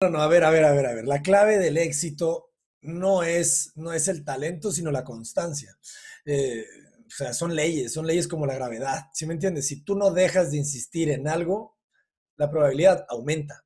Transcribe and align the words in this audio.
No, 0.00 0.10
no, 0.10 0.22
a 0.22 0.28
ver, 0.28 0.44
a 0.44 0.50
ver, 0.50 0.64
a 0.64 0.70
ver, 0.70 0.86
a 0.86 0.94
ver. 0.94 1.08
La 1.08 1.22
clave 1.22 1.58
del 1.58 1.76
éxito 1.76 2.52
no 2.82 3.24
es, 3.24 3.72
no 3.74 3.92
es 3.92 4.06
el 4.06 4.24
talento, 4.24 4.70
sino 4.70 4.92
la 4.92 5.02
constancia. 5.02 5.76
Eh, 6.24 6.64
o 7.04 7.10
sea, 7.10 7.32
son 7.32 7.56
leyes, 7.56 7.94
son 7.94 8.06
leyes 8.06 8.28
como 8.28 8.46
la 8.46 8.54
gravedad. 8.54 9.06
¿Sí 9.12 9.26
me 9.26 9.34
entiendes? 9.34 9.66
Si 9.66 9.82
tú 9.82 9.96
no 9.96 10.12
dejas 10.12 10.52
de 10.52 10.58
insistir 10.58 11.10
en 11.10 11.26
algo, 11.26 11.76
la 12.36 12.48
probabilidad 12.48 13.06
aumenta. 13.08 13.64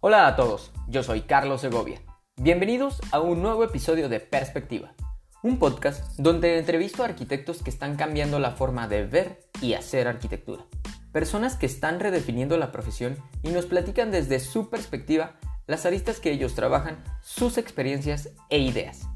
Hola 0.00 0.26
a 0.26 0.36
todos, 0.36 0.70
yo 0.88 1.02
soy 1.02 1.22
Carlos 1.22 1.62
Segovia. 1.62 2.02
Bienvenidos 2.36 3.00
a 3.10 3.20
un 3.20 3.40
nuevo 3.40 3.64
episodio 3.64 4.10
de 4.10 4.20
Perspectiva 4.20 4.94
un 5.42 5.58
podcast 5.58 6.16
donde 6.18 6.58
entrevisto 6.58 7.02
a 7.02 7.06
arquitectos 7.06 7.62
que 7.62 7.70
están 7.70 7.96
cambiando 7.96 8.38
la 8.38 8.52
forma 8.52 8.86
de 8.86 9.04
ver 9.04 9.48
y 9.60 9.74
hacer 9.74 10.06
arquitectura. 10.06 10.64
Personas 11.10 11.56
que 11.56 11.66
están 11.66 11.98
redefiniendo 11.98 12.56
la 12.56 12.70
profesión 12.70 13.16
y 13.42 13.50
nos 13.50 13.66
platican 13.66 14.12
desde 14.12 14.38
su 14.38 14.70
perspectiva 14.70 15.34
las 15.66 15.84
aristas 15.84 16.20
que 16.20 16.30
ellos 16.30 16.54
trabajan, 16.54 17.02
sus 17.22 17.58
experiencias 17.58 18.30
e 18.50 18.58
ideas. 18.58 19.08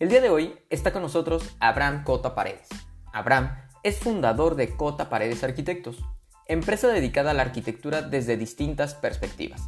El 0.00 0.08
día 0.08 0.20
de 0.20 0.30
hoy 0.30 0.58
está 0.70 0.92
con 0.92 1.02
nosotros 1.02 1.54
Abraham 1.60 2.02
Cota 2.02 2.34
Paredes. 2.34 2.68
Abraham 3.12 3.56
es 3.84 3.98
fundador 3.98 4.56
de 4.56 4.76
Cota 4.76 5.08
Paredes 5.08 5.44
Arquitectos, 5.44 5.98
empresa 6.46 6.88
dedicada 6.88 7.30
a 7.30 7.34
la 7.34 7.42
arquitectura 7.42 8.02
desde 8.02 8.36
distintas 8.36 8.94
perspectivas. 8.94 9.62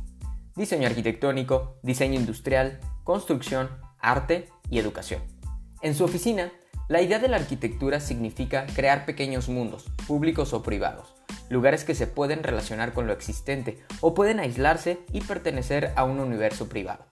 Diseño 0.57 0.89
arquitectónico, 0.89 1.79
diseño 1.83 2.19
industrial, 2.19 2.81
construcción, 3.05 3.71
arte 4.01 4.49
y 4.69 4.79
educación. 4.79 5.36
En 5.83 5.95
su 5.95 6.05
oficina, 6.05 6.53
la 6.89 7.03
idea 7.03 7.19
de 7.19 7.29
la 7.29 7.37
arquitectura 7.37 8.01
significa 8.01 8.67
crear 8.75 9.05
pequeños 9.05 9.49
mundos, 9.49 9.85
públicos 10.07 10.53
o 10.53 10.63
privados, 10.63 11.15
lugares 11.51 11.85
que 11.85 11.95
se 11.95 12.07
pueden 12.07 12.43
relacionar 12.43 12.93
con 12.93 13.07
lo 13.07 13.13
existente 13.13 13.79
o 14.01 14.15
pueden 14.15 14.41
aislarse 14.41 15.01
y 15.13 15.21
pertenecer 15.21 15.93
a 15.97 16.05
un 16.05 16.21
universo 16.21 16.69
privado. 16.69 17.05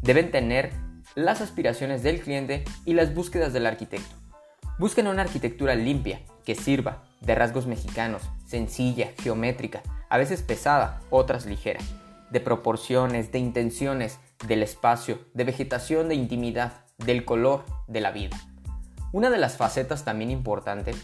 Deben 0.00 0.30
tener 0.30 0.72
las 1.14 1.40
aspiraciones 1.40 2.02
del 2.02 2.20
cliente 2.20 2.64
y 2.84 2.94
las 2.94 3.14
búsquedas 3.14 3.52
del 3.52 3.66
arquitecto. 3.66 4.14
Busquen 4.78 5.08
una 5.08 5.22
arquitectura 5.22 5.74
limpia, 5.74 6.20
que 6.44 6.54
sirva, 6.54 7.04
de 7.20 7.34
rasgos 7.34 7.66
mexicanos, 7.66 8.22
sencilla, 8.46 9.10
geométrica, 9.18 9.82
a 10.08 10.16
veces 10.16 10.42
pesada, 10.42 11.00
otras 11.10 11.44
ligera, 11.44 11.80
de 12.30 12.40
proporciones, 12.40 13.30
de 13.30 13.40
intenciones, 13.40 14.18
del 14.46 14.62
espacio, 14.62 15.18
de 15.34 15.44
vegetación, 15.44 16.08
de 16.08 16.14
intimidad, 16.14 16.84
del 17.04 17.24
color 17.24 17.64
de 17.86 18.00
la 18.00 18.10
vida. 18.10 18.36
Una 19.12 19.30
de 19.30 19.38
las 19.38 19.56
facetas 19.56 20.04
también 20.04 20.30
importante 20.30 20.94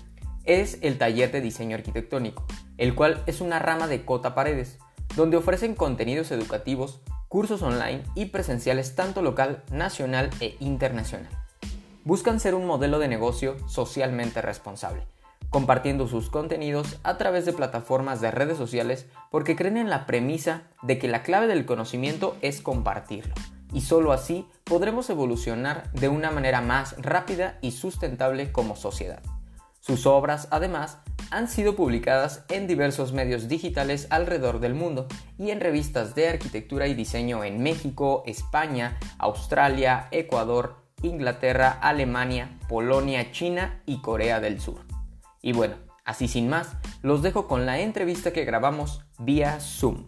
es 0.44 0.78
el 0.82 0.96
taller 0.96 1.32
de 1.32 1.40
diseño 1.40 1.76
arquitectónico, 1.76 2.44
el 2.78 2.94
cual 2.94 3.22
es 3.26 3.40
una 3.40 3.58
rama 3.58 3.88
de 3.88 4.04
Cota 4.04 4.34
Paredes, 4.34 4.78
donde 5.16 5.36
ofrecen 5.36 5.74
contenidos 5.74 6.30
educativos, 6.30 7.00
cursos 7.28 7.62
online 7.62 8.04
y 8.14 8.26
presenciales 8.26 8.94
tanto 8.94 9.22
local, 9.22 9.64
nacional 9.70 10.30
e 10.40 10.56
internacional. 10.60 11.30
Buscan 12.04 12.38
ser 12.38 12.54
un 12.54 12.66
modelo 12.66 13.00
de 13.00 13.08
negocio 13.08 13.56
socialmente 13.68 14.40
responsable, 14.40 15.02
compartiendo 15.50 16.06
sus 16.06 16.30
contenidos 16.30 16.98
a 17.02 17.18
través 17.18 17.44
de 17.44 17.52
plataformas 17.52 18.20
de 18.20 18.30
redes 18.30 18.56
sociales 18.56 19.06
porque 19.30 19.56
creen 19.56 19.76
en 19.76 19.90
la 19.90 20.06
premisa 20.06 20.62
de 20.82 20.98
que 20.98 21.08
la 21.08 21.24
clave 21.24 21.48
del 21.48 21.66
conocimiento 21.66 22.36
es 22.42 22.60
compartirlo 22.60 23.34
y 23.72 23.80
solo 23.80 24.12
así 24.12 24.46
podremos 24.66 25.08
evolucionar 25.10 25.90
de 25.92 26.08
una 26.08 26.32
manera 26.32 26.60
más 26.60 26.96
rápida 26.98 27.56
y 27.62 27.70
sustentable 27.70 28.50
como 28.50 28.74
sociedad. 28.74 29.22
Sus 29.78 30.06
obras, 30.06 30.48
además, 30.50 30.98
han 31.30 31.48
sido 31.48 31.76
publicadas 31.76 32.44
en 32.48 32.66
diversos 32.66 33.12
medios 33.12 33.46
digitales 33.46 34.08
alrededor 34.10 34.58
del 34.58 34.74
mundo 34.74 35.06
y 35.38 35.50
en 35.50 35.60
revistas 35.60 36.16
de 36.16 36.28
arquitectura 36.28 36.88
y 36.88 36.94
diseño 36.94 37.44
en 37.44 37.62
México, 37.62 38.24
España, 38.26 38.98
Australia, 39.18 40.08
Ecuador, 40.10 40.82
Inglaterra, 41.02 41.78
Alemania, 41.80 42.58
Polonia, 42.68 43.30
China 43.30 43.82
y 43.86 44.00
Corea 44.00 44.40
del 44.40 44.60
Sur. 44.60 44.80
Y 45.42 45.52
bueno, 45.52 45.76
así 46.04 46.26
sin 46.26 46.48
más, 46.48 46.72
los 47.02 47.22
dejo 47.22 47.46
con 47.46 47.66
la 47.66 47.78
entrevista 47.78 48.32
que 48.32 48.44
grabamos 48.44 49.02
vía 49.18 49.60
Zoom. 49.60 50.06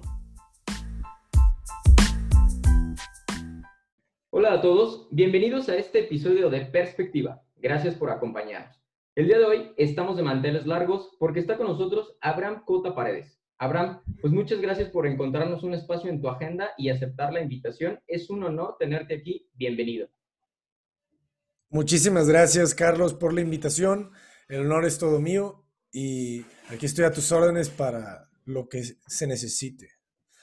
Hola 4.30 4.52
a 4.52 4.60
todos, 4.60 5.08
bienvenidos 5.10 5.70
a 5.70 5.76
este 5.76 6.00
episodio 6.00 6.50
de 6.50 6.60
Perspectiva. 6.66 7.42
Gracias 7.56 7.94
por 7.94 8.10
acompañarnos. 8.10 8.76
El 9.14 9.26
día 9.26 9.38
de 9.38 9.46
hoy 9.46 9.72
estamos 9.78 10.18
de 10.18 10.22
manteles 10.22 10.66
largos 10.66 11.16
porque 11.18 11.40
está 11.40 11.56
con 11.56 11.66
nosotros 11.66 12.14
Abraham 12.20 12.62
Cota 12.66 12.94
Paredes. 12.94 13.40
Abraham, 13.56 14.02
pues 14.20 14.30
muchas 14.30 14.60
gracias 14.60 14.90
por 14.90 15.06
encontrarnos 15.06 15.62
un 15.62 15.72
espacio 15.72 16.10
en 16.10 16.20
tu 16.20 16.28
agenda 16.28 16.72
y 16.76 16.90
aceptar 16.90 17.32
la 17.32 17.40
invitación. 17.40 18.00
Es 18.06 18.28
un 18.28 18.44
honor 18.44 18.76
tenerte 18.78 19.14
aquí. 19.14 19.48
Bienvenido. 19.54 20.10
Muchísimas 21.70 22.28
gracias, 22.28 22.74
Carlos, 22.74 23.14
por 23.14 23.32
la 23.32 23.40
invitación. 23.40 24.10
El 24.50 24.60
honor 24.60 24.84
es 24.84 24.98
todo 24.98 25.20
mío 25.20 25.64
y 25.90 26.44
aquí 26.68 26.84
estoy 26.84 27.06
a 27.06 27.12
tus 27.12 27.32
órdenes 27.32 27.70
para 27.70 28.28
lo 28.44 28.68
que 28.68 28.82
se 28.82 29.26
necesite. 29.26 29.88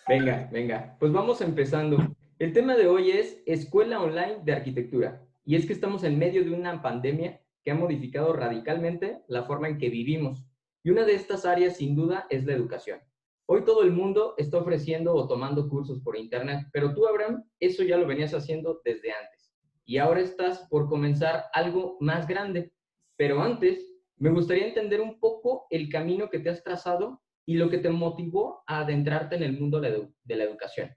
Venga, 0.08 0.50
venga. 0.52 0.98
Pues 1.00 1.12
vamos 1.12 1.40
empezando. 1.42 2.16
El 2.38 2.52
tema 2.52 2.76
de 2.76 2.86
hoy 2.88 3.12
es 3.12 3.42
Escuela 3.46 4.02
Online 4.02 4.40
de 4.44 4.52
Arquitectura. 4.52 5.26
Y 5.46 5.56
es 5.56 5.66
que 5.66 5.72
estamos 5.72 6.04
en 6.04 6.20
medio 6.20 6.44
de 6.44 6.52
una 6.52 6.82
pandemia 6.82 7.42
que 7.64 7.72
ha 7.72 7.76
modificado 7.76 8.34
radicalmente 8.34 9.22
la 9.30 9.44
forma 9.44 9.70
en 9.70 9.78
que 9.78 9.88
vivimos. 9.88 10.46
Y 10.84 10.90
una 10.90 11.06
de 11.06 11.14
estas 11.14 11.46
áreas, 11.46 11.78
sin 11.78 11.96
duda, 11.96 12.28
es 12.30 12.44
la 12.44 12.52
educación. 12.52 13.00
Hoy 13.46 13.64
todo 13.64 13.84
el 13.84 13.94
mundo 13.94 14.34
está 14.38 14.58
ofreciendo 14.58 15.16
o 15.16 15.30
tomando 15.30 15.70
cursos 15.70 16.02
por 16.02 16.18
Internet, 16.18 16.68
pero 16.74 16.94
tú, 16.94 17.08
Abraham, 17.08 17.42
eso 17.62 17.84
ya 17.84 17.96
lo 17.96 18.06
venías 18.06 18.34
haciendo 18.34 18.82
desde 18.84 19.14
antes. 19.14 19.56
Y 19.86 19.98
ahora 19.98 20.20
estás 20.20 20.68
por 20.70 20.90
comenzar 20.90 21.46
algo 21.54 21.96
más 22.02 22.28
grande. 22.28 22.74
Pero 23.16 23.42
antes, 23.42 23.96
me 24.18 24.30
gustaría 24.30 24.68
entender 24.68 25.00
un 25.00 25.22
poco 25.22 25.68
el 25.70 25.88
camino 25.88 26.30
que 26.30 26.40
te 26.40 26.50
has 26.50 26.62
trazado 26.62 27.22
y 27.46 27.54
lo 27.54 27.70
que 27.70 27.78
te 27.78 27.90
motivó 27.90 28.62
a 28.68 28.82
adentrarte 28.82 29.38
en 29.38 29.44
el 29.44 29.58
mundo 29.58 29.80
de 29.80 30.36
la 30.36 30.44
educación. 30.44 30.90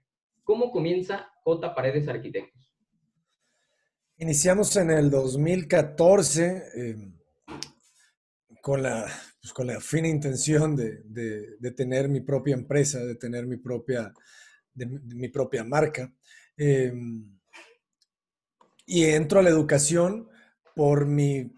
¿Cómo 0.49 0.71
comienza 0.71 1.29
J. 1.43 1.75
Paredes 1.75 2.07
Arquitectos? 2.07 2.73
Iniciamos 4.17 4.75
en 4.77 4.89
el 4.89 5.11
2014 5.11 6.63
em, 6.73 7.13
con, 8.59 8.81
la, 8.81 9.05
pues, 9.39 9.53
con 9.53 9.67
la 9.67 9.79
fina 9.79 10.07
intención 10.07 10.75
de, 10.75 11.03
de, 11.03 11.71
tener 11.73 12.09
mi 12.09 12.21
propia 12.21 12.55
empresa, 12.55 12.97
de 12.97 13.13
tener 13.13 13.45
mi 13.45 13.57
propia, 13.57 14.11
de, 14.73 14.87
mi 14.87 15.27
propia 15.27 15.63
marca. 15.63 16.11
Em, 16.57 17.37
y 18.87 19.03
entro 19.05 19.41
a 19.41 19.43
la 19.43 19.51
educación 19.51 20.29
por 20.75 21.05
mi 21.05 21.53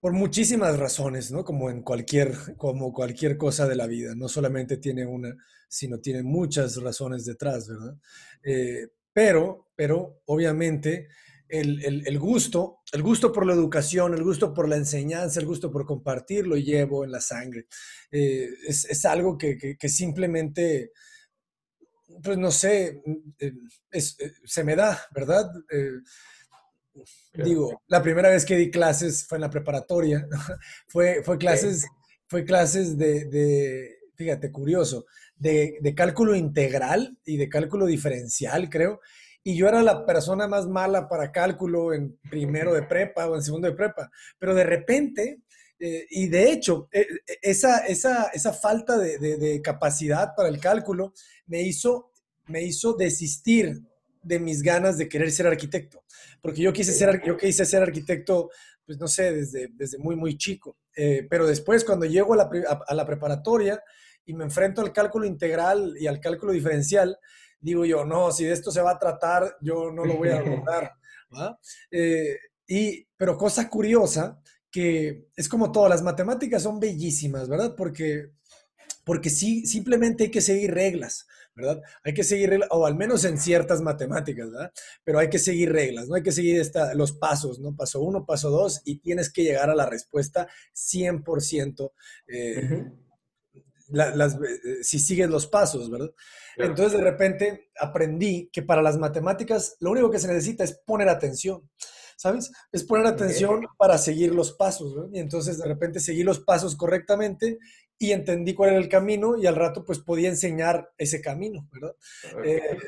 por 0.00 0.14
muchísimas 0.14 0.80
razones, 0.80 1.30
¿no? 1.30 1.44
Como 1.44 1.70
en 1.70 1.82
cualquier, 1.82 2.56
como 2.56 2.92
cualquier 2.92 3.36
cosa 3.36 3.68
de 3.68 3.76
la 3.76 3.86
vida. 3.86 4.16
No 4.16 4.26
solamente 4.26 4.78
tiene 4.78 5.06
una, 5.06 5.36
sino 5.72 6.00
tiene 6.00 6.22
muchas 6.22 6.76
razones 6.76 7.24
detrás, 7.24 7.66
¿verdad? 7.66 7.96
Eh, 8.44 8.88
pero, 9.10 9.70
pero, 9.74 10.20
obviamente, 10.26 11.08
el, 11.48 12.18
gusto, 12.18 12.80
el 12.92 13.02
gusto 13.02 13.32
por 13.32 13.46
la 13.46 13.54
educación, 13.54 14.12
el 14.12 14.22
gusto 14.22 14.52
por 14.52 14.68
la 14.68 14.76
enseñanza, 14.76 15.40
el 15.40 15.46
gusto 15.46 15.72
por 15.72 15.86
compartir, 15.86 16.46
lo 16.46 16.56
llevo 16.56 17.04
en 17.04 17.12
la 17.12 17.22
sangre. 17.22 17.68
Eh, 18.10 18.50
es, 18.68 19.04
algo 19.06 19.38
que, 19.38 19.76
simplemente, 19.88 20.92
pues 22.22 22.36
no 22.36 22.50
sé, 22.50 23.02
eh, 23.38 23.52
se 24.44 24.64
me 24.64 24.76
da, 24.76 25.00
¿verdad? 25.14 25.50
Digo, 27.32 27.82
la 27.86 28.02
primera 28.02 28.28
vez 28.28 28.44
que 28.44 28.56
di 28.56 28.70
clases 28.70 29.26
fue 29.26 29.38
en 29.38 29.42
la 29.42 29.50
preparatoria. 29.50 30.26
fue, 30.86 31.22
fue 31.24 31.38
clases, 31.38 31.86
fue 32.26 32.44
clases 32.44 32.98
de, 32.98 33.98
fíjate, 34.14 34.52
curioso, 34.52 35.06
de, 35.42 35.94
cálculo 35.96 36.34
integral 36.34 37.18
y 37.24 37.36
de 37.36 37.48
cálculo 37.48 37.86
diferencial, 37.86 38.70
creo. 38.70 39.00
Y 39.44 39.56
yo 39.56 39.68
era 39.68 39.82
la 39.82 40.06
persona 40.06 40.46
más 40.46 40.68
mala 40.68 41.08
para 41.08 41.32
cálculo 41.32 41.92
en 41.92 42.16
primero 42.30 42.72
de 42.72 42.82
prepa 42.82 43.26
o 43.26 43.34
en 43.34 43.42
segundo 43.42 43.68
de 43.68 43.74
prepa. 43.74 44.10
Pero 44.38 44.54
de 44.54 44.64
repente, 44.64 45.40
eh, 45.80 46.06
y 46.10 46.28
de 46.28 46.52
hecho, 46.52 46.88
eh, 46.92 47.06
esa, 47.42 47.78
esa, 47.78 48.28
esa 48.32 48.52
falta 48.52 48.96
de, 48.96 49.18
de, 49.18 49.60
capacidad 49.60 50.34
para 50.36 50.48
el 50.48 50.60
cálculo 50.60 51.12
me 51.46 51.62
hizo, 51.62 52.12
me 52.46 52.62
hizo 52.62 52.94
desistir 52.94 53.82
de 54.22 54.38
mis 54.38 54.62
ganas 54.62 54.96
de 54.96 55.08
querer 55.08 55.32
ser 55.32 55.48
arquitecto, 55.48 56.04
porque 56.40 56.62
yo 56.62 56.72
quise 56.72 56.92
ser, 56.92 57.20
yo 57.26 57.36
quise 57.36 57.64
ser 57.64 57.82
arquitecto, 57.82 58.50
pues 58.86 58.96
no 58.96 59.08
sé, 59.08 59.32
desde, 59.32 59.70
desde 59.72 59.98
muy, 59.98 60.14
muy 60.14 60.38
chico, 60.38 60.76
eh, 60.94 61.26
pero 61.28 61.44
después 61.44 61.84
cuando 61.84 62.06
llego 62.06 62.34
a 62.34 62.36
la, 62.36 62.50
a, 62.86 62.94
la, 62.94 63.04
preparatoria 63.04 63.82
y 64.24 64.34
me 64.34 64.44
enfrento 64.44 64.80
al 64.80 64.92
cálculo 64.92 65.26
integral 65.26 65.94
y 65.98 66.06
al 66.06 66.20
cálculo 66.20 66.52
diferencial, 66.52 67.18
digo 67.60 67.84
yo, 67.84 68.04
no, 68.04 68.32
si 68.32 68.44
de 68.44 68.52
esto 68.52 68.70
se 68.70 68.82
va 68.82 68.92
a 68.92 68.98
tratar, 68.98 69.56
yo 69.60 69.90
no 69.90 70.04
lo 70.04 70.16
voy 70.16 70.30
a 70.30 70.42
lograr. 70.42 70.92
Eh, 71.90 72.36
y, 72.66 73.06
pero 73.16 73.36
cosa 73.36 73.68
curiosa, 73.68 74.40
que 74.70 75.28
es 75.36 75.48
como 75.48 75.72
todo, 75.72 75.88
las 75.88 76.02
matemáticas 76.02 76.62
son 76.62 76.80
bellísimas, 76.80 77.48
¿verdad? 77.48 77.74
Porque, 77.76 78.30
porque 79.04 79.30
sí, 79.30 79.66
simplemente 79.66 80.24
hay 80.24 80.30
que 80.30 80.40
seguir 80.40 80.72
reglas. 80.72 81.26
¿verdad? 81.54 81.82
Hay 82.02 82.14
que 82.14 82.24
seguir 82.24 82.60
o 82.70 82.86
al 82.86 82.96
menos 82.96 83.24
en 83.24 83.38
ciertas 83.38 83.82
matemáticas, 83.82 84.50
¿verdad? 84.50 84.72
Pero 85.04 85.18
hay 85.18 85.28
que 85.28 85.38
seguir 85.38 85.70
reglas, 85.72 86.08
¿no? 86.08 86.14
Hay 86.14 86.22
que 86.22 86.32
seguir 86.32 86.60
esta, 86.60 86.94
los 86.94 87.12
pasos, 87.12 87.58
¿no? 87.58 87.76
Paso 87.76 88.00
uno, 88.00 88.24
paso 88.24 88.50
dos, 88.50 88.80
y 88.84 89.00
tienes 89.00 89.30
que 89.30 89.42
llegar 89.42 89.70
a 89.70 89.74
la 89.74 89.86
respuesta 89.86 90.48
100% 90.74 91.92
eh, 92.28 92.90
las, 93.92 94.34
eh, 94.34 94.82
si 94.82 94.98
sigues 94.98 95.28
los 95.28 95.46
pasos, 95.46 95.90
¿verdad? 95.90 96.10
Entonces 96.56 96.98
de 96.98 97.04
repente 97.04 97.70
aprendí 97.78 98.50
que 98.52 98.62
para 98.62 98.82
las 98.82 98.98
matemáticas 98.98 99.76
lo 99.80 99.90
único 99.90 100.10
que 100.10 100.18
se 100.18 100.28
necesita 100.28 100.64
es 100.64 100.80
poner 100.84 101.08
atención. 101.08 101.68
¿sabes? 102.16 102.52
Es 102.70 102.84
poner 102.84 103.06
atención 103.06 103.66
para 103.76 103.98
seguir 103.98 104.32
los 104.32 104.52
pasos, 104.52 104.94
¿no? 104.94 105.08
Y 105.12 105.18
entonces 105.18 105.58
de 105.58 105.66
repente 105.66 105.98
seguí 105.98 106.22
los 106.22 106.38
pasos 106.38 106.76
correctamente 106.76 107.58
y 107.98 108.12
entendí 108.12 108.54
cuál 108.54 108.70
era 108.70 108.78
el 108.78 108.88
camino 108.88 109.36
y 109.36 109.46
al 109.46 109.56
rato 109.56 109.84
pues 109.84 109.98
podía 109.98 110.28
enseñar 110.28 110.92
ese 110.98 111.20
camino, 111.20 111.68
¿verdad? 111.72 111.96
Eh, 112.44 112.78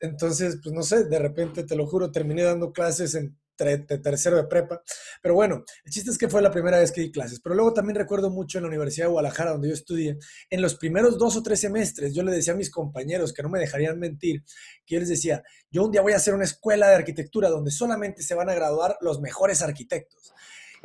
entonces, 0.00 0.58
pues 0.62 0.74
no 0.74 0.82
sé, 0.82 1.04
de 1.04 1.18
repente, 1.18 1.64
te 1.64 1.76
lo 1.76 1.86
juro, 1.86 2.10
terminé 2.10 2.42
dando 2.42 2.72
clases 2.72 3.14
en 3.14 3.38
de 3.64 3.98
tercero 3.98 4.36
de 4.36 4.44
prepa. 4.44 4.82
Pero 5.22 5.34
bueno, 5.34 5.64
el 5.84 5.92
chiste 5.92 6.10
es 6.10 6.18
que 6.18 6.28
fue 6.28 6.42
la 6.42 6.50
primera 6.50 6.78
vez 6.78 6.92
que 6.92 7.00
di 7.00 7.12
clases. 7.12 7.40
Pero 7.40 7.54
luego 7.54 7.72
también 7.72 7.96
recuerdo 7.96 8.30
mucho 8.30 8.58
en 8.58 8.64
la 8.64 8.68
Universidad 8.68 9.06
de 9.06 9.12
Guadalajara, 9.12 9.52
donde 9.52 9.68
yo 9.68 9.74
estudié, 9.74 10.18
en 10.48 10.62
los 10.62 10.74
primeros 10.76 11.18
dos 11.18 11.36
o 11.36 11.42
tres 11.42 11.60
semestres, 11.60 12.14
yo 12.14 12.22
le 12.22 12.32
decía 12.32 12.52
a 12.52 12.56
mis 12.56 12.70
compañeros 12.70 13.32
que 13.32 13.42
no 13.42 13.48
me 13.48 13.58
dejarían 13.58 13.98
mentir, 13.98 14.42
que 14.86 14.94
yo 14.94 15.00
les 15.00 15.08
decía, 15.08 15.42
yo 15.70 15.84
un 15.84 15.92
día 15.92 16.02
voy 16.02 16.12
a 16.12 16.16
hacer 16.16 16.34
una 16.34 16.44
escuela 16.44 16.88
de 16.88 16.96
arquitectura 16.96 17.48
donde 17.48 17.70
solamente 17.70 18.22
se 18.22 18.34
van 18.34 18.48
a 18.48 18.54
graduar 18.54 18.96
los 19.00 19.20
mejores 19.20 19.62
arquitectos. 19.62 20.32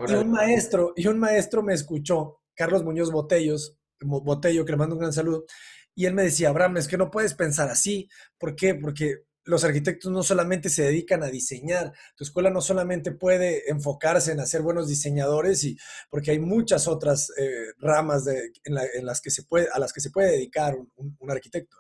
Y 0.08 0.14
un 0.14 0.32
maestro, 0.32 0.94
y 0.96 1.08
un 1.08 1.18
maestro 1.18 1.64
me 1.64 1.74
escuchó, 1.74 2.42
Carlos 2.54 2.84
Muñoz 2.84 3.12
Botellos, 3.12 3.78
Botello, 4.02 4.66
que 4.66 4.72
le 4.72 4.78
mando 4.78 4.96
un 4.96 5.02
gran 5.02 5.14
saludo, 5.14 5.46
y 5.96 6.06
él 6.06 6.14
me 6.14 6.24
decía, 6.24 6.50
Abraham, 6.50 6.78
es 6.78 6.88
que 6.90 6.98
no 6.98 7.10
puedes 7.10 7.34
pensar 7.34 7.70
así. 7.70 8.10
¿Por 8.38 8.56
qué? 8.56 8.76
Porque 8.76 9.24
los 9.46 9.64
arquitectos 9.64 10.12
no 10.12 10.24
solamente 10.24 10.70
se 10.70 10.84
dedican 10.84 11.24
a 11.24 11.28
diseñar, 11.28 11.94
tu 12.16 12.24
escuela 12.24 12.50
no 12.50 12.62
solamente 12.62 13.12
puede 13.12 13.70
enfocarse 13.70 14.32
en 14.32 14.40
hacer 14.40 14.62
buenos 14.62 14.88
diseñadores, 14.88 15.64
y, 15.64 15.78
porque 16.10 16.32
hay 16.32 16.40
muchas 16.40 16.88
otras 16.88 17.32
eh, 17.38 17.74
ramas 17.78 18.26
en, 18.28 19.06
las 19.06 19.22
que 19.22 19.30
se 19.30 19.44
puede, 19.44 19.68
a 19.72 19.80
las 19.80 19.94
que 19.94 20.02
se 20.02 20.10
puede 20.10 20.32
dedicar 20.32 20.76
un, 20.76 21.32
arquitecto. 21.32 21.78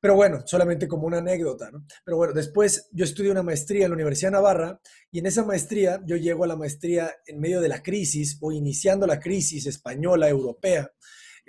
Pero 0.00 0.14
bueno, 0.14 0.42
solamente 0.46 0.88
como 0.88 1.06
una 1.06 1.18
anécdota. 1.18 1.70
Pero 2.04 2.16
bueno, 2.16 2.32
después 2.32 2.88
yo 2.90 3.04
estudié 3.04 3.30
una 3.30 3.42
maestría 3.42 3.84
en 3.84 3.90
la 3.90 3.96
Universidad 3.96 4.30
de 4.30 4.36
Navarra 4.36 4.80
y 5.10 5.18
en 5.18 5.26
esa 5.26 5.44
maestría 5.44 6.00
yo 6.06 6.16
llego 6.16 6.44
a 6.44 6.46
la 6.46 6.56
maestría 6.56 7.14
en 7.26 7.38
medio 7.38 7.60
de 7.60 7.68
la 7.68 7.82
crisis 7.82 8.38
o 8.40 8.50
iniciando 8.50 9.06
la 9.06 9.20
crisis 9.20 9.66
española, 9.66 10.28
europea. 10.28 10.90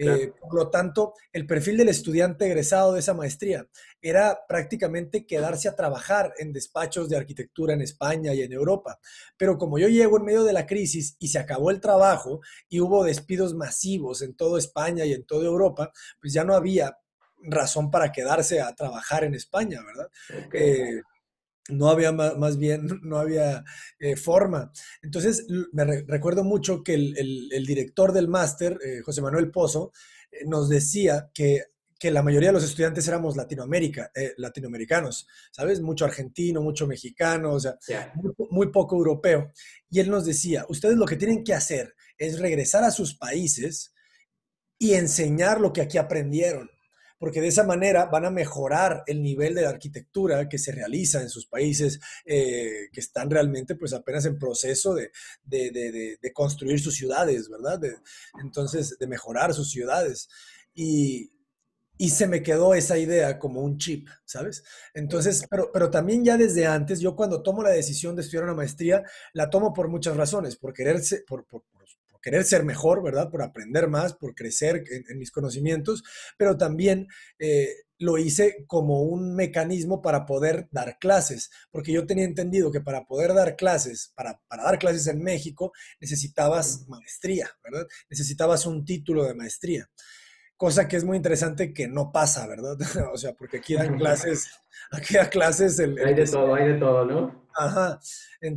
Eh, 0.03 0.33
por 0.39 0.55
lo 0.55 0.69
tanto, 0.69 1.13
el 1.31 1.45
perfil 1.45 1.77
del 1.77 1.89
estudiante 1.89 2.45
egresado 2.45 2.93
de 2.93 3.01
esa 3.01 3.13
maestría 3.13 3.67
era 4.01 4.39
prácticamente 4.47 5.27
quedarse 5.27 5.67
a 5.67 5.75
trabajar 5.75 6.33
en 6.39 6.51
despachos 6.51 7.07
de 7.07 7.17
arquitectura 7.17 7.73
en 7.73 7.81
España 7.81 8.33
y 8.33 8.41
en 8.41 8.51
Europa. 8.51 8.99
Pero 9.37 9.57
como 9.57 9.77
yo 9.77 9.87
llego 9.89 10.17
en 10.17 10.25
medio 10.25 10.43
de 10.43 10.53
la 10.53 10.65
crisis 10.65 11.15
y 11.19 11.27
se 11.27 11.37
acabó 11.37 11.69
el 11.69 11.79
trabajo 11.79 12.41
y 12.67 12.79
hubo 12.79 13.03
despidos 13.03 13.53
masivos 13.53 14.21
en 14.23 14.33
toda 14.33 14.57
España 14.57 15.05
y 15.05 15.13
en 15.13 15.23
toda 15.23 15.45
Europa, 15.45 15.91
pues 16.19 16.33
ya 16.33 16.43
no 16.43 16.55
había 16.55 16.97
razón 17.43 17.91
para 17.91 18.11
quedarse 18.11 18.61
a 18.61 18.73
trabajar 18.73 19.23
en 19.23 19.35
España, 19.35 19.81
¿verdad? 19.83 20.09
Eh, 20.53 21.01
no 21.71 21.89
había 21.89 22.11
más, 22.11 22.57
bien, 22.57 22.87
no 23.03 23.17
había 23.17 23.63
eh, 23.99 24.15
forma. 24.15 24.71
Entonces, 25.01 25.47
me 25.71 25.85
recuerdo 25.85 26.43
mucho 26.43 26.83
que 26.83 26.93
el, 26.93 27.65
director 27.65 28.11
del 28.11 28.27
máster, 28.27 28.77
eh, 28.83 29.01
José 29.01 29.21
Manuel 29.21 29.51
Pozo, 29.51 29.91
eh, 30.31 30.45
nos 30.45 30.69
decía 30.69 31.29
que, 31.33 31.63
la 32.03 32.23
mayoría 32.23 32.49
de 32.49 32.53
los 32.53 32.63
estudiantes 32.63 33.07
éramos 33.07 33.37
Latinoamérica, 33.37 34.11
latinoamericanos, 34.37 35.27
¿sabes? 35.51 35.81
Mucho 35.81 36.03
argentino, 36.03 36.59
mucho 36.59 36.87
mexicano, 36.87 37.53
o 37.53 37.59
sea, 37.59 37.77
muy, 38.49 38.71
poco 38.71 38.95
europeo. 38.95 39.51
Y 39.87 39.99
él 39.99 40.09
nos 40.09 40.25
decía, 40.25 40.65
ustedes 40.67 40.95
lo 40.95 41.05
que 41.05 41.15
tienen 41.15 41.43
que 41.43 41.53
hacer 41.53 41.93
es 42.17 42.39
regresar 42.39 42.83
a 42.83 42.89
sus 42.89 43.15
países 43.15 43.93
y 44.79 44.95
enseñar 44.95 45.61
lo 45.61 45.73
que 45.73 45.81
aquí 45.81 45.99
aprendieron 45.99 46.70
porque 47.21 47.39
de 47.39 47.49
esa 47.49 47.63
manera 47.63 48.05
van 48.05 48.25
a 48.25 48.31
mejorar 48.31 49.03
el 49.05 49.21
nivel 49.21 49.53
de 49.53 49.67
arquitectura 49.67 50.49
que 50.49 50.57
se 50.57 50.71
realiza 50.71 51.21
en 51.21 51.29
sus 51.29 51.45
países 51.45 51.99
eh, 52.25 52.89
que 52.91 52.99
están 52.99 53.29
realmente 53.29 53.75
pues 53.75 53.93
apenas 53.93 54.25
en 54.25 54.39
proceso 54.39 54.95
de, 54.95 55.11
construir 56.33 56.79
sus 56.79 56.95
ciudades, 56.95 57.47
¿verdad? 57.47 57.79
entonces, 58.41 58.97
de 58.97 59.05
mejorar 59.05 59.53
sus 59.53 59.69
ciudades. 59.69 60.29
Y, 60.73 61.31
se 62.09 62.25
me 62.25 62.41
quedó 62.41 62.73
esa 62.73 62.97
idea 62.97 63.37
como 63.37 63.61
un 63.61 63.77
chip, 63.77 64.07
¿sabes? 64.25 64.63
Entonces, 64.95 65.45
pero, 65.47 65.69
pero 65.71 65.91
también 65.91 66.25
ya 66.25 66.35
desde 66.35 66.65
antes, 66.65 66.99
yo 66.99 67.15
cuando 67.15 67.43
tomo 67.43 67.61
la 67.61 67.69
decisión 67.69 68.15
de 68.15 68.23
estudiar 68.23 68.45
una 68.45 68.55
maestría, 68.55 69.03
la 69.33 69.51
tomo 69.51 69.71
por 69.71 69.87
muchas 69.89 70.17
razones, 70.17 70.55
por 70.55 70.73
quererse, 70.73 71.23
por, 71.27 71.45
por, 71.45 71.61
querer 72.21 72.43
ser 72.43 72.63
mejor, 72.63 73.03
¿verdad? 73.03 73.29
Por 73.29 73.41
aprender 73.41 73.87
más, 73.87 74.13
por 74.13 74.35
crecer 74.35 74.83
en, 74.89 75.17
mis 75.17 75.31
conocimientos, 75.31 76.03
pero 76.37 76.57
también 76.57 77.07
eh, 77.39 77.69
lo 77.97 78.17
hice 78.17 78.65
como 78.67 79.03
un 79.03 79.35
mecanismo 79.35 80.01
para 80.01 80.25
poder 80.25 80.67
dar 80.71 80.97
clases, 80.99 81.51
porque 81.71 81.91
yo 81.91 82.05
tenía 82.05 82.25
entendido 82.25 82.71
que 82.71 82.81
para 82.81 83.05
poder 83.05 83.33
dar 83.33 83.55
clases, 83.55 84.11
para, 84.15 84.41
para 84.47 84.63
dar 84.63 84.79
clases 84.79 85.07
en 85.07 85.21
México, 85.21 85.71
necesitabas 85.99 86.87
maestría, 86.87 87.49
¿verdad? 87.63 87.87
Necesitabas 88.09 88.65
un 88.65 88.85
título 88.85 89.23
de 89.25 89.35
maestría 89.35 89.89
cosa 90.61 90.87
que 90.87 90.95
es 90.95 91.03
muy 91.03 91.17
interesante 91.17 91.73
que 91.73 91.87
no 91.87 92.11
pasa, 92.11 92.45
¿verdad? 92.45 92.77
o 93.11 93.17
sea, 93.17 93.33
porque 93.33 93.57
aquí 93.57 93.73
dan 93.73 93.97
clases, 93.97 94.47
aquí 94.91 95.15
dan 95.15 95.29
clases... 95.29 95.79
El, 95.79 95.97
hay 95.97 96.13
de 96.13 96.27
todo, 96.27 96.53
hay 96.53 96.73
de 96.73 96.73
todo, 96.75 97.03
¿no? 97.03 97.47
Ajá, 97.55 97.99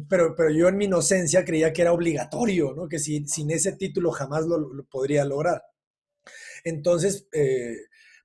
pero, 0.07 0.35
pero 0.37 0.51
yo 0.51 0.69
en 0.69 0.77
mi 0.77 0.85
inocencia 0.85 1.47
creía 1.47 1.73
que 1.73 1.81
era 1.81 1.95
obligatorio, 1.95 2.75
¿no? 2.75 2.89
Que 2.89 2.99
sin 2.99 3.51
ese 3.51 3.73
título 3.73 4.11
jamás 4.11 4.45
lo, 4.45 4.59
lo 4.59 4.85
podría 4.85 5.25
lograr. 5.25 5.63
Entonces, 6.63 7.27
eh, 7.33 7.75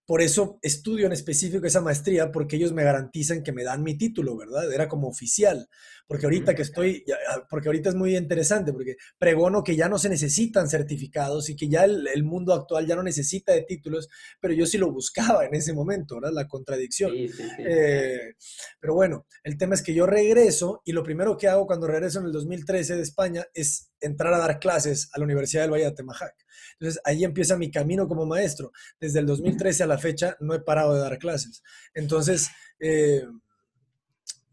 por 0.09 0.23
eso 0.23 0.57
estudio 0.63 1.05
en 1.05 1.11
específico 1.11 1.67
esa 1.67 1.81
maestría, 1.81 2.31
porque 2.31 2.55
ellos 2.55 2.73
me 2.73 2.83
garantizan 2.83 3.43
que 3.43 3.51
me 3.51 3.63
dan 3.63 3.83
mi 3.83 3.95
título, 3.95 4.35
¿verdad? 4.35 4.73
Era 4.73 4.87
como 4.87 5.07
oficial. 5.07 5.69
Porque 6.07 6.25
ahorita 6.25 6.55
que 6.55 6.63
estoy, 6.63 7.05
ah, 7.29 7.45
porque 7.47 7.69
ahorita 7.69 7.89
es 7.89 7.95
muy 7.95 8.17
interesante, 8.17 8.73
porque 8.73 8.95
pregono 9.19 9.63
que 9.63 9.75
ya 9.75 9.87
no 9.87 9.99
se 9.99 10.09
necesitan 10.09 10.67
certificados 10.67 11.51
y 11.51 11.55
que 11.55 11.69
ya 11.69 11.83
el, 11.83 12.23
mundo 12.23 12.55
actual 12.55 12.87
ya 12.87 12.95
no 12.95 13.03
necesita 13.03 13.53
de 13.53 13.61
títulos, 13.61 14.09
pero 14.41 14.55
yo 14.55 14.65
sí 14.65 14.79
lo 14.79 14.91
buscaba 14.91 15.45
en 15.45 15.53
ese 15.53 15.73
momento, 15.73 16.15
¿verdad? 16.15 16.31
La 16.33 16.47
contradicción. 16.47 17.13
Eh, 17.59 18.33
pero 18.79 18.95
bueno, 18.95 19.27
el 19.43 19.59
tema 19.59 19.75
es 19.75 19.83
que 19.83 19.93
yo 19.93 20.07
regreso 20.07 20.81
y 20.85 20.91
lo 20.91 21.03
primero 21.03 21.37
que 21.37 21.47
hago 21.47 21.67
cuando 21.67 21.85
regreso 21.85 22.19
en 22.19 22.25
el 22.25 22.31
2013 22.31 22.95
de 22.95 23.03
España 23.03 23.45
es 23.53 23.91
entrar 24.01 24.33
a 24.33 24.39
dar 24.39 24.59
clases 24.59 25.11
a 25.13 25.19
la 25.19 25.25
Universidad 25.25 25.61
del 25.61 25.71
Valle 25.73 25.85
de 25.85 25.91
Temajac. 25.91 26.33
Entonces 26.79 27.01
ahí 27.03 27.23
empieza 27.23 27.57
mi 27.57 27.69
camino 27.69 28.07
como 28.07 28.25
maestro. 28.25 28.71
Desde 28.99 29.19
el 29.19 29.25
2013 29.25 29.83
a 29.83 29.87
la 29.87 29.97
fecha 29.97 30.37
no 30.39 30.53
he 30.53 30.61
parado 30.61 30.95
de 30.95 31.01
dar 31.01 31.17
clases. 31.17 31.61
Entonces, 31.93 32.49
eh, 32.79 33.25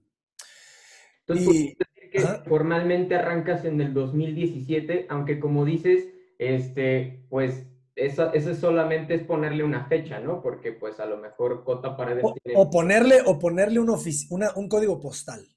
Entonces, 1.28 1.76
que 2.12 2.22
formalmente 2.48 3.16
arrancas 3.16 3.66
en 3.66 3.82
el 3.82 3.94
2017, 3.94 5.08
aunque 5.10 5.40
como 5.40 5.66
dices, 5.66 6.08
este, 6.38 7.26
pues 7.30 7.66
eso, 7.96 8.34
eso 8.34 8.56
solamente 8.56 9.14
es 9.14 9.24
ponerle 9.24 9.64
una 9.64 9.86
fecha, 9.86 10.20
¿no? 10.20 10.42
Porque 10.42 10.72
pues 10.72 11.00
a 11.00 11.06
lo 11.06 11.18
mejor 11.18 11.64
Cota 11.64 11.96
Paredes 11.96 12.24
o, 12.24 12.34
o 12.56 12.70
ponerle, 12.70 13.22
o 13.26 13.38
ponerle 13.38 13.80
un, 13.80 13.90
un 13.90 14.70
código 14.70 15.00
postal. 15.00 15.48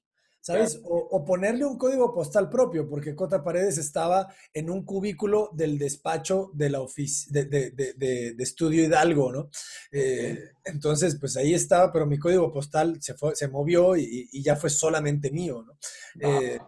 ¿Sabes? 0.47 0.79
O, 0.85 1.25
ponerle 1.25 1.65
un 1.65 1.77
código 1.77 2.13
postal 2.13 2.49
propio, 2.49 2.87
porque 2.87 3.13
Cota 3.13 3.43
Paredes 3.43 3.77
estaba 3.77 4.33
en 4.53 4.69
un 4.69 4.85
cubículo 4.85 5.49
del 5.53 5.77
despacho 5.77 6.51
de 6.53 6.69
la 6.69 6.79
oficina, 6.79 7.41
de, 7.41 7.71
de, 7.71 7.93
de, 7.97 8.33
de, 8.33 8.43
Estudio 8.43 8.85
Hidalgo, 8.85 9.33
¿no? 9.33 9.49
Eh, 9.91 10.39
entonces, 10.63 11.17
pues 11.19 11.35
ahí 11.35 11.53
estaba, 11.53 11.91
pero 11.91 12.05
mi 12.05 12.17
código 12.17 12.49
postal 12.49 12.95
se, 13.01 13.13
fue, 13.15 13.35
se 13.35 13.49
movió 13.49 13.97
y, 13.97 14.29
y 14.31 14.41
ya 14.41 14.55
fue 14.55 14.69
solamente 14.69 15.31
mío, 15.31 15.65
¿no? 15.67 15.77
Eh, 16.21 16.59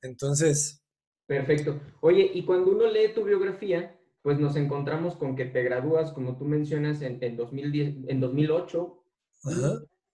entonces... 0.00 0.82
Perfecto. 1.26 1.78
Oye, 2.00 2.30
y 2.32 2.42
cuando 2.46 2.70
uno 2.70 2.86
lee 2.86 3.12
tu 3.14 3.22
biografía, 3.22 4.00
pues 4.22 4.38
nos 4.38 4.56
encontramos 4.56 5.14
con 5.16 5.36
que 5.36 5.44
te 5.44 5.62
gradúas, 5.62 6.10
como 6.12 6.38
tú 6.38 6.46
mencionas, 6.46 7.02
en, 7.02 7.22
en 7.22 7.36
2010, 7.36 7.96
en 8.08 8.18
2008, 8.18 9.02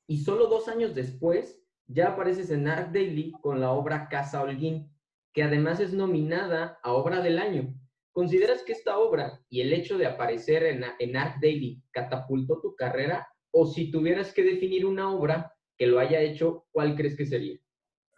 y 0.09 0.25
solo 0.25 0.49
dos 0.49 0.67
años 0.67 0.97
después 0.97 1.62
ya 1.87 2.09
apareces 2.09 2.51
en 2.51 2.69
Art 2.69 2.93
Daily 2.93 3.33
con 3.41 3.61
la 3.61 3.73
obra 3.73 4.09
Casa 4.09 4.43
Holguín, 4.43 4.91
que 5.33 5.43
además 5.43 5.81
es 5.81 5.93
nominada 5.93 6.79
a 6.83 6.93
Obra 6.93 7.21
del 7.21 7.39
Año. 7.39 7.75
¿Consideras 8.13 8.63
que 8.63 8.73
esta 8.73 8.99
obra 8.99 9.41
y 9.49 9.63
el 9.63 9.73
hecho 9.73 9.97
de 9.97 10.07
aparecer 10.07 10.65
en, 10.65 10.85
en 10.99 11.17
Art 11.17 11.37
Daily 11.41 11.83
catapultó 11.91 12.61
tu 12.61 12.75
carrera? 12.77 13.27
O 13.51 13.67
si 13.67 13.91
tuvieras 13.91 14.33
que 14.33 14.43
definir 14.43 14.85
una 14.85 15.11
obra 15.11 15.55
que 15.79 15.87
lo 15.87 15.99
haya 15.99 16.21
hecho, 16.21 16.67
¿cuál 16.71 16.95
crees 16.95 17.17
que 17.17 17.27
sería? 17.27 17.59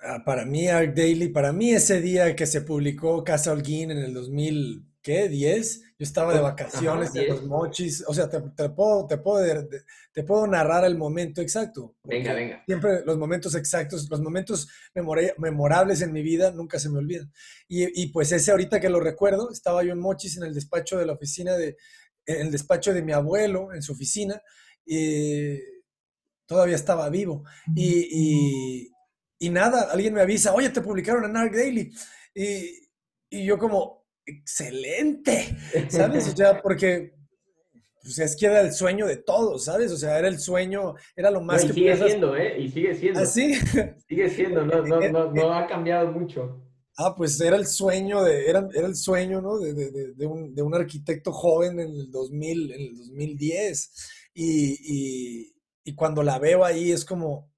Ah, 0.01 0.23
para 0.25 0.45
mí, 0.45 0.69
Art 0.69 0.95
Daily, 0.95 1.29
para 1.29 1.53
mí 1.53 1.71
ese 1.71 2.01
día 2.01 2.35
que 2.37 2.47
se 2.47 2.61
publicó 2.61 3.25
Casa 3.25 3.53
Holguín 3.53 3.91
en 3.91 3.99
el 3.99 4.13
2000, 4.13 4.85
¿qué? 5.05 5.31
¿10? 5.31 5.81
Yo 5.99 6.03
estaba 6.03 6.35
de 6.35 6.41
vacaciones 6.41 7.13
de 7.13 7.29
los 7.29 7.45
mochis. 7.45 8.03
O 8.09 8.15
sea, 8.15 8.29
te, 8.29 8.41
puedo, 8.71 9.07
te, 9.07 9.19
puedo, 9.19 9.69
te 10.13 10.25
puedo 10.25 10.47
narrar 10.47 10.85
el 10.87 10.97
momento 10.97 11.43
exacto. 11.43 11.95
Venga, 12.03 12.33
venga. 12.33 12.65
Siempre 12.67 13.05
los 13.05 13.19
momentos 13.19 13.55
exactos, 13.55 14.09
los 14.11 14.21
momentos 14.23 14.67
memorables 15.37 16.01
en 16.01 16.11
mi 16.11 16.23
vida 16.23 16.51
nunca 16.53 16.79
se 16.79 16.89
me 16.89 16.99
olvidan. 16.99 17.31
Y, 17.69 18.03
y, 18.03 18.07
pues 18.09 18.33
ese 18.33 18.51
ahorita 18.51 18.81
que 18.81 18.89
lo 18.89 18.99
recuerdo, 18.99 19.53
estaba 19.53 19.85
yo 19.85 19.93
en 19.93 20.01
mochis 20.01 20.39
en 20.39 20.45
el 20.45 20.55
despacho 20.55 20.99
de 20.99 21.07
la 21.07 21.13
oficina 21.13 21.53
de, 21.53 21.77
en 22.25 22.47
el 22.47 22.51
despacho 22.51 22.95
de 22.95 23.03
mi 23.03 23.13
abuelo, 23.13 23.75
en 23.75 23.83
su 23.83 23.93
oficina, 23.93 24.41
y 24.87 25.59
todavía 26.47 26.77
estaba 26.77 27.11
vivo. 27.11 27.45
Y, 27.77 28.09
y, 28.11 28.93
y 29.39 29.51
nada, 29.51 29.93
alguien 29.93 30.15
me 30.15 30.23
avisa, 30.23 30.55
oye, 30.55 30.71
te 30.71 30.81
publicaron 30.81 31.27
en 31.27 31.37
Arc 31.37 31.55
Daily. 31.55 31.93
Y, 32.35 32.89
y 33.29 33.45
yo 33.45 33.59
como, 33.59 34.04
excelente, 34.27 35.57
¿sabes? 35.89 36.29
O 36.29 36.31
sea, 36.37 36.61
porque 36.63 37.15
pues, 38.03 38.19
es 38.19 38.37
que 38.37 38.47
era 38.47 38.61
el 38.61 38.73
sueño 38.73 39.07
de 39.07 39.17
todos, 39.17 39.65
¿sabes? 39.65 39.91
O 39.91 39.97
sea, 39.97 40.19
era 40.19 40.29
el 40.29 40.39
sueño, 40.39 40.95
era 41.17 41.31
lo 41.31 41.41
más 41.41 41.65
que... 41.65 41.71
Y 41.71 41.75
sigue 41.75 41.97
siendo, 41.97 42.37
¿eh? 42.37 42.61
Y 42.61 42.69
sigue 42.71 42.95
siendo. 42.95 43.21
¿Ah, 43.21 43.27
sí? 43.27 43.55
Sigue 44.07 44.29
siendo, 44.29 44.67
no, 44.67 44.83
no, 44.83 45.01
no, 45.11 45.33
no 45.33 45.55
ha 45.55 45.67
cambiado 45.67 46.13
mucho. 46.13 46.61
Ah, 46.97 47.15
pues 47.17 47.41
era 47.41 47.57
el 47.57 47.67
sueño 47.67 48.23
de, 48.23 48.49
era, 48.49 48.69
era 48.73 48.87
el 48.87 48.95
sueño, 48.95 49.41
¿no? 49.41 49.59
De, 49.59 49.75
de, 49.75 50.13
de, 50.13 50.27
un, 50.27 50.55
de, 50.55 50.63
un, 50.63 50.75
arquitecto 50.75 51.33
joven 51.33 51.81
en 51.81 51.89
el 51.89 52.11
2000, 52.11 52.73
en 52.73 52.81
el 52.81 52.97
2010. 52.97 53.93
Y, 54.35 54.77
y, 54.81 55.57
y 55.83 55.95
cuando 55.95 56.23
la 56.23 56.39
veo 56.39 56.65
ahí 56.65 56.93
es 56.93 57.05
como, 57.05 57.51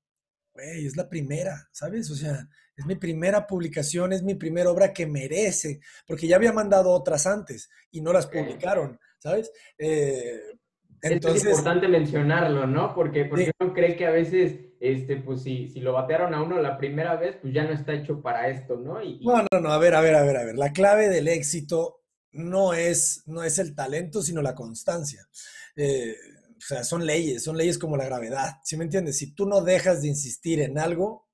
güey, 0.55 0.87
es 0.87 0.97
la 0.97 1.09
primera, 1.09 1.69
¿sabes? 1.73 2.11
O 2.11 2.15
sea, 2.15 2.49
es 2.77 2.85
mi 2.85 2.95
primera 2.95 3.47
publicación, 3.47 4.13
es 4.13 4.23
mi 4.23 4.35
primera 4.35 4.71
obra 4.71 4.93
que 4.93 5.07
merece, 5.07 5.81
porque 6.07 6.27
ya 6.29 6.37
había 6.37 6.53
mandado 6.53 6.91
otras 6.91 7.27
antes 7.27 7.71
y 7.91 8.01
no 8.01 8.13
las 8.13 8.27
publicaron, 8.27 9.01
¿sabes? 9.19 9.51
Eh, 9.79 10.41
entonces, 11.03 11.45
es 11.45 11.51
importante 11.51 11.89
mencionarlo, 11.89 12.67
¿no? 12.67 12.95
Porque, 12.95 13.25
porque 13.25 13.53
uno 13.61 13.73
cree 13.73 13.97
que 13.97 14.07
a 14.07 14.11
veces, 14.11 14.61
este, 14.81 15.17
pues 15.17 15.43
si, 15.43 15.69
si 15.69 15.81
lo 15.81 15.93
batearon 15.93 16.35
a 16.35 16.43
uno 16.43 16.61
la 16.61 16.77
primera 16.77 17.17
vez, 17.17 17.37
pues 17.41 17.55
ya 17.55 17.65
no 17.65 17.73
está 17.73 17.95
hecho 17.95 18.21
para 18.21 18.49
esto, 18.49 18.77
¿no? 18.77 19.03
Y, 19.03 19.21
No, 19.25 19.45
no, 19.53 19.61
no, 19.61 19.71
a 19.71 19.79
ver, 19.79 19.95
a 19.95 20.01
ver, 20.01 20.15
a 20.15 20.23
ver, 20.23 20.37
a 20.37 20.45
ver. 20.45 20.57
La 20.57 20.73
clave 20.73 21.09
del 21.09 21.29
éxito 21.29 22.03
no 22.33 22.75
es, 22.75 23.23
no 23.27 23.43
es 23.43 23.59
el 23.59 23.75
talento, 23.75 24.23
sino 24.23 24.43
la 24.43 24.55
constancia. 24.55 25.27
Eh, 25.77 26.15
o 26.57 26.61
sea, 26.61 26.85
son 26.85 27.05
leyes, 27.07 27.45
son 27.45 27.57
leyes 27.57 27.79
como 27.79 27.97
la 27.97 28.07
gravedad, 28.07 28.55
¿sí 28.65 28.77
me 28.77 28.85
entiendes? 28.85 29.19
Si 29.19 29.35
tú 29.35 29.47
no 29.47 29.61
dejas 29.61 30.03
de 30.03 30.09
insistir 30.09 30.61
en 30.61 30.79
algo, 30.79 31.26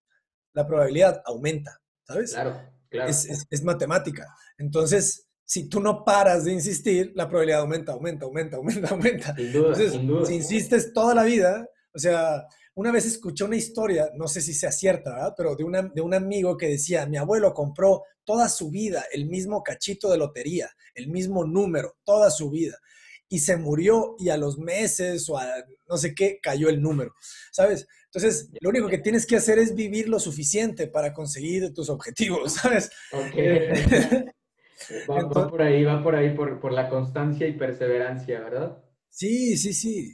la 0.52 0.66
probabilidad 0.66 1.23
aumenta, 1.25 1.80
¿sabes? 2.06 2.32
Claro, 2.32 2.61
claro. 2.88 3.11
Es, 3.11 3.62
matemática. 3.62 4.26
Entonces, 4.59 5.28
si 5.44 5.68
tú 5.68 5.80
no 5.80 6.04
paras 6.04 6.44
de 6.44 6.52
insistir, 6.52 7.12
la 7.14 7.28
probabilidad 7.28 7.61
aumenta, 7.61 7.92
aumenta, 7.92 8.26
aumenta, 8.26 8.56
aumenta, 8.56 8.88
aumenta. 8.90 9.35
Sin 9.35 9.52
duda, 9.52 9.68
Entonces, 9.68 9.92
sin 9.92 10.06
duda. 10.06 10.26
si 10.26 10.35
insistes 10.35 10.92
toda 10.92 11.14
la 11.14 11.25
vida, 11.25 11.68
o 11.94 11.99
sea, 11.99 12.47
una 12.75 12.90
vez 12.90 13.04
escuché 13.04 13.44
una 13.44 13.56
historia, 13.56 14.11
no 14.16 14.26
sé 14.28 14.40
si 14.40 14.54
sea 14.54 14.73
cierta, 14.73 15.11
¿verdad? 15.11 15.35
Pero 15.37 15.56
de, 15.56 15.64
una, 15.64 15.82
de 15.82 16.00
un 16.00 16.14
amigo 16.14 16.56
que 16.56 16.68
decía, 16.68 17.06
mi 17.06 17.18
abuelo 17.18 17.52
compró 17.52 18.02
toda 18.25 18.49
su 18.49 18.71
vida 18.71 19.04
el 19.12 19.26
mismo 19.26 19.62
cachito 19.62 20.11
de 20.11 20.16
lotería, 20.16 20.71
el 20.94 21.09
mismo 21.09 21.44
número, 21.44 21.97
toda 22.04 22.30
su 22.30 22.50
vida. 22.50 22.76
Y 23.33 23.39
se 23.39 23.57
murió 23.57 24.15
y 24.19 24.29
a 24.29 24.37
los 24.37 24.59
meses 24.59 25.29
o 25.31 25.39
a 25.39 25.47
no 25.89 25.97
sé 25.97 26.15
qué 26.15 26.39
cayó 26.43 26.69
el 26.69 26.83
número, 26.83 27.15
¿sabes? 27.51 27.87
Entonces, 28.07 28.51
lo 28.61 28.69
único 28.69 28.89
que 28.89 28.99
tienes 28.99 29.25
que 29.25 29.37
hacer 29.37 29.59
es 29.59 29.75
vivir 29.75 30.07
lo 30.07 30.19
suficiente 30.19 30.87
para 30.87 31.15
conseguir 31.15 31.73
tus 31.73 31.89
objetivos, 31.89 32.53
¿sabes? 32.62 32.91
Ok. 33.11 33.37
va, 35.09 35.49
por 35.49 35.62
ahí, 35.62 35.83
va 35.85 36.03
por 36.03 36.15
ahí, 36.15 36.35
por, 36.35 36.61
por, 36.61 36.73
la 36.73 36.91
constancia 36.91 37.47
y 37.47 37.55
perseverancia, 37.55 38.41
¿verdad? 38.41 38.83
Sí, 39.15 39.59
sí, 39.59 39.75
sí. 39.75 40.11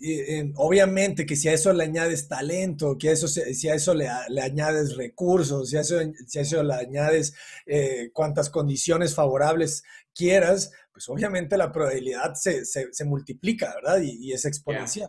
obviamente 0.56 1.24
que 1.24 1.36
si 1.36 1.48
a 1.48 1.52
eso 1.52 1.72
le 1.72 1.84
añades 1.84 2.26
talento, 2.26 2.98
que 2.98 3.10
a 3.10 3.12
eso, 3.12 3.28
si 3.28 3.68
a 3.68 3.74
eso 3.74 3.94
le, 3.94 4.08
le 4.28 4.42
añades 4.42 4.96
recursos, 4.96 5.70
si 5.70 5.76
a 5.76 5.82
eso, 5.82 6.00
si 6.26 6.38
a 6.40 6.42
eso 6.42 6.62
le 6.64 6.74
añades 6.74 7.32
eh, 7.66 8.10
cuantas 8.12 8.50
condiciones 8.50 9.14
favorables 9.14 9.84
quieras, 10.12 10.72
pues 10.98 11.08
obviamente 11.10 11.56
la 11.56 11.70
probabilidad 11.70 12.34
se, 12.34 12.64
se, 12.64 12.88
se 12.92 13.04
multiplica, 13.04 13.72
¿verdad? 13.76 14.00
Y, 14.00 14.30
y 14.30 14.32
es 14.32 14.44
exponencial. 14.44 15.08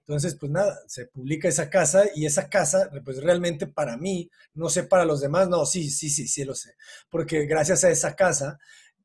Entonces, 0.00 0.34
pues 0.34 0.50
nada, 0.50 0.76
se 0.88 1.06
publica 1.06 1.46
esa 1.46 1.70
casa 1.70 2.02
y 2.16 2.26
esa 2.26 2.48
casa, 2.48 2.90
pues 3.04 3.22
realmente 3.22 3.68
para 3.68 3.96
mí, 3.96 4.28
no 4.54 4.68
sé 4.68 4.82
para 4.82 5.04
los 5.04 5.20
demás, 5.20 5.48
no, 5.48 5.64
sí, 5.66 5.88
sí, 5.88 6.10
sí, 6.10 6.26
sí 6.26 6.42
lo 6.42 6.56
sé, 6.56 6.74
porque 7.08 7.46
gracias 7.46 7.84
a 7.84 7.90
esa 7.90 8.16
casa 8.16 8.58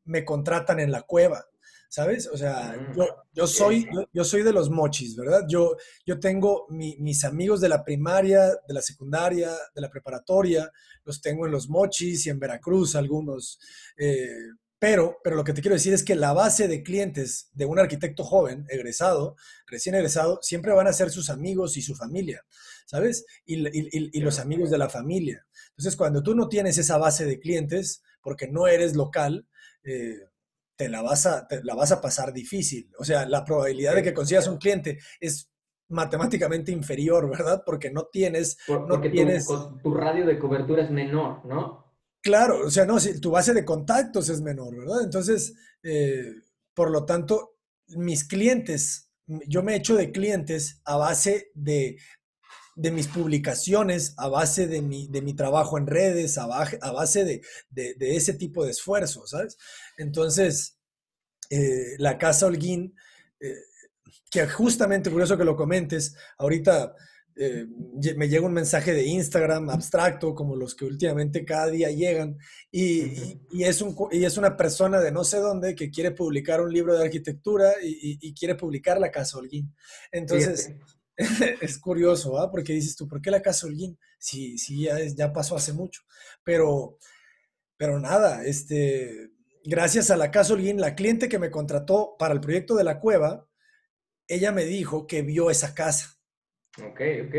me 0.04 0.26
contratan 0.26 0.80
en 0.80 0.92
la 0.92 1.04
cueva, 1.04 1.46
¿sabes? 1.90 2.26
O 2.26 2.38
sea, 2.38 2.76
mm, 2.76 2.98
yo, 2.98 3.06
yo 3.34 3.46
soy, 3.46 3.88
yo, 4.12 4.24
soy 4.24 4.42
de 4.42 4.52
los 4.52 4.72
mochis, 4.72 5.16
¿verdad? 5.16 5.44
Yo, 5.48 5.76
yo 6.08 6.20
tengo 6.20 6.66
mis 6.70 7.24
amigos 7.24 7.62
de 7.62 7.70
la 7.70 7.84
primaria, 7.84 8.48
de 8.68 8.74
la 8.74 8.82
secundaria, 8.82 9.52
de 9.76 9.82
la 9.82 9.92
preparatoria, 9.92 10.72
los 11.04 11.22
tengo 11.22 11.46
en 11.46 11.52
los 11.52 11.70
mochis 11.70 12.26
y 12.26 12.32
en 12.32 12.40
Veracruz 12.40 12.96
algunos. 12.96 13.60
Eh, 13.96 14.34
pero, 14.80 15.18
pero 15.24 15.36
lo 15.36 15.44
que 15.44 15.54
te 15.54 15.62
quiero 15.62 15.76
decir 15.76 15.94
es 15.94 16.04
que 16.04 16.16
la 16.16 16.34
base 16.34 16.68
de 16.68 16.84
clientes 16.84 17.50
de 17.54 17.66
un 17.66 17.80
arquitecto 17.80 18.24
joven, 18.24 18.66
egresado, 18.70 19.36
recién 19.68 19.96
egresado, 19.96 20.40
siempre 20.42 20.74
van 20.74 20.88
a 20.88 20.94
ser 20.94 21.12
sus 21.12 21.30
amigos 21.30 21.78
y 21.78 21.82
su 21.82 21.96
familia, 21.96 22.46
¿sabes? 22.86 23.26
Y, 23.46 24.20
los 24.20 24.40
amigos 24.40 24.70
de 24.70 24.78
la 24.78 24.90
familia. 24.90 25.46
Entonces, 25.70 25.96
cuando 25.96 26.22
tú 26.22 26.36
no 26.36 26.50
tienes 26.50 26.78
esa 26.78 26.98
base 26.98 27.26
de 27.26 27.40
clientes, 27.40 28.04
porque 28.22 28.48
no 28.48 28.68
eres 28.68 28.96
local, 28.96 29.48
eh, 29.84 30.20
te, 30.76 30.90
la 30.90 31.02
vas 31.02 31.26
a, 31.26 31.48
la 31.64 31.76
vas 31.76 31.92
a 31.92 32.02
pasar 32.02 32.34
difícil. 32.34 32.92
O 33.00 33.06
sea, 33.06 33.26
la 33.26 33.46
probabilidad 33.46 33.96
de 33.96 34.04
que 34.04 34.14
consigas 34.14 34.48
un 34.48 34.58
cliente 34.58 35.00
es 35.22 35.50
matemáticamente 35.88 36.72
inferior, 36.72 37.30
¿verdad? 37.30 37.64
Porque 37.66 37.92
no 37.92 38.08
tienes... 38.12 38.58
no 38.68 39.00
tienes... 39.00 39.48
tu 39.82 39.94
radio 39.94 40.26
de 40.26 40.38
cobertura 40.38 40.84
es 40.84 40.92
menor, 40.92 41.46
¿no? 41.46 41.85
Claro, 42.26 42.66
o 42.66 42.72
sea, 42.72 42.86
no, 42.86 43.00
si 43.00 43.20
tu 43.22 43.30
base 43.30 43.54
de 43.54 43.64
contactos 43.64 44.30
es 44.30 44.42
menor, 44.42 44.76
¿verdad? 44.76 45.04
Entonces, 45.04 45.54
eh, 45.84 46.34
por 46.74 46.90
lo 46.90 47.06
tanto, 47.06 47.60
mis 47.90 48.24
clientes, 48.24 49.12
yo 49.48 49.62
me 49.62 49.76
echo 49.76 49.96
de 49.96 50.12
clientes 50.12 50.82
a 50.86 50.98
base 50.98 51.52
de, 51.54 52.00
de 52.76 52.90
mis 52.92 53.08
publicaciones, 53.08 54.16
a 54.18 54.28
base 54.28 54.66
de 54.66 54.82
mi, 54.82 55.08
de 55.08 55.22
mi 55.22 55.36
trabajo 55.36 55.78
en 55.78 55.86
redes, 55.86 56.40
a, 56.40 56.46
a 56.46 56.92
base 56.92 57.26
de, 57.26 57.42
de, 57.70 58.16
ese 58.16 58.34
tipo 58.34 58.66
de 58.66 58.72
esfuerzo, 58.72 59.28
¿sabes? 59.28 59.56
Entonces, 60.00 60.80
eh, 61.52 61.96
la 62.00 62.18
Casa 62.18 62.48
Holguín, 62.48 62.96
eh, 63.40 63.54
que 64.32 64.48
justamente, 64.48 65.12
curioso 65.12 65.38
que 65.38 65.46
lo 65.46 65.56
comentes, 65.56 66.16
ahorita 66.40 66.96
eh, 67.38 67.66
me 68.16 68.30
llega 68.30 68.46
un 68.46 68.54
mensaje 68.54 68.94
de 68.94 69.04
Instagram 69.04 69.70
abstracto, 69.70 70.34
como 70.34 70.56
los 70.56 70.74
que 70.74 70.86
últimamente 70.86 71.44
cada 71.44 71.68
día 71.68 71.92
llegan, 71.92 72.38
y, 72.72 73.40
y, 73.52 73.64
es, 73.64 73.82
un, 73.82 73.96
y 74.12 74.24
es 74.24 74.38
una 74.38 74.56
persona 74.56 75.02
de 75.02 75.12
no 75.12 75.26
sé 75.26 75.40
dónde 75.40 75.76
que 75.76 75.90
quiere 75.90 76.12
publicar 76.12 76.62
un 76.62 76.72
libro 76.72 76.96
de 76.96 77.04
arquitectura 77.04 77.74
y, 77.82 78.34
quiere 78.34 78.56
publicar 78.56 79.00
la 79.00 79.12
Casa 79.12 79.38
Holguín. 79.38 79.74
Entonces, 80.12 80.74
es 81.62 81.78
curioso, 81.78 82.40
¿ah? 82.40 82.50
Porque 82.50 82.74
dices 82.74 82.96
tú, 82.96 83.08
¿por 83.08 83.22
qué 83.22 83.32
la 83.32 83.42
Casa 83.42 83.68
Holguín? 83.68 84.00
Si, 84.18 84.58
si 84.58 84.84
ya, 84.84 84.98
ya 85.00 85.34
pasó 85.34 85.58
hace 85.58 85.74
mucho. 85.74 86.04
Pero, 86.44 87.00
pero 87.76 88.00
nada, 88.00 88.46
este, 88.46 89.32
gracias 89.66 90.10
a 90.10 90.16
la 90.16 90.32
Casa 90.32 90.54
Holguín, 90.54 90.80
la 90.80 90.96
cliente 90.96 91.28
que 91.28 91.40
me 91.40 91.52
contrató 91.52 92.16
para 92.18 92.34
el 92.34 92.40
proyecto 92.40 92.76
de 92.76 92.86
la 92.86 93.02
cueva, 93.02 93.46
ella 94.28 94.54
me 94.54 94.64
dijo 94.64 95.06
que 95.06 95.22
vio 95.22 95.52
esa 95.52 95.74
casa 95.74 96.15
Ok, 96.84 97.02
ok. 97.28 97.36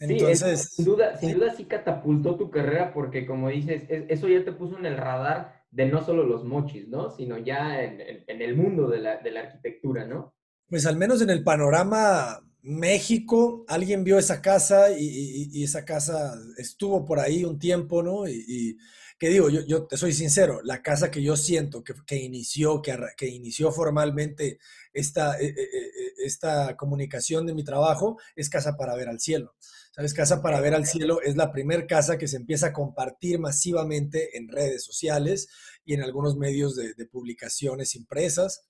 Entonces, 0.00 0.74
sin 0.74 0.84
duda, 0.84 1.16
sin 1.16 1.34
duda 1.34 1.54
sí 1.54 1.64
catapultó 1.64 2.36
tu 2.36 2.50
carrera 2.50 2.92
porque 2.92 3.26
como 3.26 3.48
dices, 3.48 3.84
eso 3.88 4.28
ya 4.28 4.44
te 4.44 4.52
puso 4.52 4.78
en 4.78 4.86
el 4.86 4.96
radar 4.96 5.64
de 5.70 5.86
no 5.86 6.04
solo 6.04 6.24
los 6.24 6.44
mochis, 6.44 6.88
¿no? 6.88 7.10
Sino 7.10 7.38
ya 7.38 7.82
en, 7.82 8.00
el 8.26 8.56
mundo 8.56 8.88
de 8.88 8.98
la, 8.98 9.16
de 9.18 9.30
la, 9.30 9.40
arquitectura, 9.40 10.06
¿no? 10.06 10.34
Pues 10.68 10.86
al 10.86 10.96
menos 10.96 11.20
en 11.22 11.30
el 11.30 11.42
panorama 11.42 12.40
México, 12.62 13.64
alguien 13.68 14.04
vio 14.04 14.18
esa 14.18 14.40
casa 14.40 14.86
y, 14.96 15.62
esa 15.62 15.84
casa 15.84 16.34
estuvo 16.56 17.04
por 17.04 17.20
ahí 17.20 17.44
un 17.44 17.58
tiempo, 17.58 18.02
¿no? 18.02 18.26
Y, 18.26 18.78
que 19.18 19.28
digo, 19.28 19.48
yo, 19.48 19.60
yo, 19.66 19.86
te 19.86 19.96
soy 19.96 20.12
sincero, 20.12 20.60
la 20.64 20.82
casa 20.82 21.10
que 21.10 21.22
yo 21.22 21.36
siento 21.36 21.84
que, 21.84 21.94
que 22.06 22.16
inició, 22.16 22.82
que, 22.82 22.98
que, 23.16 23.28
inició 23.28 23.70
formalmente 23.70 24.58
esta, 24.92 25.38
e, 25.40 25.46
e, 25.46 25.50
e, 25.50 26.24
esta 26.24 26.76
comunicación 26.76 27.46
de 27.46 27.54
mi 27.54 27.64
trabajo 27.64 28.18
es 28.34 28.50
Casa 28.50 28.76
para 28.76 28.94
Ver 28.96 29.08
al 29.08 29.20
Cielo. 29.20 29.54
¿Sabes? 29.92 30.14
Casa 30.14 30.42
para 30.42 30.60
Ver 30.60 30.74
al 30.74 30.86
Cielo 30.86 31.20
es 31.22 31.36
la 31.36 31.52
primera 31.52 31.86
casa 31.86 32.18
que 32.18 32.26
se 32.26 32.36
empieza 32.36 32.68
a 32.68 32.72
compartir 32.72 33.38
masivamente 33.38 34.36
en 34.36 34.48
redes 34.48 34.84
sociales 34.84 35.48
y 35.84 35.94
en 35.94 36.02
algunos 36.02 36.36
medios 36.36 36.74
de, 36.74 36.94
de 36.94 37.06
publicaciones 37.06 37.94
impresas. 37.94 38.64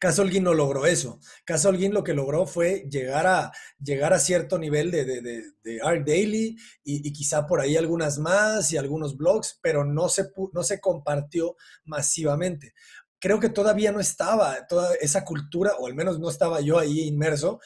Casa 0.00 0.22
Holguín 0.22 0.44
no 0.44 0.54
logró 0.54 0.86
eso. 0.86 1.20
Casa 1.44 1.68
Holguín 1.68 1.92
lo 1.92 2.02
que 2.02 2.14
logró 2.14 2.46
fue 2.46 2.86
llegar 2.90 3.26
a, 3.26 3.52
llegar 3.78 4.14
a 4.14 4.18
cierto 4.18 4.58
nivel 4.58 4.90
de, 4.90 5.04
de, 5.04 5.20
de, 5.62 5.80
Art 5.82 6.06
Daily 6.06 6.56
y, 6.82 7.12
quizá 7.12 7.46
por 7.46 7.60
ahí 7.60 7.76
algunas 7.76 8.18
más 8.18 8.72
y 8.72 8.78
algunos 8.78 9.18
blogs, 9.18 9.58
pero 9.60 9.84
no 9.84 10.08
se, 10.08 10.30
no 10.54 10.62
se 10.62 10.80
compartió 10.80 11.54
masivamente. 11.84 12.72
Creo 13.18 13.38
que 13.38 13.50
todavía 13.50 13.92
no 13.92 14.00
estaba 14.00 14.66
toda 14.66 14.94
esa 14.94 15.22
cultura, 15.22 15.72
o 15.78 15.86
al 15.86 15.94
menos 15.94 16.18
no 16.18 16.30
estaba 16.30 16.62
yo 16.62 16.78
ahí 16.78 17.00
inmerso, 17.00 17.60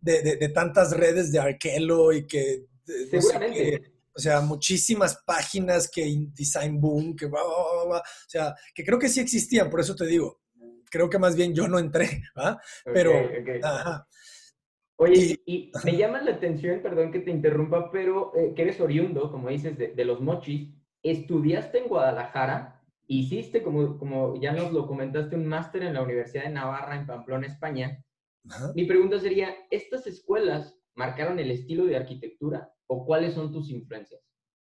de, 0.00 0.52
tantas 0.54 0.92
redes 0.92 1.32
de 1.32 1.40
Arkelo 1.40 2.12
y 2.12 2.24
que... 2.24 2.66
Seguramente. 3.10 3.94
o 4.14 4.20
sea, 4.20 4.42
muchísimas 4.42 5.18
páginas 5.26 5.90
que 5.90 6.28
Design 6.32 6.80
Boom, 6.80 7.16
que 7.16 7.26
o 7.26 8.02
sea, 8.28 8.54
que 8.72 8.84
creo 8.84 8.98
que 8.98 9.08
sí 9.08 9.18
existían, 9.18 9.68
por 9.68 9.80
eso 9.80 9.96
te 9.96 10.06
digo, 10.06 10.43
creo 10.94 11.10
que 11.10 11.18
más 11.18 11.34
bien 11.34 11.52
yo 11.52 11.66
no 11.66 11.80
entré, 11.80 12.22
¿va? 12.38 12.60
Pero, 12.84 13.12
Oye, 14.96 15.40
y, 15.44 15.72
me 15.84 15.96
llama 15.96 16.22
la 16.22 16.30
atención, 16.30 16.80
perdón 16.80 17.10
que 17.10 17.18
te 17.18 17.32
interrumpa, 17.32 17.90
pero 17.90 18.32
eh, 18.36 18.52
que 18.54 18.62
eres 18.62 18.80
oriundo, 18.80 19.32
como 19.32 19.48
dices, 19.48 19.76
de, 19.76 20.04
los 20.04 20.20
mochis. 20.20 20.72
Estudiaste 21.02 21.78
en 21.78 21.88
Guadalajara, 21.88 22.80
hiciste, 23.08 23.64
como, 23.64 23.98
como 23.98 24.40
ya 24.40 24.52
nos 24.52 24.72
lo 24.72 24.86
comentaste, 24.86 25.34
un 25.34 25.46
máster 25.46 25.82
en 25.82 25.94
la 25.94 26.02
Universidad 26.02 26.44
de 26.44 26.50
Navarra, 26.50 26.94
en 26.94 27.06
Pamplona, 27.06 27.48
España. 27.48 28.04
Mi 28.76 28.84
pregunta 28.84 29.18
sería, 29.18 29.52
¿estas 29.70 30.06
escuelas 30.06 30.78
marcaron 30.94 31.40
el 31.40 31.50
estilo 31.50 31.86
de 31.86 31.96
arquitectura 31.96 32.72
o 32.86 33.04
cuáles 33.04 33.34
son 33.34 33.52
tus 33.52 33.68
influencias? 33.70 34.22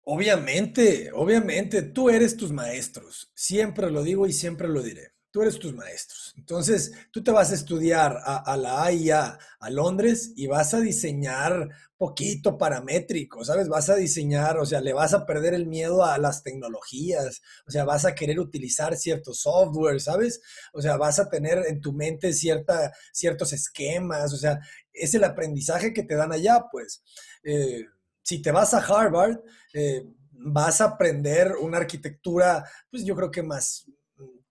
Obviamente, 0.05 1.11
obviamente, 1.13 1.83
tú 1.83 2.09
eres 2.09 2.37
tus 2.37 2.53
maestros. 2.53 3.33
Siempre 3.35 3.91
lo 3.91 4.05
digo 4.05 4.29
y 4.29 4.33
siempre 4.33 4.69
lo 4.69 4.81
diré 4.81 5.14
tú 5.35 5.43
eres 5.43 5.59
tus 5.59 5.75
maestros. 5.75 6.33
Entonces, 6.37 6.93
tú 7.11 7.21
te 7.21 7.33
vas 7.33 7.51
a 7.51 7.57
estudiar 7.57 8.21
a, 8.25 8.57
la 8.57 8.85
AIA 8.85 9.37
a 9.59 9.69
Londres 9.69 10.33
y 10.37 10.47
vas 10.47 10.75
a 10.75 10.81
diseñar 10.81 11.71
poquito 11.97 12.57
paramétrico, 12.57 13.45
¿sabes? 13.45 13.69
Vas 13.69 13.91
a 13.91 13.97
diseñar, 13.97 14.59
o 14.59 14.65
sea, 14.65 14.81
le 14.81 14.93
vas 14.93 15.13
a 15.13 15.27
perder 15.27 15.55
el 15.55 15.67
miedo 15.67 16.05
a 16.05 16.19
las 16.19 16.45
tecnologías, 16.45 17.43
o 17.67 17.73
sea, 17.73 17.85
vas 17.85 18.05
a 18.05 18.15
querer 18.15 18.39
utilizar 18.39 18.97
cierto 18.97 19.35
software, 19.35 20.01
¿sabes? 20.01 20.41
O 20.73 20.81
sea, 20.81 20.97
vas 20.99 21.19
a 21.19 21.29
tener 21.29 21.65
en 21.67 21.81
tu 21.81 21.93
mente 21.93 22.33
cierta, 22.33 22.93
ciertos 23.13 23.53
esquemas, 23.53 24.33
o 24.33 24.37
sea, 24.37 24.61
es 24.93 25.15
el 25.15 25.25
aprendizaje 25.25 25.93
que 25.93 26.05
te 26.05 26.15
dan 26.15 26.31
allá, 26.31 26.67
pues. 26.71 27.03
Eh, 27.43 27.87
si 28.23 28.41
te 28.41 28.53
vas 28.53 28.73
a 28.73 28.79
Harvard, 28.79 29.41
eh, 29.73 30.05
vas 30.31 30.81
a 30.81 30.85
aprender 30.85 31.57
una 31.61 31.79
arquitectura, 31.79 32.65
pues 32.89 33.05
yo 33.05 33.17
creo 33.17 33.33
que 33.33 33.43
más, 33.43 33.87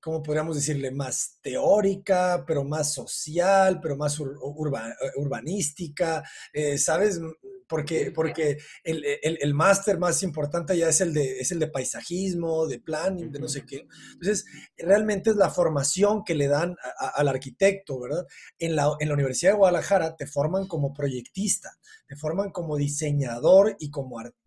¿cómo 0.04 0.22
podríamos 0.22 0.58
decirle? 0.58 0.92
Más 0.92 1.40
teórica, 1.42 2.44
pero 2.46 2.66
más 2.66 2.94
social, 2.94 3.80
pero 3.82 3.96
más 3.96 4.20
eh, 4.20 4.24
urbanística, 5.16 6.22
eh, 6.52 6.78
¿sabes? 6.78 7.22
Porque, 7.68 8.12
porque 8.12 8.58
el, 8.84 9.04
el, 9.24 9.54
máster 9.54 9.98
más 9.98 10.22
importante 10.22 10.78
ya 10.78 10.90
es 10.90 11.00
el, 11.00 11.14
de, 11.14 11.40
es 11.40 11.52
el 11.54 11.60
de 11.60 11.70
paisajismo, 11.70 12.68
de 12.68 12.82
planning, 12.82 13.32
de 13.32 13.40
no 13.40 13.48
sé 13.48 13.66
qué. 13.66 13.88
Entonces, 14.12 14.46
realmente 14.78 15.30
es 15.30 15.38
la 15.38 15.50
formación 15.50 16.24
que 16.26 16.36
le 16.36 16.48
dan 16.48 16.76
al 17.16 17.28
arquitecto, 17.30 18.00
¿verdad? 18.02 18.28
En 18.60 18.76
la, 18.76 18.92
en 19.00 19.08
la 19.08 19.14
Universidad 19.14 19.54
de 19.54 19.58
Guadalajara 19.58 20.16
te 20.18 20.28
forman 20.28 20.68
como 20.68 20.94
proyectista, 20.94 21.72
te 22.06 22.18
forman 22.18 22.52
como 22.52 22.76
diseñador 22.76 23.76
y 23.80 23.90
como 23.90 24.20
artista 24.20 24.43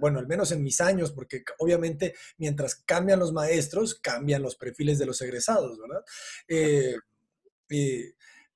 bueno, 0.00 0.18
al 0.18 0.26
menos 0.26 0.52
en 0.52 0.62
mis 0.62 0.80
años, 0.80 1.12
porque 1.12 1.42
obviamente 1.58 2.14
mientras 2.38 2.74
cambian 2.74 3.18
los 3.18 3.32
maestros, 3.32 3.94
cambian 3.96 4.42
los 4.42 4.56
perfiles 4.56 4.98
de 4.98 5.06
los 5.06 5.20
egresados, 5.20 5.78
¿verdad? 5.78 6.04
Eh, 6.46 6.96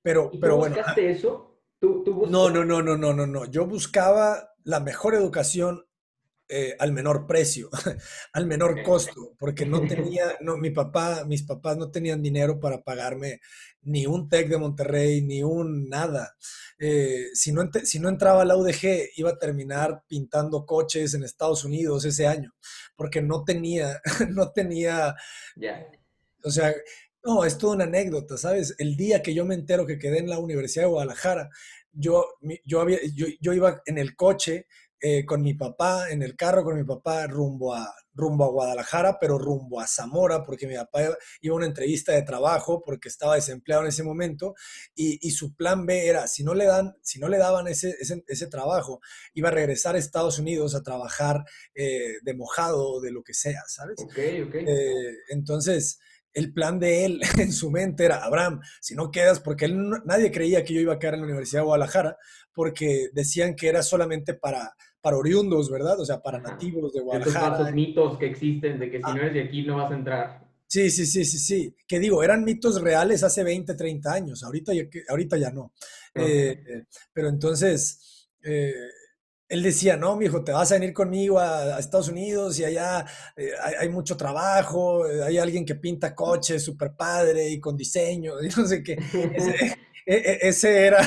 pero, 0.03 0.31
pero 0.41 0.57
bueno. 0.57 0.77
¿Buscaste 0.77 1.11
eso? 1.11 1.61
¿Tú, 1.79 2.05
no, 2.29 2.49
no, 2.49 2.65
no, 2.65 2.81
no, 2.81 2.97
no, 2.97 3.13
no, 3.13 3.27
no. 3.27 3.45
Yo 3.47 3.67
buscaba 3.67 4.55
la 4.63 4.81
mejor 4.81 5.15
educación 5.15 5.85
eh, 6.55 6.77
al 6.79 6.93
menor 6.93 7.27
precio, 7.27 7.71
al 8.35 8.47
menor 8.47 8.83
costo, 8.83 9.35
porque 9.39 9.65
no 9.65 9.81
tenía, 9.87 10.37
no, 10.43 10.59
mi 10.59 10.69
papá, 10.69 11.25
mis 11.25 11.45
papás 11.45 11.79
no 11.79 11.91
tenían 11.91 12.21
dinero 12.21 12.61
para 12.61 12.83
pagarme 12.83 13.41
ni 13.81 14.05
un 14.05 14.29
TEC 14.29 14.51
de 14.51 14.59
Monterrey, 14.59 15.23
ni 15.23 15.43
un 15.43 15.89
nada. 15.89 16.37
Eh, 16.79 17.29
si, 17.33 17.53
no, 17.53 17.71
si 17.85 17.99
no 18.01 18.11
entraba 18.11 18.43
a 18.43 18.45
la 18.45 18.59
UDG, 18.59 19.13
iba 19.17 19.31
a 19.31 19.39
terminar 19.39 20.05
pintando 20.07 20.67
coches 20.67 21.15
en 21.15 21.25
Estados 21.25 21.65
Unidos 21.65 22.05
ese 22.05 22.27
año, 22.27 22.53
porque 22.97 23.23
no 23.23 23.45
tenía, 23.45 24.03
no 24.29 24.53
tenía, 24.53 25.15
o 26.45 26.51
sea, 26.51 26.75
no, 27.25 27.47
es 27.47 27.57
toda 27.57 27.77
una 27.77 27.85
anécdota, 27.85 28.37
¿sabes? 28.37 28.75
El 28.77 28.95
día 28.95 29.23
que 29.23 29.33
yo 29.33 29.47
me 29.47 29.55
entero 29.55 29.87
que 29.87 29.99
quedé 29.99 30.19
en 30.19 30.29
la 30.29 30.39
Universidad 30.39 30.85
de 30.85 30.91
Guadalajara, 30.91 31.49
yo, 31.93 32.27
yo, 32.67 32.83
había, 32.83 32.99
yo, 33.15 33.27
yo 33.41 33.55
iba 33.55 33.81
en 33.87 33.97
el 33.97 34.15
coche 34.17 34.67
eh, 35.05 35.25
con 35.27 35.43
mi 35.43 35.55
papá, 35.55 36.11
en 36.11 36.23
el 36.23 36.37
carro 36.37 36.63
con 36.63 36.77
mi 36.77 36.85
papá, 36.85 37.27
rumbo 37.27 37.75
a, 37.75 37.93
rumbo 38.15 38.45
a 38.45 38.51
Guadalajara, 38.51 39.19
pero 39.19 39.37
rumbo 39.37 39.81
a 39.81 39.87
Zamora, 39.89 40.45
porque 40.45 40.69
mi 40.69 40.77
papá 40.77 41.03
iba 41.41 41.55
a 41.55 41.57
una 41.57 41.67
entrevista 41.67 42.13
de 42.13 42.23
trabajo 42.23 42.81
porque 42.85 43.09
estaba 43.09 43.35
desempleado 43.35 43.83
en 43.83 43.89
ese 43.89 44.05
momento, 44.05 44.55
y, 44.95 45.19
su 45.33 45.57
plan 45.57 45.87
B 45.87 46.07
era, 46.07 46.29
si 46.29 46.45
no 46.45 46.55
le, 46.55 46.67
dan, 46.67 46.95
si 47.03 47.19
no 47.19 47.27
le 47.29 47.39
daban 47.39 47.67
ese, 47.67 47.97
ese, 47.99 48.47
trabajo, 48.47 49.01
iba 49.35 49.49
a 49.49 49.53
regresar 49.53 49.97
a 49.97 49.99
Estados 49.99 50.39
Unidos 50.39 50.77
a 50.77 50.83
trabajar 50.83 51.43
eh, 51.75 52.19
de 52.23 52.35
mojado 52.35 52.89
o 52.89 53.01
de 53.01 53.11
lo 53.11 53.25
que 53.25 53.35
sea, 53.35 53.63
¿sabes? 53.67 53.97
Ok, 53.99 54.19
ok. 54.47 54.55
Eh, 54.55 55.17
entonces, 55.31 55.99
el 56.35 56.53
plan 56.53 56.79
de 56.79 57.05
él 57.05 57.21
en 57.39 57.53
su 57.53 57.71
mente 57.71 58.05
era, 58.05 58.25
Abraham, 58.25 58.61
si 58.81 58.95
no 58.95 59.11
quedas, 59.11 59.41
porque 59.41 59.67
él, 59.67 59.79
nadie 60.05 60.31
creía 60.31 60.65
que 60.65 60.75
yo 60.75 60.81
iba 60.81 60.95
a 60.95 60.99
quedar 60.99 61.15
en 61.15 61.21
la 61.21 61.27
Universidad 61.27 61.61
de 61.63 61.67
Guadalajara, 61.67 62.17
porque 62.53 63.09
decían 63.13 63.55
que 63.55 63.69
era 63.69 63.83
solamente 63.83 64.35
para 64.35 64.75
para 65.03 65.17
oriundos, 65.17 65.69
¿verdad? 65.69 66.01
O 66.01 66.07
sea, 66.07 66.23
para 66.23 66.39
nativos 66.39 66.93
de 66.93 67.01
Guadalajara. 67.01 67.57
Esos 67.57 67.75
mitos 67.75 68.17
que 68.19 68.27
existen 68.27 68.79
de 68.79 68.89
que 68.89 68.99
si 68.99 69.03
ah. 69.05 69.15
no 69.15 69.21
eres 69.21 69.35
de 69.35 69.43
aquí 69.43 69.63
no 69.63 69.77
vas 69.77 69.91
a 69.91 69.95
entrar. 69.95 70.41
Sí, 70.69 70.91
sí, 70.91 71.05
sí, 71.05 71.25
sí, 71.25 71.39
sí. 71.39 71.77
Que 71.87 71.99
digo, 71.99 72.23
eran 72.23 72.45
mitos 72.45 72.81
reales 72.81 73.23
hace 73.25 73.43
20, 73.43 73.75
30 73.75 74.13
años. 74.13 74.43
Ahorita 74.45 74.73
ya, 74.73 74.85
ahorita 75.09 75.37
ya 75.37 75.51
no. 75.51 75.73
Eh, 76.15 76.85
pero 77.13 77.29
entonces, 77.29 78.29
eh, 78.43 78.73
él 79.53 79.63
decía, 79.63 79.99
no, 79.99 80.17
mi 80.17 80.25
hijo, 80.25 80.43
te 80.43 80.51
vas 80.51 80.73
a 80.73 80.77
venir 80.77 80.95
conmigo 80.95 81.39
a, 81.39 81.79
Estados 81.79 82.09
Unidos 82.09 82.59
y 82.59 82.65
allá 82.65 83.05
eh, 83.37 83.51
hay, 83.79 83.91
mucho 83.91 84.17
trabajo, 84.17 85.05
hay 85.05 85.37
alguien 85.37 85.67
que 85.67 85.75
pinta 85.75 86.15
coches, 86.15 86.65
súper 86.65 86.95
padre 86.97 87.51
y 87.51 87.61
con 87.61 87.77
diseño, 87.77 88.33
y 88.43 88.49
no 88.49 88.67
sé 88.67 88.83
qué. 88.83 88.93
Ese, 89.35 89.79
e, 90.07 90.17
e, 90.17 90.39
ese 90.49 90.87
era, 90.87 91.01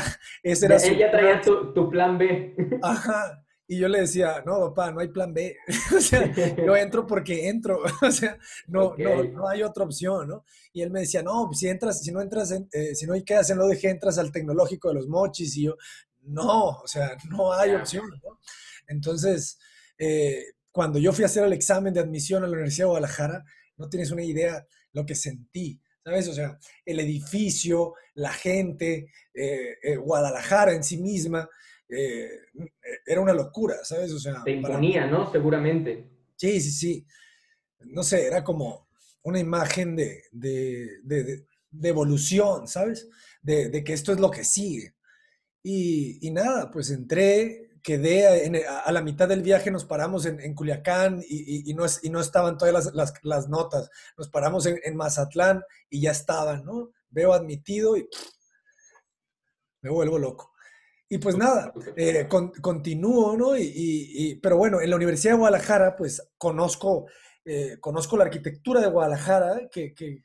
ese 0.43 0.67
era 0.67 0.77
Ella 0.77 1.09
traía 1.09 1.41
tu, 1.41 1.73
tu 1.73 1.89
plan 1.89 2.19
B. 2.19 2.55
Ajá. 2.83 3.41
Y 3.67 3.79
yo 3.79 3.87
le 3.87 4.01
decía, 4.01 4.43
no, 4.45 4.59
papá, 4.59 4.91
no 4.91 4.99
hay 4.99 5.07
plan 5.07 5.33
B. 5.33 5.57
o 5.97 5.99
sea, 5.99 6.31
yo 6.55 6.75
entro 6.75 7.07
porque 7.07 7.49
entro. 7.49 7.81
o 8.03 8.11
sea, 8.11 8.37
no, 8.67 8.93
no, 8.95 9.23
no 9.23 9.47
hay 9.47 9.63
otra 9.63 9.85
opción, 9.85 10.27
¿no? 10.27 10.45
Y 10.71 10.83
él 10.83 10.91
me 10.91 10.99
decía, 10.99 11.23
no, 11.23 11.51
si 11.51 11.67
entras, 11.67 12.03
si 12.03 12.11
no 12.11 12.21
entras, 12.21 12.51
eh, 12.51 12.93
si 12.93 13.07
no 13.07 13.15
quedas 13.25 13.49
en 13.49 13.57
lo 13.57 13.65
de 13.65 13.79
entras 13.81 14.19
al 14.19 14.31
tecnológico 14.31 14.89
de 14.89 14.95
los 14.95 15.07
mochis. 15.07 15.57
Y 15.57 15.63
yo, 15.63 15.77
no, 16.25 16.69
o 16.69 16.87
sea, 16.87 17.17
no 17.29 17.53
hay 17.53 17.73
opción, 17.73 18.09
¿no? 18.23 18.39
Entonces, 18.87 19.57
eh, 19.97 20.43
cuando 20.71 20.99
yo 20.99 21.13
fui 21.13 21.23
a 21.23 21.27
hacer 21.27 21.43
el 21.43 21.53
examen 21.53 21.93
de 21.93 22.01
admisión 22.01 22.43
a 22.43 22.47
la 22.47 22.53
Universidad 22.53 22.85
de 22.85 22.89
Guadalajara, 22.89 23.45
no 23.77 23.89
tienes 23.89 24.11
una 24.11 24.23
idea 24.23 24.65
lo 24.93 25.05
que 25.05 25.15
sentí. 25.15 25.79
¿Sabes? 26.03 26.27
O 26.27 26.33
sea, 26.33 26.59
el 26.85 26.99
edificio, 26.99 27.95
la 28.13 28.31
gente, 28.31 29.11
eh, 29.33 29.95
Guadalajara 29.97 30.73
en 30.73 30.83
sí 30.83 30.97
misma, 30.97 31.49
eh, 31.89 32.29
era 33.05 33.21
una 33.21 33.33
locura, 33.33 33.77
¿sabes? 33.83 34.11
O 34.11 34.19
sea, 34.19 34.43
te 34.43 34.51
imponía, 34.51 35.07
¿no? 35.07 35.31
Seguramente. 35.31 36.09
Sí, 36.35 36.59
sí, 36.59 36.71
sí. 36.71 37.07
No 37.79 38.03
sé, 38.03 38.25
era 38.25 38.43
como 38.43 38.87
una 39.23 39.39
imagen 39.39 39.95
de, 39.95 40.23
de, 40.31 40.99
de, 41.03 41.89
evolución, 41.89 42.67
¿sabes? 42.67 43.07
De, 43.41 43.83
que 43.83 43.93
esto 43.93 44.11
es 44.11 44.19
lo 44.19 44.31
que 44.31 44.43
sigue. 44.43 44.95
Y, 45.67 46.19
y, 46.21 46.29
nada, 46.29 46.69
pues 46.69 46.91
entré, 46.91 47.71
quedé 47.81 48.27
a, 48.67 48.91
la 48.91 49.01
mitad 49.01 49.27
del 49.27 49.41
viaje, 49.41 49.71
nos 49.71 49.83
paramos 49.83 50.27
en, 50.27 50.53
Culiacán 50.53 51.23
y, 51.27 51.73
no 51.73 51.87
y, 52.03 52.09
no, 52.11 52.19
estaban 52.19 52.55
todas 52.55 52.93
las, 53.23 53.49
notas. 53.49 53.89
Nos 54.15 54.29
paramos 54.29 54.67
en, 54.67 54.95
Mazatlán 54.95 55.63
y 55.89 56.01
ya 56.01 56.11
estaban, 56.11 56.63
¿no? 56.65 56.91
Veo 57.09 57.33
admitido 57.33 57.97
y 57.97 58.07
me 59.81 59.89
vuelvo 59.89 60.19
loco. 60.19 60.53
Y 61.09 61.17
pues 61.17 61.35
nada, 61.35 61.73
eh, 61.95 62.27
continúo, 62.61 63.35
¿no? 63.35 63.57
Y, 63.57 64.39
pero 64.43 64.57
bueno, 64.57 64.81
en 64.81 64.91
la 64.91 64.97
Universidad 64.97 65.33
de 65.33 65.39
Guadalajara, 65.39 65.95
pues 65.95 66.21
conozco, 66.37 67.07
eh, 67.43 67.77
conozco 67.79 68.17
la 68.17 68.25
arquitectura 68.25 68.81
de 68.81 68.91
Guadalajara, 68.91 69.67
que, 69.71 69.95
que, 69.95 70.21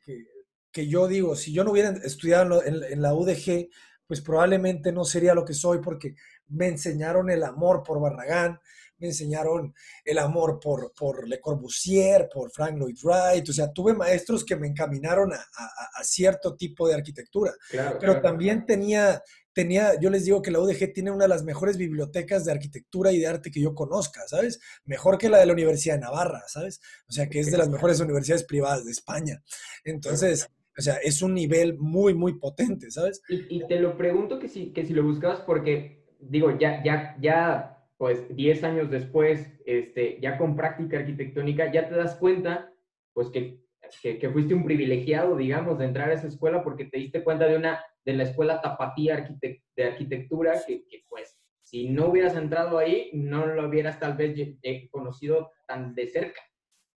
que, 0.70 0.86
yo 0.86 1.08
digo, 1.08 1.34
si 1.34 1.50
yo 1.50 1.64
no 1.64 1.70
hubiera 1.70 1.88
estudiado 2.04 2.62
en, 2.62 2.82
en 2.84 3.00
la 3.00 3.14
UDG, 3.14 3.70
pues 4.10 4.22
probablemente 4.22 4.90
no 4.90 5.04
sería 5.04 5.34
lo 5.34 5.44
que 5.44 5.54
soy 5.54 5.78
porque 5.78 6.16
me 6.48 6.66
enseñaron 6.66 7.30
el 7.30 7.44
amor 7.44 7.84
por 7.84 8.00
Barragán, 8.00 8.58
me 8.98 9.06
enseñaron 9.06 9.72
el 10.04 10.18
amor 10.18 10.58
por, 10.58 10.92
por 10.98 11.28
Le 11.28 11.40
Corbusier, 11.40 12.28
por 12.28 12.50
Frank 12.50 12.76
Lloyd 12.76 12.98
Wright, 13.04 13.48
o 13.48 13.52
sea, 13.52 13.72
tuve 13.72 13.94
maestros 13.94 14.44
que 14.44 14.56
me 14.56 14.66
encaminaron 14.66 15.32
a, 15.32 16.02
cierto 16.02 16.56
tipo 16.56 16.88
de 16.88 16.94
arquitectura, 16.94 17.52
pero 18.00 18.20
también 18.20 18.66
tenía, 18.66 19.22
tenía, 19.52 19.92
yo 20.00 20.10
les 20.10 20.24
digo 20.24 20.42
que 20.42 20.50
la 20.50 20.58
UDG 20.58 20.92
tiene 20.92 21.12
una 21.12 21.26
de 21.26 21.28
las 21.28 21.44
mejores 21.44 21.76
bibliotecas 21.76 22.44
de 22.44 22.50
arquitectura 22.50 23.12
y 23.12 23.20
de 23.20 23.28
arte 23.28 23.52
que 23.52 23.60
yo 23.60 23.76
conozca, 23.76 24.26
¿sabes? 24.26 24.58
Mejor 24.86 25.18
que 25.18 25.28
la 25.28 25.38
de 25.38 25.46
la 25.46 25.52
Universidad 25.52 25.94
de 25.94 26.00
Navarra, 26.00 26.42
¿sabes? 26.48 26.80
O 27.08 27.12
sea, 27.12 27.28
que 27.28 27.38
es 27.38 27.48
de 27.48 27.58
las 27.58 27.68
mejores 27.68 28.00
universidades 28.00 28.42
privadas 28.42 28.84
de 28.84 28.90
España. 28.90 29.40
Entonces... 29.84 30.48
O 30.80 30.82
sea, 30.82 30.96
es 31.04 31.20
un 31.20 31.34
nivel 31.34 31.76
muy, 31.78 32.14
muy 32.14 32.38
potente, 32.38 32.90
¿sabes? 32.90 33.22
Y, 33.28 33.66
te 33.66 33.78
lo 33.78 33.98
pregunto 33.98 34.38
que 34.38 34.48
si, 34.48 34.72
que 34.72 34.82
si 34.86 34.94
lo 34.94 35.02
buscabas 35.04 35.40
porque, 35.42 36.06
digo, 36.18 36.58
ya, 36.58 36.82
ya, 36.82 37.18
ya, 37.20 37.86
pues 37.98 38.34
10 38.34 38.64
años 38.64 38.90
después, 38.90 39.46
este, 39.66 40.18
ya 40.22 40.38
con 40.38 40.56
práctica 40.56 40.96
arquitectónica, 40.96 41.70
ya 41.70 41.86
te 41.86 41.96
das 41.96 42.16
cuenta, 42.16 42.72
pues 43.12 43.28
que, 43.28 43.60
que, 44.00 44.30
fuiste 44.30 44.54
un 44.54 44.64
privilegiado, 44.64 45.36
digamos, 45.36 45.78
de 45.78 45.84
entrar 45.84 46.08
a 46.08 46.14
esa 46.14 46.28
escuela 46.28 46.64
porque 46.64 46.86
te 46.86 46.96
diste 46.96 47.22
cuenta 47.22 47.46
de 47.46 47.58
una, 47.58 47.84
de 48.06 48.14
la 48.14 48.22
escuela 48.22 48.62
tapatía 48.62 49.28
de 49.76 49.84
arquitectura 49.84 50.54
que, 50.66 50.86
que, 50.86 51.04
pues, 51.10 51.38
si 51.60 51.90
no 51.90 52.06
hubieras 52.06 52.36
entrado 52.36 52.78
ahí, 52.78 53.10
no 53.12 53.44
lo 53.44 53.68
hubieras 53.68 54.00
tal 54.00 54.14
vez 54.14 54.34
conocido 54.90 55.52
tan 55.68 55.94
de 55.94 56.08
cerca. 56.08 56.40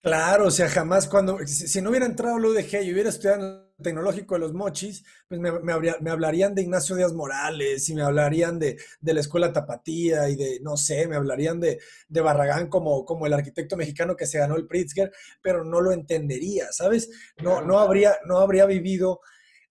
Claro, 0.03 0.47
o 0.47 0.51
sea, 0.51 0.67
jamás 0.67 1.07
cuando, 1.07 1.39
si, 1.47 1.81
no 1.81 1.89
hubiera 1.89 2.05
entrado 2.05 2.35
al 2.35 2.43
UDG 2.43 2.83
y 2.83 2.91
hubiera 2.91 3.07
estudiado 3.07 3.39
en 3.39 3.45
el 3.77 3.83
tecnológico 3.83 4.35
de 4.35 4.41
los 4.41 4.53
mochis, 4.53 5.05
pues 5.29 5.39
me, 5.39 5.49
me, 5.49 5.71
hablarían 6.11 6.53
de 6.53 6.61
Ignacio 6.63 6.97
Díaz 6.97 7.13
Morales 7.13 7.87
y 7.87 7.95
me 7.95 8.01
hablarían 8.01 8.59
de, 8.59 8.77
la 8.99 9.21
escuela 9.21 9.53
Tapatía 9.53 10.27
y 10.27 10.35
de, 10.35 10.59
no 10.61 10.75
sé, 10.75 11.07
me 11.07 11.15
hablarían 11.15 11.61
de, 11.61 11.79
Barragán 12.09 12.67
como, 12.67 13.05
como 13.05 13.27
el 13.27 13.31
arquitecto 13.31 13.77
mexicano 13.77 14.17
que 14.17 14.27
se 14.27 14.39
ganó 14.39 14.57
el 14.57 14.67
Pritzker, 14.67 15.09
pero 15.41 15.63
no 15.63 15.79
lo 15.79 15.93
entendería, 15.93 16.67
¿sabes? 16.73 17.09
No, 17.41 17.61
no, 17.61 17.79
habría, 17.79 18.17
no 18.25 18.39
habría 18.39 18.65
vivido 18.65 19.21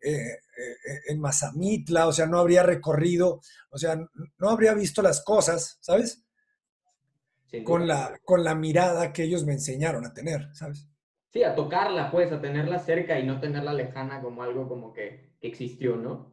eh, 0.01 0.17
eh, 0.17 1.01
en 1.09 1.21
Mazamitla, 1.21 2.07
o 2.07 2.13
sea, 2.13 2.25
no 2.25 2.39
habría 2.39 2.63
recorrido, 2.63 3.43
o 3.69 3.77
sea, 3.77 3.97
no 4.39 4.49
habría 4.49 4.73
visto 4.73 5.03
las 5.03 5.23
cosas, 5.23 5.77
¿sabes? 5.83 6.22
Con 7.65 7.87
la, 7.87 8.19
con 8.25 8.43
la 8.43 8.55
mirada 8.55 9.13
que 9.13 9.25
ellos 9.25 9.45
me 9.45 9.53
enseñaron 9.53 10.07
a 10.07 10.15
tener, 10.15 10.49
¿sabes? 10.55 10.89
Sí, 11.33 11.43
a 11.43 11.55
tocarla, 11.55 12.11
pues, 12.11 12.31
a 12.31 12.41
tenerla 12.41 12.79
cerca 12.79 13.19
y 13.19 13.27
no 13.27 13.41
tenerla 13.41 13.73
lejana 13.73 14.21
como 14.21 14.43
algo 14.43 14.69
como 14.69 14.93
que, 14.93 15.33
existió, 15.41 15.97
¿no? 15.97 16.31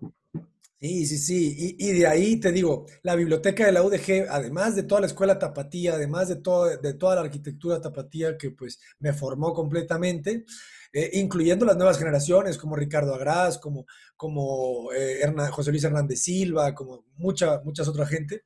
Sí, 0.80 1.06
sí, 1.06 1.18
sí. 1.18 1.76
Y, 1.78 1.92
de 1.92 2.08
ahí 2.08 2.40
te 2.40 2.52
digo, 2.52 2.86
la 3.02 3.16
biblioteca 3.16 3.66
de 3.66 3.72
la 3.72 3.84
UDG, 3.84 4.28
además 4.30 4.76
de 4.76 4.84
toda 4.84 5.02
la 5.02 5.08
escuela 5.08 5.40
tapatía, 5.40 5.94
además 5.94 6.30
de, 6.30 6.38
todo, 6.38 6.78
de 6.78 6.94
toda 6.94 7.16
la 7.16 7.22
arquitectura 7.22 7.82
tapatía 7.82 8.38
que 8.38 8.52
pues 8.52 8.80
me 9.00 9.12
formó 9.12 9.54
completamente, 9.54 10.46
eh, 10.94 11.10
incluyendo 11.14 11.66
las 11.66 11.76
nuevas 11.76 11.98
generaciones 11.98 12.58
como 12.58 12.76
Ricardo 12.76 13.14
Agraz, 13.14 13.58
como, 13.58 13.86
como 14.16 14.92
eh, 14.94 15.22
José 15.52 15.72
Luis 15.72 15.84
Hernández 15.84 16.22
Silva, 16.22 16.74
como 16.74 17.06
mucha, 17.18 17.62
muchas 17.64 17.88
otra 17.88 18.06
gente, 18.06 18.44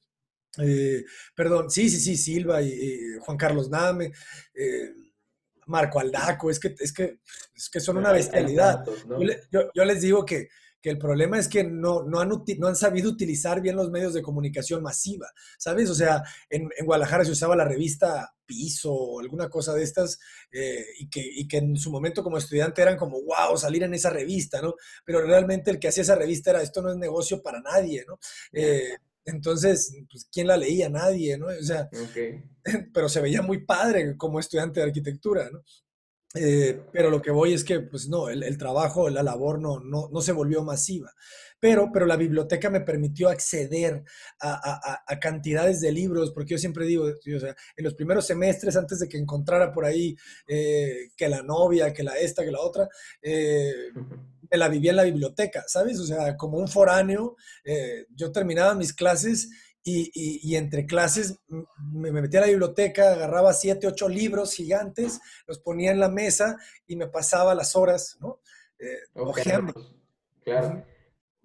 eh, 0.60 1.04
perdón, 1.36 1.70
sí, 1.70 1.90
sí, 1.90 2.00
sí, 2.00 2.16
Silva 2.16 2.62
y, 2.62 3.18
Juan 3.22 3.38
Carlos 3.38 3.70
Name, 3.70 4.12
eh, 4.54 4.94
Marco 5.66 6.00
Aldaco, 6.00 6.50
es 6.50 6.60
que, 6.60 6.76
es 6.80 6.94
que, 6.94 7.20
es 7.56 7.70
que 7.70 7.80
son 7.80 7.98
una 7.98 8.12
bestialidad. 8.12 8.84
Yo, 9.74 9.86
les 9.86 10.02
digo 10.02 10.26
que, 10.26 10.50
el 10.84 10.98
problema 10.98 11.40
es 11.40 11.48
que 11.48 11.64
no, 11.64 12.04
no, 12.04 12.20
han, 12.20 12.30
no 12.58 12.68
han 12.68 12.76
sabido 12.76 13.10
utilizar 13.10 13.62
bien 13.62 13.78
los 13.78 13.90
medios 13.90 14.14
de 14.14 14.22
comunicación 14.22 14.84
masiva, 14.84 15.32
¿sabes? 15.58 15.90
O 15.90 15.96
sea, 15.96 16.22
en, 16.50 16.68
Guadalajara 16.84 17.24
se 17.24 17.32
usaba 17.32 17.56
la 17.56 17.64
revista 17.64 18.36
Piso 18.46 18.94
o 18.94 19.22
alguna 19.22 19.48
cosa 19.48 19.74
de 19.74 19.82
estas, 19.82 20.20
eh, 20.52 20.86
y, 21.00 21.10
que, 21.10 21.22
y, 21.24 21.48
que, 21.48 21.60
en 21.60 21.78
su 21.78 21.90
momento 21.90 22.22
como 22.22 22.38
estudiante 22.38 22.82
eran 22.82 22.98
como, 22.98 23.22
wow, 23.22 23.58
salir 23.58 23.84
en 23.84 23.94
esa 23.94 24.10
revista, 24.10 24.62
¿no? 24.62 24.76
Pero 25.06 25.22
realmente 25.22 25.72
el 25.72 25.80
que 25.80 25.88
hacía 25.88 26.04
esa 26.04 26.16
revista 26.16 26.50
era, 26.50 26.62
esto 26.62 26.82
no 26.82 26.92
es 26.92 26.98
negocio 26.98 27.42
para 27.42 27.62
nadie, 27.62 28.04
¿no? 28.06 28.20
Entonces, 29.26 29.96
pues, 30.12 30.28
¿quién 30.32 30.48
la 30.48 30.58
leía? 30.58 30.90
Nadie, 30.90 31.38
¿no? 31.38 31.48
O 31.48 31.64
sea, 31.64 31.90
pero 32.94 33.10
se 33.10 33.22
veía 33.22 33.42
muy 33.42 33.66
padre 33.66 34.18
como 34.18 34.40
estudiante 34.40 34.80
de 34.80 34.88
arquitectura, 34.88 35.50
¿no? 35.52 35.64
Eh, 36.36 36.82
pero 36.92 37.12
lo 37.12 37.22
que 37.22 37.32
voy 37.32 37.54
es 37.54 37.64
que, 37.64 37.80
pues 37.82 38.10
no, 38.10 38.28
el, 38.28 38.58
trabajo, 38.58 39.10
la 39.10 39.22
labor 39.22 39.60
no, 39.60 39.80
no, 39.80 40.10
no, 40.12 40.22
se 40.22 40.32
volvió 40.32 40.64
masiva. 40.64 41.12
Pero, 41.60 41.92
pero 41.94 42.06
la 42.06 42.18
biblioteca 42.18 42.70
me 42.70 42.82
permitió 42.82 43.30
acceder 43.30 44.04
a, 44.42 45.04
a, 45.08 45.20
cantidades 45.20 45.80
de 45.80 45.92
libros, 45.92 46.32
porque 46.32 46.52
yo 46.52 46.58
siempre 46.58 46.86
digo, 46.86 47.06
o 47.06 47.40
sea, 47.40 47.56
en 47.78 47.84
los 47.84 47.94
primeros 47.94 48.26
semestres, 48.26 48.76
antes 48.76 49.00
de 49.00 49.08
que 49.08 49.18
encontrara 49.18 49.72
por 49.72 49.86
ahí 49.86 50.16
eh, 50.48 51.12
que 51.16 51.30
la 51.30 51.44
novia, 51.44 51.94
que 51.94 52.04
la 52.04 52.18
esta, 52.18 52.44
que 52.44 52.52
la 52.52 52.60
otra, 52.60 52.90
eh, 53.22 53.92
me 54.54 54.60
la 54.60 54.70
vivía 54.70 54.92
en 54.92 54.98
la 54.98 55.04
biblioteca, 55.04 55.64
¿sabes? 55.68 56.00
O 56.00 56.06
sea, 56.06 56.38
como 56.38 56.60
un 56.60 56.68
foráneo, 56.68 57.36
eh, 57.66 58.06
yo 58.16 58.32
terminaba 58.32 58.76
mis 58.76 58.94
clases 58.94 59.50
y, 59.84 60.12
y, 60.14 60.56
entre 60.56 60.86
clases 60.86 61.42
me, 61.92 62.12
metía 62.12 62.40
a 62.40 62.44
la 62.44 62.52
biblioteca, 62.52 63.12
agarraba 63.12 63.52
siete, 63.52 63.88
ocho 63.88 64.08
libros 64.08 64.54
gigantes, 64.54 65.20
los 65.46 65.60
ponía 65.60 65.92
en 65.92 66.00
la 66.00 66.08
mesa 66.08 66.58
y 66.88 66.96
me 66.96 67.08
pasaba 67.08 67.54
las 67.56 67.76
horas, 67.76 68.18
¿no? 68.22 68.40
Eh, 68.80 69.00
Claro. 70.44 70.86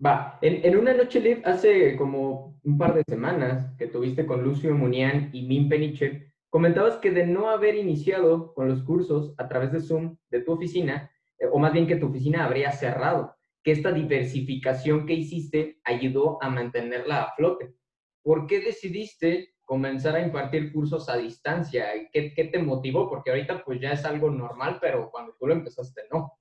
Va, 0.04 0.38
en, 0.42 0.64
en, 0.64 0.78
una 0.78 0.92
noche 0.92 1.18
live 1.18 1.42
hace 1.44 1.96
como 1.96 2.60
un 2.62 2.78
par 2.78 2.94
de 2.94 3.02
semanas 3.08 3.74
que 3.76 3.88
tuviste 3.88 4.26
con 4.26 4.44
Lucio 4.44 4.72
Munián 4.72 5.30
y 5.32 5.42
Min 5.42 5.68
Penichev, 5.68 6.32
comentabas 6.50 6.98
que 6.98 7.10
de 7.10 7.26
no 7.26 7.48
haber 7.48 7.74
iniciado 7.74 8.54
con 8.54 8.68
los 8.68 8.82
cursos 8.82 9.34
a 9.38 9.48
través 9.48 9.72
de 9.72 9.80
Zoom 9.80 10.16
de 10.30 10.42
tu 10.42 10.52
oficina, 10.52 11.10
o 11.52 11.58
más 11.58 11.72
bien 11.72 11.86
que 11.86 11.96
tu 11.96 12.06
oficina 12.06 12.44
habría 12.44 12.72
cerrado, 12.72 13.36
que 13.62 13.72
esta 13.72 13.92
diversificación 13.92 15.06
que 15.06 15.14
hiciste 15.14 15.80
ayudó 15.84 16.42
a 16.42 16.48
mantenerla 16.50 17.22
a 17.22 17.34
flote. 17.34 17.74
¿Por 18.22 18.46
qué 18.46 18.60
decidiste 18.60 19.54
comenzar 19.64 20.16
a 20.16 20.22
impartir 20.22 20.72
cursos 20.72 21.08
a 21.08 21.16
distancia? 21.16 21.86
¿Qué, 22.12 22.32
qué 22.34 22.44
te 22.44 22.58
motivó? 22.58 23.08
Porque 23.08 23.30
ahorita 23.30 23.64
pues 23.64 23.80
ya 23.80 23.92
es 23.92 24.04
algo 24.04 24.30
normal, 24.30 24.78
pero 24.80 25.10
cuando 25.10 25.34
tú 25.38 25.46
lo 25.46 25.54
empezaste 25.54 26.02
no. 26.12 26.32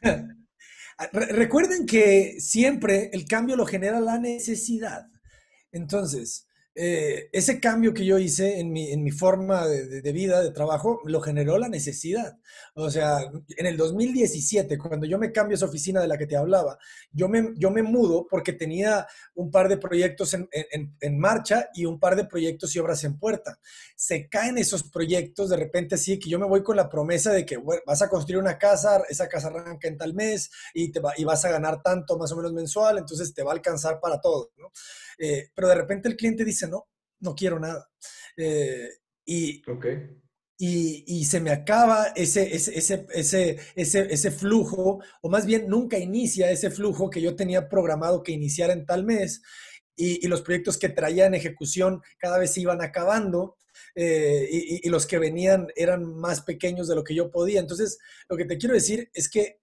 Recuerden 1.12 1.84
que 1.84 2.40
siempre 2.40 3.10
el 3.12 3.26
cambio 3.26 3.56
lo 3.56 3.66
genera 3.66 4.00
la 4.00 4.18
necesidad. 4.18 5.06
Entonces, 5.70 6.48
eh, 6.78 7.30
ese 7.32 7.58
cambio 7.58 7.94
que 7.94 8.04
yo 8.04 8.18
hice 8.18 8.60
en 8.60 8.70
mi, 8.70 8.92
en 8.92 9.02
mi 9.02 9.10
forma 9.10 9.66
de, 9.66 10.12
vida, 10.12 10.42
de 10.42 10.50
trabajo, 10.50 11.00
lo 11.06 11.22
generó 11.22 11.56
la 11.56 11.70
necesidad. 11.70 12.38
O 12.74 12.90
sea, 12.90 13.30
en 13.56 13.64
el 13.64 13.78
2017, 13.78 14.76
cuando 14.76 15.06
yo 15.06 15.18
me 15.18 15.32
cambio 15.32 15.54
esa 15.54 15.64
oficina 15.64 16.02
de 16.02 16.08
la 16.08 16.18
que 16.18 16.26
te 16.26 16.36
hablaba, 16.36 16.78
yo 17.10 17.30
me, 17.30 17.54
yo 17.56 17.70
me 17.70 17.82
mudo 17.82 18.26
porque 18.28 18.52
tenía 18.52 19.06
un 19.34 19.50
par 19.50 19.70
de 19.70 19.78
proyectos 19.78 20.34
en, 20.34 20.50
en, 20.52 20.94
en 21.00 21.18
marcha 21.18 21.70
y 21.72 21.86
un 21.86 21.98
par 21.98 22.14
de 22.14 22.26
proyectos 22.26 22.76
y 22.76 22.78
obras 22.78 23.02
en 23.04 23.18
puerta. 23.18 23.58
Se 23.96 24.28
caen 24.28 24.58
esos 24.58 24.82
proyectos, 24.90 25.48
de 25.48 25.56
repente 25.56 25.96
sí, 25.96 26.18
que 26.18 26.28
yo 26.28 26.38
me 26.38 26.46
voy 26.46 26.62
con 26.62 26.76
la 26.76 26.90
promesa 26.90 27.32
de 27.32 27.46
que 27.46 27.58
vas 27.86 28.02
a 28.02 28.10
construir 28.10 28.38
una 28.38 28.58
casa, 28.58 29.02
esa 29.08 29.30
casa 29.30 29.48
arranca 29.48 29.88
en 29.88 29.96
tal 29.96 30.12
mes 30.12 30.50
y, 30.74 30.92
te 30.92 31.00
va, 31.00 31.14
y 31.16 31.24
vas 31.24 31.42
a 31.46 31.50
ganar 31.50 31.82
tanto 31.82 32.18
más 32.18 32.30
o 32.32 32.36
menos 32.36 32.52
mensual, 32.52 32.98
entonces 32.98 33.32
te 33.32 33.42
va 33.42 33.52
a 33.52 33.54
alcanzar 33.54 33.98
para 33.98 34.20
todo, 34.20 34.52
¿no? 34.58 34.70
Eh, 35.18 35.48
pero 35.54 35.68
de 35.68 35.74
repente 35.74 36.08
el 36.08 36.16
cliente 36.16 36.44
dice, 36.44 36.65
no, 36.68 36.88
no 37.20 37.34
quiero 37.34 37.58
nada. 37.58 37.88
Eh, 38.36 38.88
y, 39.24 39.62
y, 40.58 41.04
y, 41.06 41.24
se 41.24 41.40
me 41.40 41.50
acaba 41.50 42.06
ese, 42.14 42.54
ese, 42.54 42.78
ese, 42.78 43.06
ese, 43.12 43.58
ese, 43.74 44.06
ese 44.10 44.30
flujo, 44.30 45.00
o 45.22 45.28
más 45.28 45.46
bien 45.46 45.68
nunca 45.68 45.98
inicia 45.98 46.50
ese 46.50 46.70
flujo 46.70 47.10
que 47.10 47.20
yo 47.20 47.36
tenía 47.36 47.68
programado 47.68 48.22
que 48.22 48.32
iniciara 48.32 48.72
en 48.72 48.86
tal 48.86 49.04
mes. 49.04 49.42
Y, 49.98 50.24
y 50.24 50.28
los 50.28 50.42
proyectos 50.42 50.78
que 50.78 50.90
traía 50.90 51.26
en 51.26 51.34
ejecución 51.34 52.02
cada 52.18 52.38
vez 52.38 52.52
se 52.52 52.60
iban 52.60 52.82
acabando. 52.82 53.56
Eh, 53.94 54.48
y, 54.50 54.86
y, 54.86 54.90
los 54.90 55.06
que 55.06 55.18
venían 55.18 55.68
eran 55.74 56.04
más 56.04 56.42
pequeños 56.42 56.88
de 56.88 56.94
lo 56.94 57.04
que 57.04 57.14
yo 57.14 57.30
podía. 57.30 57.60
Entonces, 57.60 57.98
lo 58.28 58.36
que 58.36 58.44
te 58.44 58.58
quiero 58.58 58.74
decir 58.74 59.10
es 59.14 59.28
que 59.28 59.60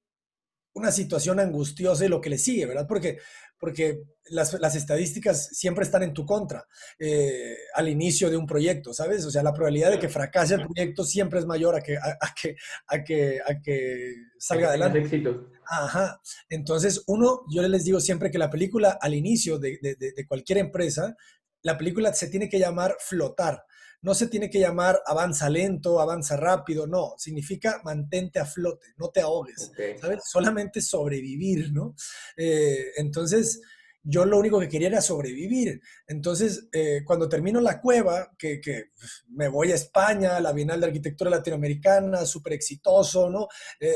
una 0.74 0.92
situación 0.92 1.40
angustiosa 1.40 2.06
y 2.06 2.10
lo 2.10 2.20
que 2.20 2.30
le 2.30 2.38
sigue, 2.38 2.66
¿verdad? 2.66 2.88
Porque, 2.88 3.20
porque 3.60 4.04
las, 4.26 4.60
las 4.60 4.76
estadísticas 4.76 5.50
siempre 5.52 5.84
están 5.84 6.04
en 6.04 6.14
tu 6.14 6.26
contra 6.26 6.68
eh, 7.00 7.56
al 7.76 7.90
inicio 7.90 8.30
de 8.30 8.38
un 8.38 8.48
proyecto, 8.48 8.94
¿sabes? 8.94 9.26
O 9.26 9.32
sea, 9.32 9.44
la 9.44 9.54
probabilidad 9.54 9.92
de 9.92 10.00
que 10.00 10.10
fracase 10.10 10.56
el 10.56 10.66
proyecto 10.66 11.04
siempre 11.04 11.40
es 11.40 11.46
mayor 11.46 11.76
a 11.76 11.82
que, 11.82 11.98
a, 11.98 12.34
que, 12.42 12.56
a 12.88 13.04
que, 13.04 13.40
a 13.46 13.62
que 13.62 14.14
salga 14.38 14.70
adelante. 14.70 15.00
Éxito. 15.00 15.50
Ajá. 15.66 16.20
Entonces, 16.50 17.04
uno, 17.08 17.42
yo 17.50 17.62
les 17.68 17.84
digo 17.84 18.00
siempre 18.00 18.32
que 18.32 18.38
la 18.38 18.50
película 18.50 18.98
al 19.00 19.14
inicio 19.14 19.60
de, 19.60 19.78
de, 19.82 19.96
de 19.96 20.28
cualquier 20.28 20.58
empresa, 20.58 21.16
la 21.62 21.78
película 21.78 22.14
se 22.14 22.28
tiene 22.28 22.50
que 22.50 22.60
llamar 22.60 22.96
flotar 23.00 23.64
no 24.04 24.14
se 24.14 24.28
tiene 24.28 24.50
que 24.50 24.60
llamar 24.60 25.02
avanza 25.06 25.50
lento, 25.50 26.00
avanza 26.00 26.38
rápido, 26.38 26.86
no, 26.86 27.16
significa 27.18 27.82
mantente 27.84 28.40
a 28.40 28.46
flote, 28.46 28.88
no 28.98 29.10
te 29.10 29.22
ahogues, 29.22 29.72
¿sabes? 30.00 30.24
Solamente 30.26 30.82
sobrevivir, 30.82 31.72
¿no? 31.72 31.96
Eh, 32.38 32.92
entonces, 32.98 33.62
yo 34.06 34.26
lo 34.26 34.38
único 34.38 34.60
que 34.60 34.68
quería 34.68 34.90
era 34.90 35.02
sobrevivir. 35.02 35.82
Entonces, 36.08 36.68
eh, 36.74 37.04
cuando 37.06 37.30
termino 37.30 37.62
la 37.62 37.80
cueva, 37.80 38.34
que, 38.38 38.60
pues, 38.64 39.24
me 39.30 39.48
voy 39.48 39.72
a 39.72 39.76
España, 39.76 40.42
la 40.42 40.52
Bienal 40.52 40.82
de 40.82 40.88
Arquitectura 40.88 41.30
Latinoamericana, 41.30 42.26
súper 42.26 42.54
exitoso, 42.54 43.30
¿no? 43.30 43.48
Eh, 43.80 43.92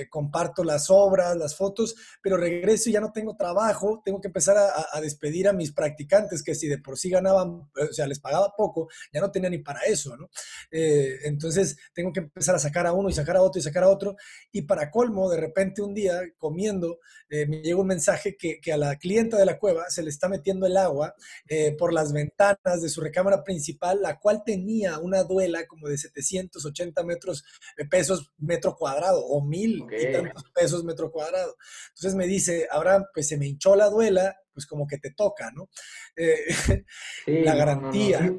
eh, 0.00 0.06
comparto 0.08 0.64
las 0.64 0.88
obras, 0.88 1.36
las 1.36 1.54
fotos, 1.54 1.94
pero 2.22 2.38
regreso 2.38 2.88
y 2.88 2.94
ya 2.94 3.00
no 3.00 3.12
tengo 3.12 3.36
trabajo, 3.36 4.00
tengo 4.02 4.20
que 4.22 4.28
empezar 4.28 4.56
a, 4.56 5.00
despedir 5.00 5.48
a 5.48 5.52
mis 5.52 5.72
practicantes, 5.72 6.42
que 6.42 6.54
si 6.54 6.68
de 6.68 6.78
por 6.78 6.96
sí 6.96 7.10
ganaban, 7.10 7.48
o 7.50 7.92
sea, 7.92 8.06
les 8.06 8.20
pagaba 8.20 8.54
poco, 8.56 8.88
ya 9.12 9.20
no 9.20 9.30
tenía 9.30 9.50
ni 9.50 9.58
para 9.58 9.80
eso, 9.80 10.16
¿no? 10.16 10.30
entonces, 10.70 11.76
tengo 11.92 12.12
que 12.12 12.20
empezar 12.20 12.54
a 12.54 12.58
sacar 12.58 12.86
a 12.86 12.92
uno 12.92 13.08
y 13.10 13.12
sacar 13.12 13.36
a 13.36 13.42
otro 13.42 13.58
y 13.58 13.62
sacar 13.62 13.82
a 13.82 13.88
otro. 13.88 14.16
Y 14.50 14.62
para 14.62 14.90
colmo, 14.90 15.28
de 15.28 15.36
repente 15.36 15.82
un 15.82 15.92
día, 15.92 16.20
comiendo, 16.38 16.98
me 17.28 17.62
llega 17.62 17.80
un 17.80 17.86
mensaje 17.86 18.36
que, 18.36 18.60
que 18.60 18.72
a 18.72 18.76
la 18.76 18.96
clienta 18.96 19.41
la 19.44 19.58
cueva 19.58 19.88
se 19.88 20.02
le 20.02 20.10
está 20.10 20.28
metiendo 20.28 20.66
el 20.66 20.76
agua 20.76 21.14
eh, 21.48 21.74
por 21.78 21.92
las 21.92 22.12
ventanas 22.12 22.80
de 22.80 22.88
su 22.88 23.00
recámara 23.00 23.44
principal, 23.44 24.00
la 24.02 24.18
cual 24.18 24.42
tenía 24.44 24.98
una 24.98 25.22
duela 25.24 25.66
como 25.66 25.88
de 25.88 25.98
780 25.98 27.02
metros 27.04 27.44
de 27.76 27.84
pesos 27.86 28.32
metro 28.38 28.76
cuadrado 28.76 29.24
o 29.24 29.44
mil 29.44 29.84
y 29.90 30.12
tantos 30.12 30.44
pesos 30.54 30.84
metro 30.84 31.10
cuadrado. 31.10 31.56
Entonces 31.88 32.14
me 32.14 32.26
dice, 32.26 32.68
ahora 32.70 33.06
pues 33.12 33.28
se 33.28 33.36
me 33.36 33.46
hinchó 33.46 33.76
la 33.76 33.88
duela, 33.88 34.36
pues 34.52 34.66
como 34.66 34.86
que 34.86 34.98
te 34.98 35.12
toca, 35.12 35.50
¿no? 35.52 35.68
Eh, 36.16 36.36
la 37.26 37.54
garantía. 37.54 38.34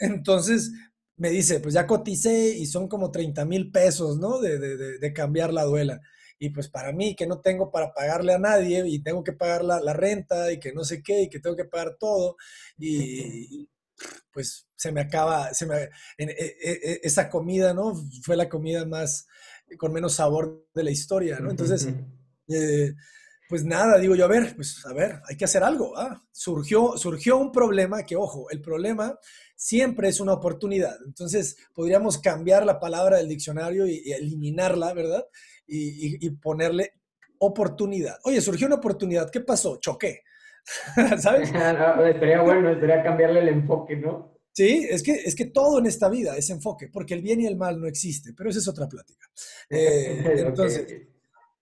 Entonces 0.00 0.72
me 1.16 1.30
dice, 1.30 1.60
pues 1.60 1.74
ya 1.74 1.86
coticé 1.86 2.50
y 2.56 2.66
son 2.66 2.88
como 2.88 3.10
30 3.10 3.44
mil 3.44 3.70
pesos, 3.70 4.18
¿no? 4.18 4.38
De, 4.38 4.58
de, 4.58 4.98
de 4.98 5.12
cambiar 5.12 5.52
la 5.52 5.64
duela. 5.64 6.00
Y 6.38 6.50
pues 6.50 6.68
para 6.68 6.92
mí, 6.92 7.16
que 7.16 7.26
no 7.26 7.40
tengo 7.40 7.70
para 7.70 7.92
pagarle 7.92 8.34
a 8.34 8.38
nadie 8.38 8.84
y 8.86 9.02
tengo 9.02 9.24
que 9.24 9.32
pagar 9.32 9.64
la, 9.64 9.80
la 9.80 9.92
renta 9.92 10.52
y 10.52 10.58
que 10.58 10.72
no 10.72 10.84
sé 10.84 11.02
qué 11.02 11.22
y 11.22 11.28
que 11.28 11.40
tengo 11.40 11.56
que 11.56 11.64
pagar 11.64 11.96
todo, 11.98 12.36
y, 12.78 13.68
pues 14.32 14.68
se 14.76 14.92
me 14.92 15.00
acaba, 15.00 15.52
se 15.52 15.66
me, 15.66 15.82
e, 15.84 15.90
e, 16.18 16.56
e, 16.62 17.00
esa 17.02 17.28
comida, 17.28 17.74
¿no? 17.74 17.94
Fue 18.22 18.36
la 18.36 18.48
comida 18.48 18.84
más, 18.84 19.26
con 19.76 19.92
menos 19.92 20.14
sabor 20.14 20.66
de 20.74 20.84
la 20.84 20.90
historia, 20.90 21.40
¿no? 21.40 21.50
Entonces, 21.50 21.88
eh, 22.48 22.94
pues 23.48 23.64
nada, 23.64 23.98
digo 23.98 24.14
yo, 24.14 24.26
a 24.26 24.28
ver, 24.28 24.54
pues 24.54 24.84
a 24.86 24.92
ver, 24.92 25.20
hay 25.28 25.36
que 25.36 25.46
hacer 25.46 25.64
algo. 25.64 25.96
Ah, 25.96 26.22
surgió, 26.30 26.96
surgió 26.96 27.38
un 27.38 27.50
problema 27.50 28.04
que, 28.04 28.14
ojo, 28.14 28.50
el 28.50 28.60
problema 28.60 29.18
siempre 29.56 30.08
es 30.08 30.20
una 30.20 30.34
oportunidad. 30.34 30.96
Entonces, 31.04 31.56
podríamos 31.74 32.18
cambiar 32.18 32.64
la 32.64 32.78
palabra 32.78 33.16
del 33.16 33.28
diccionario 33.28 33.86
y 33.86 34.12
eliminarla, 34.12 34.92
¿verdad? 34.92 35.24
Y, 35.68 36.30
ponerle 36.30 36.94
oportunidad. 37.38 38.16
Oye, 38.24 38.40
surgió 38.40 38.66
una 38.66 38.76
oportunidad, 38.76 39.30
¿qué 39.30 39.40
pasó? 39.40 39.78
Choqué. 39.78 40.22
¿Sabes? 41.18 41.52
no, 41.52 42.06
estaría 42.06 42.40
bueno, 42.42 42.70
estaría 42.70 43.02
cambiarle 43.02 43.40
el 43.40 43.48
enfoque, 43.48 43.96
¿no? 43.96 44.38
Sí, 44.52 44.88
es 44.90 45.04
que, 45.04 45.12
es 45.12 45.36
que 45.36 45.46
todo 45.46 45.78
en 45.78 45.86
esta 45.86 46.08
vida 46.08 46.36
es 46.36 46.50
enfoque, 46.50 46.88
porque 46.88 47.14
el 47.14 47.22
bien 47.22 47.40
y 47.40 47.46
el 47.46 47.56
mal 47.56 47.80
no 47.80 47.86
existe, 47.86 48.32
pero 48.36 48.50
esa 48.50 48.58
es 48.58 48.68
otra 48.68 48.88
plática. 48.88 49.26
Eh, 49.70 50.44
entonces, 50.46 50.86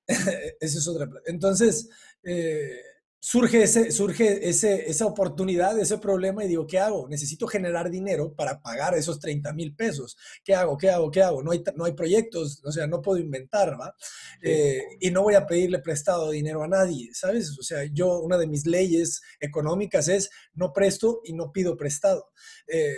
esa 0.07 0.79
es 0.79 0.89
otra 0.89 1.07
plática. 1.07 1.31
Entonces, 1.31 1.91
eh, 2.23 2.81
surge, 3.21 3.63
ese, 3.63 3.91
surge 3.91 4.49
ese, 4.49 4.89
esa 4.89 5.07
oportunidad, 5.07 5.79
ese 5.79 5.99
problema 5.99 6.45
y 6.45 6.49
digo, 6.49 6.67
¿qué 6.67 6.79
hago? 6.79 7.09
Necesito 7.09 7.47
generar 7.47 7.91
dinero 7.91 8.33
para 8.35 8.61
pagar 8.61 8.95
esos 8.95 9.19
30 9.19 9.53
mil 9.53 9.75
pesos. 9.75 10.17
¿Qué 10.45 10.55
hago? 10.55 10.77
¿Qué 10.77 10.91
hago? 10.91 11.11
¿Qué 11.11 11.23
hago? 11.23 11.43
No 11.43 11.51
hay, 11.53 11.63
no 11.75 11.85
hay 11.85 11.93
proyectos, 11.93 12.63
o 12.65 12.71
sea, 12.71 12.87
no 12.87 13.03
puedo 13.03 13.19
inventar, 13.19 13.79
¿va? 13.81 13.95
Eh, 14.43 14.83
y 15.01 15.11
no 15.11 15.23
voy 15.23 15.35
a 15.35 15.47
pedirle 15.47 15.79
prestado 15.81 16.31
dinero 16.31 16.63
a 16.63 16.69
nadie, 16.69 17.11
¿sabes? 17.15 17.59
O 17.59 17.63
sea, 17.63 17.85
yo, 17.93 18.21
una 18.21 18.39
de 18.39 18.47
mis 18.47 18.67
leyes 18.67 19.21
económicas 19.41 20.09
es 20.09 20.31
no 20.55 20.73
presto 20.73 21.21
y 21.25 21.33
no 21.33 21.51
pido 21.53 21.77
prestado. 21.77 22.31
Eh, 22.69 22.95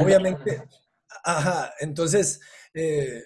obviamente, 0.00 0.62
ajá, 1.24 1.74
entonces... 1.80 2.40
Eh, 2.74 3.22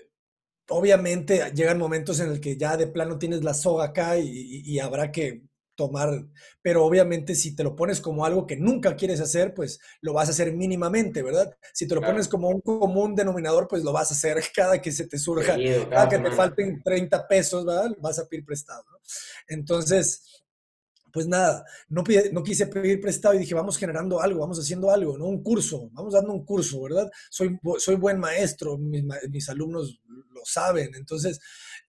obviamente 0.72 1.50
llegan 1.52 1.78
momentos 1.78 2.20
en 2.20 2.30
el 2.30 2.40
que 2.40 2.56
ya 2.56 2.76
de 2.76 2.86
plano 2.86 3.18
tienes 3.18 3.42
la 3.42 3.54
soga 3.54 3.86
acá 3.86 4.16
y 4.16 4.78
habrá 4.78 5.10
que 5.10 5.49
tomar, 5.80 6.26
pero 6.60 6.84
obviamente 6.84 7.34
si 7.34 7.56
te 7.56 7.64
lo 7.64 7.74
pones 7.74 8.02
como 8.02 8.26
algo 8.26 8.46
que 8.46 8.54
nunca 8.54 8.96
quieres 8.96 9.18
hacer, 9.18 9.54
pues 9.54 9.80
lo 10.02 10.12
vas 10.12 10.28
a 10.28 10.32
hacer 10.32 10.52
mínimamente, 10.52 11.22
¿verdad? 11.22 11.56
Si 11.72 11.88
te 11.88 11.94
lo 11.94 12.02
pones 12.02 12.28
como 12.28 12.50
un 12.50 12.60
común 12.60 13.14
denominador, 13.14 13.66
pues 13.66 13.82
lo 13.82 13.90
vas 13.90 14.10
a 14.10 14.14
hacer 14.14 14.36
cada 14.54 14.82
que 14.82 14.92
se 14.92 15.06
te 15.06 15.18
surja, 15.18 15.56
cada 15.88 16.06
que 16.06 16.18
te 16.18 16.32
falten 16.32 16.82
30 16.82 17.26
pesos, 17.26 17.64
¿verdad? 17.64 17.96
Vas 17.98 18.18
a 18.18 18.28
pedir 18.28 18.44
prestado. 18.44 18.84
Entonces, 19.48 20.44
pues 21.10 21.26
nada, 21.26 21.64
no, 21.88 22.04
no 22.32 22.42
quise 22.42 22.66
pedir 22.66 23.00
prestado 23.00 23.34
y 23.34 23.38
dije, 23.38 23.54
vamos 23.54 23.78
generando 23.78 24.20
algo, 24.20 24.40
vamos 24.40 24.58
haciendo 24.58 24.90
algo, 24.90 25.16
¿no? 25.16 25.28
Un 25.28 25.42
curso, 25.42 25.88
vamos 25.92 26.12
dando 26.12 26.30
un 26.34 26.44
curso, 26.44 26.82
¿verdad? 26.82 27.10
Soy, 27.30 27.58
soy 27.78 27.94
buen 27.94 28.20
maestro, 28.20 28.76
mis, 28.76 29.02
mis 29.30 29.48
alumnos 29.48 29.98
lo 30.06 30.42
saben, 30.44 30.94
entonces 30.94 31.40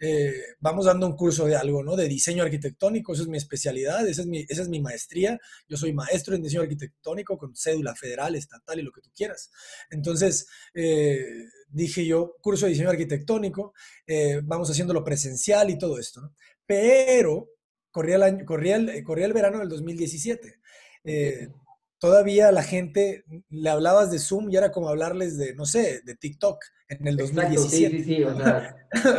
eh, 0.03 0.55
vamos 0.59 0.87
dando 0.87 1.05
un 1.05 1.15
curso 1.15 1.45
de 1.45 1.55
algo, 1.55 1.83
¿no? 1.83 1.95
De 1.95 2.07
diseño 2.07 2.41
arquitectónico, 2.41 3.13
eso 3.13 3.21
es 3.21 3.29
mi 3.29 3.37
especialidad, 3.37 4.07
esa 4.07 4.21
es 4.21 4.27
mi, 4.27 4.39
esa 4.49 4.63
es 4.63 4.67
mi 4.67 4.81
maestría. 4.81 5.39
Yo 5.69 5.77
soy 5.77 5.93
maestro 5.93 6.35
en 6.35 6.41
diseño 6.41 6.63
arquitectónico 6.63 7.37
con 7.37 7.55
cédula 7.55 7.93
federal, 7.95 8.35
estatal 8.35 8.79
y 8.79 8.81
lo 8.81 8.91
que 8.91 9.01
tú 9.01 9.11
quieras. 9.15 9.51
Entonces, 9.91 10.47
eh, 10.73 11.45
dije 11.69 12.03
yo, 12.03 12.35
curso 12.41 12.65
de 12.65 12.71
diseño 12.71 12.89
arquitectónico, 12.89 13.73
eh, 14.07 14.41
vamos 14.43 14.71
haciéndolo 14.71 15.03
presencial 15.03 15.69
y 15.69 15.77
todo 15.77 15.99
esto, 15.99 16.21
¿no? 16.21 16.33
Pero 16.65 17.49
corría 17.91 18.15
el, 18.15 18.43
corría 18.43 18.77
el, 18.77 19.03
corría 19.03 19.27
el 19.27 19.33
verano 19.33 19.59
del 19.59 19.69
2017 19.69 20.61
todavía 22.01 22.51
la 22.51 22.63
gente 22.63 23.23
le 23.49 23.69
hablabas 23.69 24.09
de 24.09 24.17
Zoom 24.17 24.49
y 24.49 24.57
era 24.57 24.71
como 24.71 24.89
hablarles 24.89 25.37
de, 25.37 25.53
no 25.53 25.65
sé, 25.65 26.01
de 26.03 26.15
TikTok 26.15 26.57
en 26.89 27.07
el 27.07 27.15
2017. 27.15 27.97
sí, 27.97 28.03
sí, 28.03 28.15
sí, 28.15 28.23
o 28.23 28.35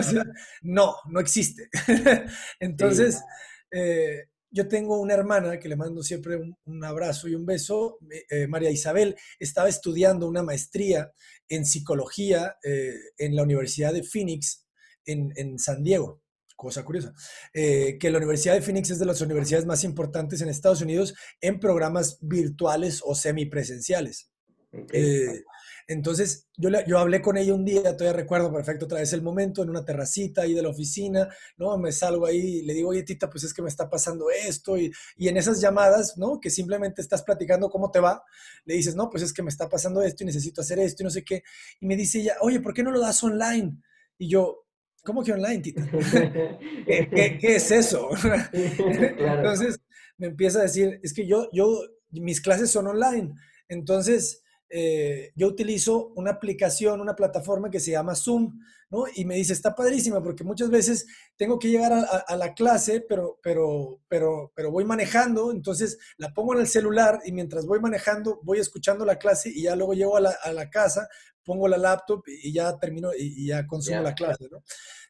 sea. 0.02 0.24
no, 0.62 0.96
no 1.08 1.20
existe. 1.20 1.70
Entonces, 2.60 3.22
eh, 3.70 4.24
yo 4.50 4.66
tengo 4.66 5.00
una 5.00 5.14
hermana 5.14 5.60
que 5.60 5.68
le 5.68 5.76
mando 5.76 6.02
siempre 6.02 6.36
un, 6.64 6.84
abrazo 6.84 7.28
y 7.28 7.36
un 7.36 7.46
beso, 7.46 7.98
eh, 8.28 8.48
María 8.48 8.70
Isabel, 8.70 9.16
estaba 9.38 9.68
estudiando 9.68 10.26
una 10.26 10.42
maestría 10.42 11.12
en 11.48 11.64
psicología 11.64 12.56
eh, 12.64 12.94
en 13.16 13.36
la 13.36 13.44
Universidad 13.44 13.92
de 13.92 14.02
Phoenix 14.02 14.66
en, 15.06 15.32
en 15.36 15.56
San 15.60 15.84
Diego 15.84 16.20
cosa 16.56 16.84
curiosa, 16.84 17.12
eh, 17.52 17.96
que 17.98 18.10
la 18.10 18.18
Universidad 18.18 18.54
de 18.54 18.62
Phoenix 18.62 18.90
es 18.90 18.98
de 18.98 19.06
las 19.06 19.20
universidades 19.20 19.66
más 19.66 19.84
importantes 19.84 20.40
en 20.40 20.48
Estados 20.48 20.82
Unidos 20.82 21.14
en 21.40 21.60
programas 21.60 22.18
virtuales 22.20 23.00
o 23.04 23.14
semipresenciales. 23.14 24.30
Eh, 24.92 25.42
entonces, 25.86 26.48
yo, 26.56 26.70
yo 26.86 26.98
hablé 26.98 27.20
con 27.20 27.36
ella 27.36 27.54
un 27.54 27.64
día, 27.64 27.96
todavía 27.96 28.12
recuerdo 28.12 28.52
perfecto 28.52 28.86
otra 28.86 29.00
vez 29.00 29.12
el 29.12 29.22
momento, 29.22 29.62
en 29.62 29.70
una 29.70 29.84
terracita 29.84 30.42
ahí 30.42 30.54
de 30.54 30.62
la 30.62 30.68
oficina, 30.68 31.28
¿no? 31.56 31.76
Me 31.76 31.92
salgo 31.92 32.26
ahí 32.26 32.38
y 32.38 32.62
le 32.62 32.74
digo, 32.74 32.90
oye, 32.90 33.02
Tita, 33.02 33.28
pues 33.28 33.44
es 33.44 33.52
que 33.52 33.62
me 33.62 33.68
está 33.68 33.90
pasando 33.90 34.30
esto. 34.30 34.78
Y, 34.78 34.92
y, 35.16 35.28
en 35.28 35.36
esas 35.36 35.60
llamadas, 35.60 36.16
¿no? 36.16 36.40
Que 36.40 36.50
simplemente 36.50 37.02
estás 37.02 37.22
platicando 37.22 37.68
cómo 37.68 37.90
te 37.90 38.00
va, 38.00 38.22
le 38.64 38.74
dices, 38.74 38.94
no, 38.94 39.10
pues 39.10 39.22
es 39.22 39.32
que 39.32 39.42
me 39.42 39.50
está 39.50 39.68
pasando 39.68 40.02
esto 40.02 40.22
y 40.22 40.26
necesito 40.26 40.60
hacer 40.60 40.78
esto 40.78 41.02
y 41.02 41.04
no 41.04 41.10
sé 41.10 41.24
qué. 41.24 41.42
Y 41.80 41.86
me 41.86 41.96
dice 41.96 42.20
ella, 42.20 42.36
oye, 42.40 42.60
¿por 42.60 42.72
qué 42.72 42.82
no 42.82 42.90
lo 42.90 43.00
das 43.00 43.22
online? 43.22 43.76
Y 44.18 44.28
yo, 44.28 44.66
¿Cómo 45.04 45.24
que 45.24 45.32
online, 45.32 45.60
Tita? 45.60 45.82
¿Qué, 46.86 47.38
es 47.42 47.70
eso? 47.70 48.10
Entonces 48.52 49.80
me 50.16 50.28
empieza 50.28 50.60
a 50.60 50.62
decir, 50.62 51.00
es 51.02 51.12
que 51.12 51.26
yo, 51.26 51.48
yo, 51.52 51.80
mis 52.10 52.40
clases 52.40 52.70
son 52.70 52.86
online. 52.86 53.34
Entonces, 53.68 54.42
eh, 54.70 55.32
yo 55.34 55.48
utilizo 55.48 56.12
una 56.14 56.30
aplicación, 56.32 57.00
una 57.00 57.16
plataforma 57.16 57.70
que 57.70 57.80
se 57.80 57.90
llama 57.90 58.14
Zoom. 58.14 58.60
¿No? 58.92 59.04
Y 59.14 59.24
me 59.24 59.36
dice, 59.36 59.54
está 59.54 59.74
padrísima 59.74 60.22
porque 60.22 60.44
muchas 60.44 60.68
veces 60.68 61.06
tengo 61.36 61.58
que 61.58 61.68
llegar 61.68 61.92
a, 61.92 62.36
la 62.36 62.52
clase, 62.52 63.04
pero, 63.08 63.38
pero, 63.42 64.00
pero, 64.06 64.52
pero 64.54 64.70
voy 64.70 64.84
manejando, 64.84 65.50
entonces 65.50 65.98
la 66.18 66.32
pongo 66.34 66.54
en 66.54 66.60
el 66.60 66.68
celular 66.68 67.20
y 67.24 67.32
mientras 67.32 67.66
voy 67.66 67.80
manejando 67.80 68.40
voy 68.42 68.58
escuchando 68.58 69.06
la 69.06 69.16
clase 69.16 69.50
y 69.52 69.62
ya 69.62 69.74
luego 69.74 69.94
llego 69.94 70.16
a 70.18 70.20
la, 70.20 70.36
a 70.44 70.52
la 70.52 70.68
casa, 70.68 71.08
pongo 71.42 71.66
la 71.68 71.78
laptop 71.78 72.22
y 72.26 72.52
ya 72.52 72.78
termino 72.78 73.10
y, 73.18 73.46
ya 73.46 73.66
consumo 73.66 74.02
la 74.02 74.14
clase, 74.14 74.46
¿no? 74.50 74.62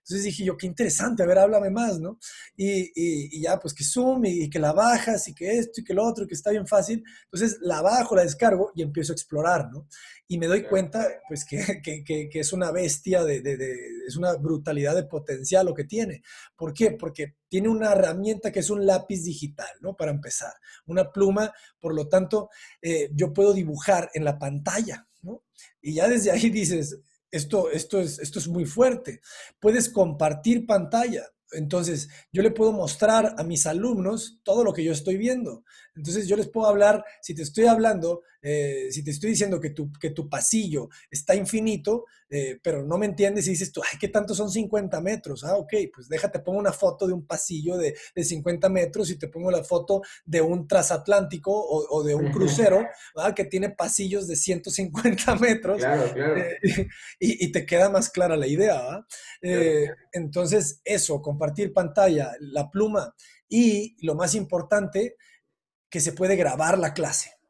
Entonces 0.03 0.25
dije 0.25 0.45
yo, 0.45 0.57
qué 0.57 0.67
interesante, 0.67 1.23
a 1.23 1.27
ver, 1.27 1.39
háblame 1.39 1.71
más, 1.71 2.01
¿no? 2.01 2.19
Y, 2.57 2.91
y, 2.95 3.41
ya, 3.41 3.59
pues 3.61 3.73
que 3.73 3.85
Zoom 3.85 4.25
y, 4.25 4.51
que 4.51 4.59
la 4.59 4.73
bajas 4.73 5.29
y 5.29 5.35
que 5.35 5.59
esto 5.59 5.81
y 5.81 5.85
que 5.85 5.95
lo 5.95 6.05
otro, 6.05 6.27
que 6.27 6.35
está 6.35 6.51
bien 6.51 6.67
fácil. 6.67 7.05
Entonces 7.25 7.59
la 7.61 7.83
bajo, 7.83 8.17
la 8.17 8.23
descargo 8.23 8.73
y 8.75 8.83
empiezo 8.83 9.13
a 9.13 9.15
explorar, 9.15 9.71
¿no? 9.71 9.87
Y 10.27 10.39
me 10.39 10.49
doy 10.49 10.65
cuenta, 10.65 11.07
pues, 11.29 11.45
que, 11.45 11.81
que, 11.83 12.29
que, 12.29 12.41
es 12.41 12.53
una 12.53 12.73
bestia, 12.73 13.23
de, 13.25 13.41
de, 13.41 13.57
de, 13.57 13.77
es 14.07 14.17
una 14.17 14.35
brutalidad 14.35 14.97
de 14.97 15.05
potencial 15.05 15.67
lo 15.67 15.75
que 15.75 15.85
tiene. 15.85 16.23
¿Por 16.57 16.73
qué? 16.75 16.93
Porque 16.93 17.37
tiene 17.49 17.69
una 17.69 17.93
herramienta 17.93 18.51
que 18.51 18.61
es 18.61 18.71
un 18.71 18.85
lápiz 18.85 19.23
digital, 19.23 19.71
¿no? 19.81 19.95
Para 19.95 20.11
empezar. 20.11 20.53
Una 20.87 21.13
pluma, 21.13 21.53
por 21.79 21.95
lo 21.95 22.09
tanto, 22.09 22.51
eh, 22.81 23.11
yo 23.15 23.33
puedo 23.33 23.53
dibujar 23.53 24.11
en 24.15 24.25
la 24.25 24.39
pantalla, 24.39 25.07
¿no? 25.23 25.45
Y 25.81 25.95
ya 25.95 26.09
desde 26.09 26.33
ahí 26.33 26.51
dices, 26.51 26.99
esto, 27.33 27.71
esto, 27.71 28.01
es, 28.01 28.19
esto 28.21 28.39
es 28.39 28.47
muy 28.47 28.67
fuerte. 28.67 29.21
Puedes 29.59 29.89
compartir 29.89 30.67
pantalla. 30.67 31.25
Entonces, 31.51 32.09
yo 32.33 32.43
le 32.43 32.51
puedo 32.51 32.73
mostrar 32.73 33.35
a 33.37 33.43
mis 33.43 33.67
alumnos 33.67 34.41
todo 34.43 34.65
lo 34.65 34.73
que 34.73 34.85
yo 34.85 34.93
estoy 34.93 35.17
viendo. 35.17 35.65
Entonces, 35.97 36.29
yo 36.29 36.37
les 36.37 36.49
puedo 36.49 36.69
hablar, 36.69 37.05
si 37.21 37.35
te 37.35 37.43
estoy 37.43 37.67
hablando, 37.67 38.23
eh, 38.43 38.89
si 38.91 39.05
te 39.05 39.13
estoy 39.13 39.31
diciendo 39.31 39.61
que 39.61 39.71
tu, 39.71 39.93
que 39.93 40.11
tu 40.11 40.29
pasillo 40.29 40.89
está 41.11 41.35
infinito, 41.37 42.07
eh, 42.29 42.59
pero 42.63 42.85
no 42.85 42.99
me 42.99 43.07
entiendes 43.07 43.47
y 43.47 43.51
dices 43.51 43.71
tú, 43.71 43.81
ay, 43.83 43.99
¿qué 44.01 44.09
tanto 44.09 44.35
son 44.35 44.51
50 44.51 45.01
metros? 45.01 45.45
Ah, 45.45 45.57
ok, 45.57 45.73
pues 45.95 46.09
déjate, 46.09 46.41
pongo 46.41 46.59
una 46.59 46.73
foto 46.73 47.07
de 47.07 47.13
un 47.13 47.25
pasillo 47.25 47.77
de, 47.77 47.95
de 48.15 48.25
50 48.25 48.69
metros 48.69 49.11
y 49.11 49.19
te 49.19 49.29
pongo 49.29 49.51
la 49.51 49.63
foto 49.63 50.03
de 50.25 50.41
un 50.41 50.67
transatlántico 50.67 51.53
o, 51.53 52.03
de 52.03 52.15
un 52.15 52.33
crucero, 52.33 52.85
que 53.37 53.45
tiene 53.45 53.71
pasillos 53.71 54.27
de 54.27 54.35
150 54.35 55.37
metros. 55.37 55.79
Claro, 55.79 56.13
claro. 56.13 56.37
Eh, 56.37 56.59
y, 57.21 57.47
y, 57.47 57.53
te 57.53 57.65
queda 57.65 57.91
más 57.91 58.11
clara 58.11 58.37
la 58.37 58.47
idea. 58.47 59.07
Entonces, 60.13 60.81
eso, 60.85 61.23
compartir 61.23 61.73
pantalla, 61.73 62.33
la 62.41 62.71
pluma 62.71 63.15
y 63.49 63.97
lo 64.05 64.15
más 64.15 64.35
importante, 64.35 65.17
que 65.91 66.01
se 66.01 66.13
puede 66.13 66.37
grabar 66.37 66.79
la 66.79 66.95
clase. 66.95 67.42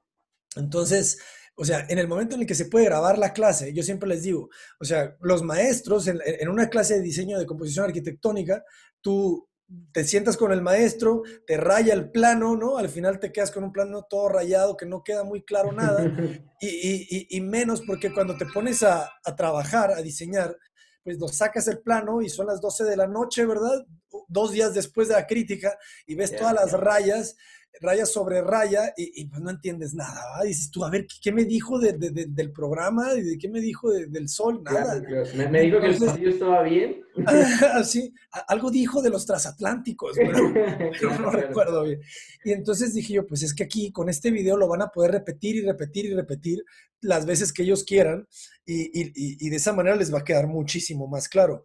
Entonces, 0.57 1.19
o 1.55 1.65
sea, 1.65 1.87
en 1.89 1.99
el 1.99 2.09
momento 2.09 2.35
en 2.35 2.43
el 2.43 2.47
que 2.47 2.55
se 2.55 2.67
puede 2.67 2.87
grabar 2.87 3.19
la 3.19 3.33
clase, 3.33 3.75
yo 3.75 3.83
siempre 3.83 4.09
les 4.09 4.23
digo, 4.23 4.49
o 4.81 4.85
sea, 4.85 5.17
los 5.21 5.43
maestros 5.43 6.09
en, 6.09 6.49
una 6.49 6.69
clase 6.69 6.95
de 6.95 7.03
diseño 7.03 7.39
de 7.39 7.47
composición 7.47 7.85
arquitectónica, 7.85 8.65
tú 9.01 9.49
te 9.93 10.05
sientas 10.05 10.37
con 10.37 10.53
el 10.53 10.61
maestro, 10.61 11.23
te 11.47 11.57
raya 11.57 11.95
el 11.95 12.11
plano, 12.11 12.57
¿no? 12.57 12.79
Al 12.79 12.89
final 12.89 13.19
te 13.21 13.33
quedas 13.33 13.51
con 13.51 13.65
un 13.65 13.73
plano 13.73 14.07
todo 14.09 14.29
rayado 14.29 14.77
que 14.77 14.87
no 14.87 15.03
queda 15.03 15.25
muy 15.25 15.45
claro 15.45 15.73
nada, 15.73 16.05
y, 16.61 17.41
menos 17.41 17.83
porque 17.83 18.13
cuando 18.13 18.37
te 18.37 18.47
pones 18.47 18.83
a, 18.83 19.11
a, 19.25 19.37
trabajar, 19.37 19.93
a 19.93 20.03
diseñar, 20.03 20.57
pues 21.05 21.19
nos 21.19 21.37
sacas 21.37 21.69
el 21.69 21.81
plano 21.81 22.23
y 22.23 22.29
son 22.29 22.47
las 22.47 22.61
12 22.61 22.85
de 22.85 22.97
la 22.97 23.07
noche, 23.07 23.45
¿verdad? 23.45 23.85
Dos 24.29 24.53
días 24.53 24.73
después 24.73 25.09
de 25.09 25.15
la 25.15 25.27
crítica 25.27 25.77
y 26.07 26.15
ves 26.15 26.35
todas 26.37 26.55
las 26.55 26.73
rayas 26.73 27.37
raya 27.81 28.07
sobre 28.07 28.43
raya 28.43 28.93
y, 28.97 29.27
pues 29.27 29.41
no 29.41 29.51
entiendes 29.51 29.95
nada. 29.95 30.23
Dices 30.45 30.71
tú, 30.71 30.85
a 30.85 30.91
ver, 30.91 31.07
¿qué, 31.23 31.33
me 31.33 31.45
dijo 31.45 31.79
del 31.79 32.53
programa? 32.53 33.15
¿Y 33.15 33.23
de 33.23 33.39
qué 33.39 33.49
me 33.49 33.61
dijo 33.61 33.91
del 33.91 34.29
sol? 34.29 34.63
Nada. 34.63 35.03
Me, 35.51 35.61
dijo 35.63 35.81
que 35.81 35.87
el 35.87 36.29
estaba 36.29 36.63
bien. 36.63 37.03
sí, 37.85 38.13
algo 38.49 38.71
dijo 38.71 39.03
de 39.03 39.11
los 39.11 39.27
transatlánticos, 39.27 40.13
pero, 40.17 41.19
no 41.21 41.31
recuerdo 41.31 41.85
bien. 41.85 42.01
Y 42.45 42.53
entonces 42.53 42.95
dije 42.95 43.15
yo, 43.15 43.27
pues 43.27 43.43
es 43.43 43.55
que 43.55 43.65
aquí 43.65 43.91
con 43.91 44.09
este 44.09 44.31
video 44.31 44.57
lo 44.57 44.69
van 44.69 44.83
a 44.83 44.89
poder 44.89 45.13
repetir 45.13 45.57
y 45.57 45.63
repetir 45.63 46.07
y 46.07 46.15
repetir 46.15 46.65
las 47.01 47.27
veces 47.27 47.53
que 47.53 47.65
ellos 47.65 47.85
quieran 47.85 48.27
y, 48.65 48.91
y 49.15 49.51
de 49.51 49.57
esa 49.57 49.73
manera 49.73 49.97
les 49.97 50.15
va 50.15 50.21
a 50.21 50.25
quedar 50.25 50.47
muchísimo 50.47 51.09
más 51.09 51.29
claro. 51.29 51.65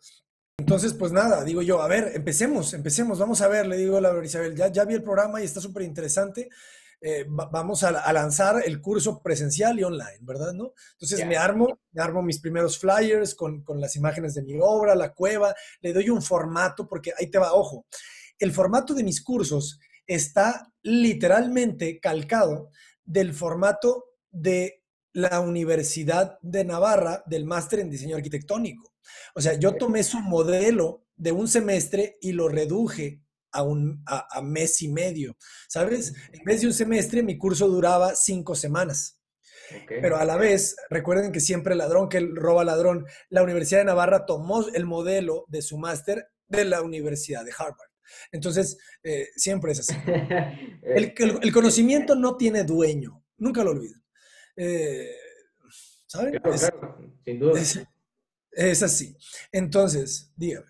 Entonces, 0.60 0.94
pues 0.94 1.12
nada, 1.12 1.44
digo 1.44 1.62
yo, 1.62 1.82
a 1.82 1.88
ver, 1.88 2.12
empecemos, 2.16 2.74
empecemos, 2.74 3.20
vamos 3.20 3.42
a 3.42 3.48
ver, 3.48 3.68
le 3.68 3.78
digo 3.78 3.98
a 3.98 4.02
Laura 4.02 4.26
Isabel, 4.26 4.56
ya, 4.56 4.72
ya 4.72 4.86
vi 4.86 4.96
el 4.96 5.04
programa 5.04 5.40
y 5.40 5.46
está 5.46 5.62
súper 5.62 5.84
interesante. 5.84 6.50
Eh, 7.00 7.26
vamos 7.30 7.84
a, 7.84 8.12
lanzar 8.12 8.64
el 8.66 8.82
curso 8.82 9.22
presencial 9.22 9.80
y 9.80 9.84
online, 9.84 10.18
¿verdad? 10.22 10.54
¿no? 10.54 10.74
Entonces 10.94 11.28
me 11.28 11.38
armo, 11.38 11.80
me 11.92 12.02
armo 12.02 12.24
mis 12.24 12.40
primeros 12.40 12.80
flyers 12.80 13.36
con, 13.36 13.62
con, 13.62 13.80
las 13.80 13.96
imágenes 13.96 14.34
de 14.34 14.42
mi 14.42 14.58
obra, 14.60 14.96
la 14.96 15.14
cueva, 15.14 15.54
le 15.82 15.94
doy 15.94 16.10
un 16.10 16.24
formato, 16.24 16.88
porque 16.88 17.14
ahí 17.20 17.28
te 17.28 17.38
va, 17.38 17.54
ojo, 17.54 17.86
el 18.40 18.52
formato 18.52 18.96
de 18.96 19.04
mis 19.04 19.24
cursos 19.24 19.80
está 20.08 20.72
literalmente 20.82 22.00
calcado 22.00 22.72
del 23.06 23.34
formato 23.34 24.06
de 24.32 24.84
la 25.18 25.40
Universidad 25.40 26.38
de 26.44 26.64
Navarra 26.64 27.24
del 27.26 27.44
máster 27.44 27.80
en 27.80 27.90
diseño 27.90 28.16
arquitectónico. 28.16 28.94
O 29.34 29.42
sea, 29.42 29.56
yo 29.56 29.76
tomé 29.76 30.04
su 30.04 30.20
modelo 30.20 31.08
de 31.16 31.32
un 31.32 31.48
semestre 31.48 32.20
y 32.22 32.34
lo 32.34 32.50
reduje 32.50 33.24
a, 33.52 33.64
un, 33.64 34.04
a, 34.06 34.42
mes 34.44 34.80
y 34.84 34.90
medio, 34.90 35.36
¿sabes? 35.68 36.14
En 36.32 36.44
vez 36.44 36.62
de 36.62 36.68
un 36.68 36.74
semestre, 36.74 37.24
mi 37.24 37.36
curso 37.36 37.68
duraba 37.68 38.14
cinco 38.14 38.54
semanas. 38.54 39.20
Pero 39.88 40.18
a 40.18 40.24
la 40.24 40.38
vez, 40.38 40.76
recuerden 40.92 41.32
que 41.32 41.40
siempre 41.40 41.74
ladrón 41.74 42.10
que 42.10 42.20
roba 42.20 42.64
ladrón, 42.64 43.08
la 43.30 43.42
Universidad 43.42 43.80
de 43.80 43.86
Navarra 43.86 44.28
tomó 44.28 44.68
el 44.68 44.86
modelo 44.86 45.46
de 45.48 45.64
su 45.64 45.80
máster 45.80 46.28
de 46.48 46.64
la 46.64 46.84
Universidad 46.84 47.44
de 47.44 47.54
Harvard. 47.58 47.90
Entonces, 48.32 48.78
eh, 49.02 49.30
siempre 49.36 49.72
es 49.72 49.80
así. 49.80 49.96
El, 50.84 51.14
el, 51.42 51.52
conocimiento 51.52 52.16
no 52.16 52.38
tiene 52.38 52.64
dueño, 52.64 53.26
nunca 53.38 53.64
lo 53.64 53.72
olviden. 53.72 54.02
Eh, 54.58 55.12
¿Saben? 56.08 56.42
sin 57.24 57.40
duda. 57.40 57.60
Es 58.52 58.82
así. 58.82 59.16
Entonces, 59.52 60.34
dígame. 60.36 60.66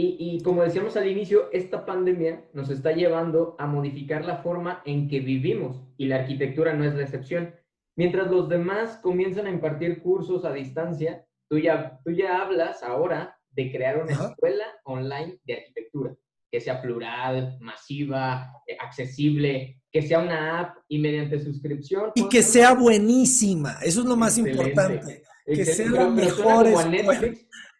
Y, 0.00 0.40
como 0.44 0.62
decíamos 0.62 0.96
al 0.96 1.08
inicio, 1.08 1.50
esta 1.52 1.84
pandemia 1.84 2.44
nos 2.52 2.70
está 2.70 2.92
llevando 2.92 3.56
a 3.58 3.66
modificar 3.66 4.24
la 4.24 4.36
forma 4.36 4.80
en 4.84 5.08
que 5.08 5.18
vivimos 5.18 5.82
y 5.96 6.06
la 6.06 6.20
arquitectura 6.20 6.72
no 6.72 6.84
es 6.84 6.94
la 6.94 7.02
excepción. 7.02 7.52
Mientras 7.96 8.30
los 8.30 8.48
demás 8.48 8.98
comienzan 9.02 9.48
a 9.48 9.50
impartir 9.50 10.00
cursos 10.00 10.44
a 10.44 10.52
distancia, 10.52 11.26
tú 11.50 11.58
ya, 11.58 11.98
tú 12.04 12.12
ya 12.12 12.40
hablas 12.40 12.84
ahora 12.84 13.40
de 13.50 13.72
crear 13.72 14.00
una 14.00 14.12
escuela 14.12 14.66
online 14.84 15.40
de 15.44 15.54
arquitectura, 15.54 16.14
que 16.50 16.60
sea 16.60 16.80
plural, 16.80 17.58
masiva, 17.60 18.52
eh, 18.66 18.76
accesible, 18.80 19.82
que 19.90 20.02
sea 20.02 20.20
una 20.20 20.60
app 20.60 20.76
y 20.88 20.98
mediante 20.98 21.38
suscripción. 21.40 22.12
Y 22.14 22.28
que 22.28 22.42
sea 22.42 22.74
buenísima, 22.74 23.78
eso 23.82 24.00
es 24.00 24.06
lo 24.06 24.16
más 24.16 24.38
importante 24.38 25.22
que 25.46 25.64
sean 25.64 25.94
las 25.94 26.10
mejores. 26.10 26.78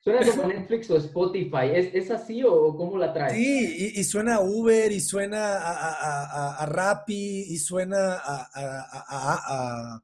Suena 0.01 0.25
como 0.31 0.49
Netflix 0.49 0.91
o 0.91 0.97
Spotify. 0.97 1.71
¿Es, 1.75 1.95
¿Es, 1.95 2.11
así 2.11 2.43
o 2.43 2.75
cómo 2.77 2.97
la 2.97 3.13
traes? 3.13 3.33
Sí, 3.35 3.93
y, 3.95 4.05
suena 4.05 4.37
a 4.37 4.41
Uber, 4.41 4.91
y 4.91 5.01
suena 5.01 5.55
a, 5.57 5.73
a, 5.73 6.63
a, 6.63 6.67
Rappi, 6.67 7.45
y 7.49 7.59
suena 7.59 8.15
a, 8.25 10.01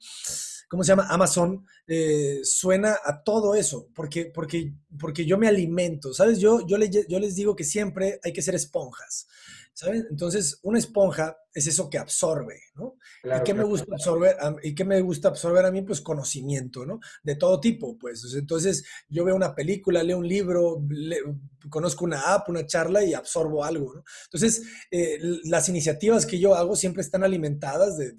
¿cómo 0.68 0.84
se 0.84 0.88
llama? 0.88 1.06
Amazon. 1.08 1.66
Eh, 1.86 2.40
suena 2.44 2.96
a 3.04 3.22
todo 3.22 3.54
eso, 3.54 3.88
porque, 3.94 4.26
porque, 4.26 4.74
porque 4.98 5.26
yo 5.26 5.38
me 5.38 5.48
alimento, 5.48 6.12
¿sabes? 6.14 6.38
Yo, 6.38 6.66
yo, 6.66 6.78
le, 6.78 6.90
yo 6.90 7.18
les 7.18 7.34
digo 7.34 7.54
que 7.54 7.64
siempre 7.64 8.20
hay 8.22 8.32
que 8.32 8.42
ser 8.42 8.54
esponjas. 8.54 9.26
¿sabes? 9.74 10.06
Entonces, 10.08 10.58
una 10.62 10.78
esponja 10.78 11.36
es 11.54 11.68
eso 11.68 11.88
que 11.88 11.98
absorbe, 11.98 12.60
¿no? 12.74 12.96
¿Y 13.22 13.42
qué 13.44 13.54
me 13.54 13.62
gusta 13.62 13.94
absorber? 13.94 14.36
¿Y 14.62 14.74
qué 14.74 14.84
me 14.84 15.00
gusta 15.00 15.28
absorber 15.28 15.64
a 15.64 15.70
mí? 15.70 15.82
Pues 15.82 16.00
conocimiento, 16.00 16.84
¿no? 16.84 16.98
De 17.22 17.36
todo 17.36 17.60
tipo, 17.60 17.96
pues. 17.96 18.34
Entonces, 18.34 18.84
yo 19.08 19.24
veo 19.24 19.36
una 19.36 19.54
película, 19.54 20.02
leo 20.02 20.18
un 20.18 20.26
libro, 20.26 20.84
conozco 21.70 22.04
una 22.04 22.34
app, 22.34 22.48
una 22.48 22.66
charla 22.66 23.04
y 23.04 23.14
absorbo 23.14 23.64
algo, 23.64 23.94
¿no? 23.94 24.04
Entonces, 24.24 24.62
eh, 24.90 25.18
las 25.44 25.68
iniciativas 25.68 26.26
que 26.26 26.40
yo 26.40 26.56
hago 26.56 26.74
siempre 26.74 27.02
están 27.02 27.22
alimentadas 27.22 27.96
de, 27.96 28.14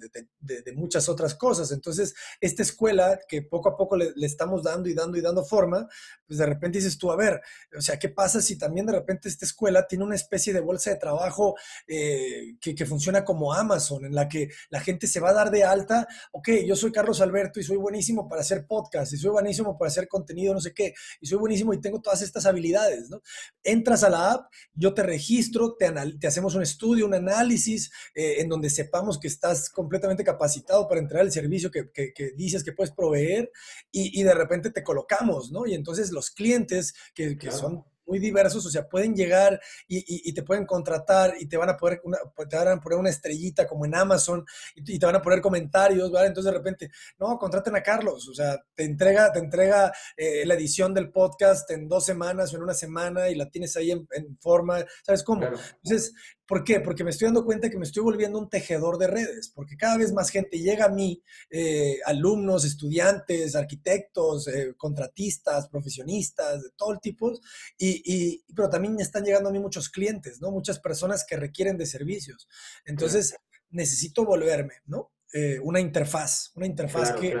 muchas 0.74 1.08
otras 1.08 1.34
cosas. 1.34 1.72
Entonces, 1.72 2.14
esta 2.40 2.62
escuela 2.62 3.18
que 3.28 3.42
poco 3.42 3.68
a 3.68 3.76
poco 3.76 3.96
le, 3.96 4.12
estamos 4.22 4.62
dando 4.62 4.88
y 4.88 4.94
dando 4.94 5.18
y 5.18 5.20
dando 5.20 5.44
forma, 5.44 5.86
pues 6.26 6.38
de 6.38 6.46
repente 6.46 6.78
dices 6.78 6.96
tú, 6.96 7.10
a 7.10 7.16
ver, 7.16 7.40
o 7.76 7.80
sea, 7.82 7.98
¿qué 7.98 8.08
pasa 8.08 8.40
si 8.40 8.56
también 8.56 8.86
de 8.86 8.92
repente 8.92 9.28
esta 9.28 9.44
escuela 9.44 9.86
tiene 9.86 10.04
una 10.04 10.14
especie 10.14 10.52
de 10.52 10.60
bolsa 10.60 10.90
de 10.90 10.96
trabajo 10.96 11.54
eh, 11.86 12.56
que, 12.60 12.74
que 12.74 12.86
funciona 12.86 13.24
como 13.26 13.52
Amazon, 13.52 14.06
en 14.06 14.14
la 14.14 14.26
que 14.26 14.48
la 14.70 14.80
gente 14.80 15.06
se 15.06 15.20
va 15.20 15.28
a 15.28 15.34
dar 15.34 15.50
de 15.50 15.64
alta, 15.64 16.08
ok, 16.32 16.48
yo 16.66 16.74
soy 16.74 16.90
Carlos 16.90 17.20
Alberto 17.20 17.60
y 17.60 17.62
soy 17.62 17.76
buenísimo 17.76 18.26
para 18.26 18.40
hacer 18.40 18.66
podcast, 18.66 19.12
y 19.12 19.18
soy 19.18 19.30
buenísimo 19.30 19.76
para 19.76 19.90
hacer 19.90 20.08
contenido, 20.08 20.54
no 20.54 20.60
sé 20.60 20.72
qué, 20.72 20.94
y 21.20 21.26
soy 21.26 21.38
buenísimo 21.38 21.74
y 21.74 21.80
tengo 21.80 22.00
todas 22.00 22.22
estas 22.22 22.46
habilidades, 22.46 23.10
¿no? 23.10 23.20
Entras 23.62 24.02
a 24.02 24.08
la 24.08 24.32
app, 24.32 24.50
yo 24.72 24.94
te 24.94 25.02
registro, 25.02 25.76
te, 25.78 25.92
te 26.18 26.26
hacemos 26.26 26.54
un 26.54 26.62
estudio, 26.62 27.04
un 27.04 27.14
análisis, 27.14 27.90
eh, 28.14 28.36
en 28.38 28.48
donde 28.48 28.70
sepamos 28.70 29.18
que 29.18 29.28
estás 29.28 29.68
completamente 29.68 30.24
capacitado 30.24 30.88
para 30.88 31.00
entrar 31.00 31.20
al 31.20 31.32
servicio 31.32 31.70
que, 31.70 31.90
que, 31.92 32.32
dices 32.36 32.64
que 32.64 32.72
puedes 32.72 32.94
proveer, 32.94 33.26
hacer 33.26 33.50
y, 33.92 34.22
de 34.22 34.34
repente 34.34 34.70
te 34.70 34.82
colocamos, 34.82 35.50
¿no? 35.50 35.66
Y 35.66 35.74
entonces 35.74 36.10
los 36.12 36.30
clientes 36.30 36.94
que, 37.14 37.36
que 37.38 37.50
son 37.50 37.84
muy 38.06 38.18
diversos, 38.18 38.64
o 38.64 38.70
sea, 38.70 38.88
pueden 38.88 39.14
llegar 39.14 39.60
y, 39.88 40.32
te 40.32 40.42
pueden 40.42 40.66
contratar 40.66 41.34
y 41.38 41.46
te 41.46 41.56
van 41.56 41.70
a 41.70 41.76
poder 41.76 42.00
te 42.48 42.56
van 42.56 42.68
a 42.68 42.80
poner 42.80 42.98
una 42.98 43.10
estrellita 43.10 43.66
como 43.66 43.84
en 43.84 43.94
Amazon 43.94 44.44
y, 44.74 44.98
te 44.98 45.06
van 45.06 45.16
a 45.16 45.22
poner 45.22 45.40
comentarios, 45.40 46.10
¿vale? 46.10 46.28
Entonces 46.28 46.52
de 46.52 46.58
repente, 46.58 46.90
no, 47.18 47.38
contraten 47.38 47.76
a 47.76 47.82
Carlos, 47.82 48.28
o 48.28 48.34
sea, 48.34 48.62
te 48.74 48.84
entrega, 48.84 49.32
te 49.32 49.38
entrega 49.38 49.92
eh, 50.16 50.44
la 50.46 50.54
edición 50.54 50.94
del 50.94 51.10
podcast 51.10 51.70
en 51.70 51.88
dos 51.88 52.04
semanas 52.04 52.52
o 52.52 52.56
en 52.56 52.62
una 52.62 52.74
semana 52.74 53.28
y 53.28 53.34
la 53.34 53.50
tienes 53.50 53.76
ahí 53.76 53.90
en, 53.90 54.06
forma, 54.40 54.84
¿sabes 55.04 55.22
cómo? 55.22 55.46
Entonces, 55.46 56.12
¿Por 56.46 56.62
qué? 56.62 56.80
Porque 56.80 57.02
me 57.02 57.10
estoy 57.10 57.26
dando 57.26 57.44
cuenta 57.44 57.68
que 57.68 57.76
me 57.76 57.84
estoy 57.84 58.04
volviendo 58.04 58.38
un 58.38 58.48
tejedor 58.48 58.98
de 58.98 59.08
redes, 59.08 59.50
porque 59.54 59.76
cada 59.76 59.98
vez 59.98 60.12
más 60.12 60.30
gente 60.30 60.58
llega 60.58 60.84
a 60.84 60.88
mí, 60.88 61.20
eh, 61.50 61.98
alumnos, 62.04 62.64
estudiantes, 62.64 63.56
arquitectos, 63.56 64.46
eh, 64.46 64.74
contratistas, 64.76 65.68
profesionistas, 65.68 66.62
de 66.62 66.70
todo 66.76 66.92
el 66.92 67.00
tipo, 67.00 67.32
y, 67.78 68.44
pero 68.54 68.70
también 68.70 69.00
están 69.00 69.24
llegando 69.24 69.48
a 69.48 69.52
mí 69.52 69.58
muchos 69.58 69.88
clientes, 69.88 70.40
¿no? 70.40 70.52
Muchas 70.52 70.78
personas 70.78 71.24
que 71.24 71.36
requieren 71.36 71.76
de 71.76 71.86
servicios. 71.86 72.48
Entonces, 72.84 73.34
necesito 73.70 74.24
volverme, 74.24 74.74
¿no? 74.86 75.15
Eh, 75.32 75.58
una 75.60 75.80
interfaz, 75.80 76.52
una 76.54 76.66
interfaz 76.66 77.12
que, 77.12 77.34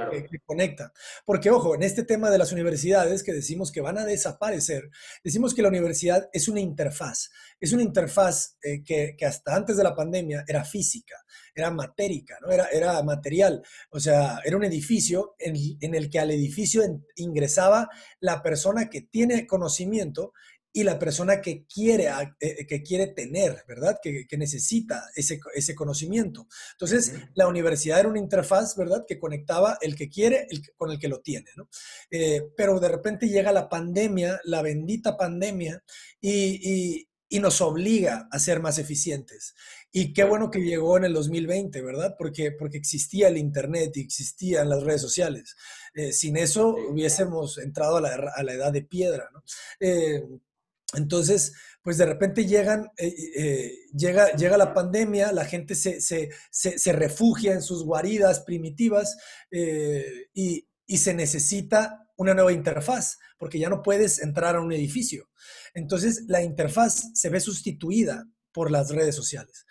conecta. 0.44 0.92
Porque, 1.24 1.50
ojo, 1.50 1.76
en 1.76 1.84
este 1.84 2.02
tema 2.02 2.30
de 2.30 2.38
las 2.38 2.50
universidades 2.50 3.22
que 3.22 3.32
decimos 3.32 3.70
que 3.70 3.80
van 3.80 3.96
a 3.96 4.04
desaparecer, 4.04 4.90
decimos 5.22 5.54
que 5.54 5.62
la 5.62 5.68
universidad 5.68 6.28
es 6.32 6.48
una 6.48 6.60
interfaz, 6.60 7.30
es 7.60 7.72
una 7.72 7.84
interfaz 7.84 8.56
eh, 8.62 8.82
que, 8.82 9.16
hasta 9.24 9.54
antes 9.54 9.76
de 9.76 9.84
la 9.84 9.94
pandemia 9.94 10.44
era 10.48 10.64
física, 10.64 11.14
era 11.54 11.70
matérica, 11.70 12.36
¿no? 12.42 12.50
era, 12.50 12.66
era 12.72 13.00
material, 13.04 13.62
o 13.90 14.00
sea, 14.00 14.40
era 14.44 14.56
un 14.56 14.64
edificio 14.64 15.36
en, 15.38 15.54
en 15.80 15.94
el 15.94 16.10
que 16.10 16.18
al 16.18 16.32
edificio 16.32 16.82
ingresaba 17.14 17.88
la 18.18 18.42
persona 18.42 18.90
que 18.90 19.02
tiene 19.02 19.46
conocimiento 19.46 20.32
y 20.76 20.84
la 20.84 20.98
persona 20.98 21.40
que 21.40 21.64
quiere, 21.64 22.10
eh, 22.38 22.66
que 22.66 22.82
quiere 22.82 23.06
tener, 23.06 23.64
¿verdad? 23.66 23.98
Que, 24.02 24.26
necesita 24.36 25.08
ese, 25.14 25.40
ese, 25.54 25.74
conocimiento. 25.74 26.46
Entonces, 26.72 27.14
la 27.32 27.48
universidad 27.48 28.00
era 28.00 28.10
una 28.10 28.18
interfaz, 28.18 28.76
¿verdad? 28.76 29.06
Que 29.08 29.18
conectaba 29.18 29.78
el 29.80 29.96
que 29.96 30.10
quiere 30.10 30.46
con 30.76 30.90
el 30.90 30.98
que 30.98 31.08
lo 31.08 31.20
tiene, 31.22 31.46
¿no? 31.56 31.70
Eh, 32.10 32.42
pero 32.58 32.78
de 32.78 32.88
repente 32.88 33.26
llega 33.26 33.52
la 33.52 33.70
pandemia, 33.70 34.38
la 34.44 34.60
bendita 34.60 35.16
pandemia, 35.16 35.82
y, 36.20 37.08
nos 37.40 37.60
obliga 37.60 38.28
a 38.30 38.38
ser 38.38 38.60
más 38.60 38.78
eficientes. 38.78 39.54
Y 39.92 40.12
qué 40.12 40.24
bueno 40.24 40.50
que 40.50 40.60
llegó 40.60 40.96
en 40.96 41.04
el 41.04 41.12
2020, 41.14 41.80
¿verdad? 41.82 42.16
Porque, 42.18 42.52
porque 42.52 42.78
existía 42.78 43.28
el 43.28 43.36
Internet 43.38 43.92
y 43.94 44.00
existían 44.00 44.68
las 44.68 44.82
redes 44.82 45.02
sociales. 45.02 45.54
Eh, 45.94 46.12
sin 46.12 46.36
eso 46.36 46.74
hubiésemos 46.90 47.58
entrado 47.58 47.98
a 47.98 48.00
la, 48.00 48.32
a 48.34 48.42
la, 48.42 48.52
edad 48.52 48.72
de 48.72 48.82
piedra, 48.82 49.28
¿no? 49.32 49.42
Entonces, 50.96 51.52
pues 51.86 51.98
de 51.98 52.06
repente 52.06 52.42
eh, 52.42 53.14
eh, 53.36 53.74
llega, 53.94 54.56
la 54.56 54.74
pandemia, 54.74 55.30
la 55.30 55.44
gente 55.44 55.76
se, 55.76 56.00
se, 56.00 56.92
refugia 56.92 57.52
en 57.52 57.62
sus 57.62 57.84
guaridas 57.84 58.40
primitivas 58.40 59.16
eh, 59.52 60.28
y, 60.34 60.66
se 60.96 61.14
necesita 61.14 62.08
una 62.16 62.34
nueva 62.34 62.52
interfaz, 62.52 63.18
porque 63.38 63.60
ya 63.60 63.68
no 63.68 63.82
puedes 63.82 64.20
entrar 64.20 64.56
a 64.56 64.60
un 64.60 64.72
edificio. 64.72 65.28
Entonces, 65.74 66.24
la 66.26 66.42
interfaz 66.42 67.10
se 67.14 67.28
ve 67.28 67.38
sustituida 67.38 68.26
por 68.52 68.70
las 68.70 68.90
redes 68.90 69.14
sociales. 69.14 69.64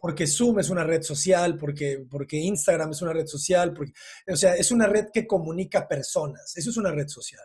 Porque 0.00 0.26
Zoom 0.26 0.60
es 0.60 0.70
una 0.70 0.84
red 0.84 1.02
social, 1.02 1.58
porque, 1.58 2.04
porque 2.08 2.36
Instagram 2.38 2.92
es 2.92 3.02
una 3.02 3.12
red 3.12 3.26
social, 3.26 3.72
porque, 3.74 3.92
o 4.26 4.36
sea, 4.36 4.54
es 4.54 4.70
una 4.70 4.86
red 4.86 5.06
que 5.12 5.26
comunica 5.26 5.86
personas, 5.86 6.56
eso 6.56 6.70
es 6.70 6.76
una 6.76 6.90
red 6.90 7.08
social. 7.08 7.44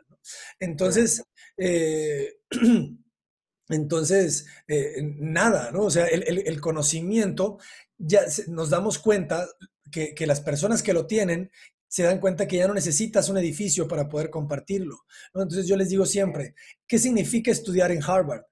Entonces, 0.59 1.23
eh, 1.57 2.37
entonces, 3.69 4.45
eh, 4.67 5.01
nada, 5.17 5.71
¿no? 5.71 5.83
O 5.83 5.91
sea, 5.91 6.05
el, 6.05 6.61
conocimiento, 6.61 7.57
ya 7.97 8.21
nos 8.47 8.69
damos 8.69 8.99
cuenta 8.99 9.47
que, 9.91 10.15
las 10.27 10.41
personas 10.41 10.83
que 10.83 10.93
lo 10.93 11.07
tienen 11.07 11.51
se 11.89 12.03
dan 12.03 12.19
cuenta 12.19 12.47
que 12.47 12.57
ya 12.57 12.67
no 12.67 12.73
necesitas 12.73 13.29
un 13.29 13.37
edificio 13.37 13.87
para 13.87 14.09
poder 14.09 14.29
compartirlo. 14.29 15.05
Entonces 15.33 15.67
yo 15.67 15.77
les 15.77 15.89
digo 15.89 16.05
siempre, 16.05 16.53
¿qué 16.85 16.99
significa 16.99 17.49
estudiar 17.49 17.91
en 17.91 18.03
Harvard? 18.03 18.43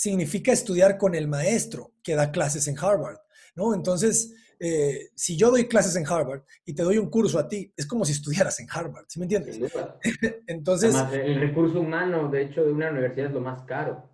Significa 0.00 0.50
estudiar 0.50 0.96
con 0.96 1.14
el 1.14 1.28
maestro 1.28 1.92
que 2.02 2.14
da 2.14 2.32
clases 2.32 2.66
en 2.68 2.78
Harvard. 2.78 3.18
¿no? 3.54 3.74
Entonces, 3.74 4.32
eh, 4.58 5.10
si 5.14 5.36
yo 5.36 5.50
doy 5.50 5.68
clases 5.68 5.94
en 5.94 6.06
Harvard 6.06 6.40
y 6.64 6.72
te 6.72 6.82
doy 6.82 6.96
un 6.96 7.10
curso 7.10 7.38
a 7.38 7.46
ti, 7.46 7.70
es 7.76 7.84
como 7.84 8.06
si 8.06 8.12
estudiaras 8.12 8.58
en 8.60 8.66
Harvard, 8.70 9.04
¿sí 9.08 9.18
me 9.18 9.26
entiendes? 9.26 9.60
Entonces... 10.46 10.94
el 11.12 11.38
recurso 11.38 11.80
humano, 11.80 12.30
de 12.30 12.44
hecho, 12.44 12.64
de 12.64 12.72
una 12.72 12.90
universidad 12.90 13.26
es 13.26 13.34
lo 13.34 13.42
más 13.42 13.60
caro. 13.64 14.08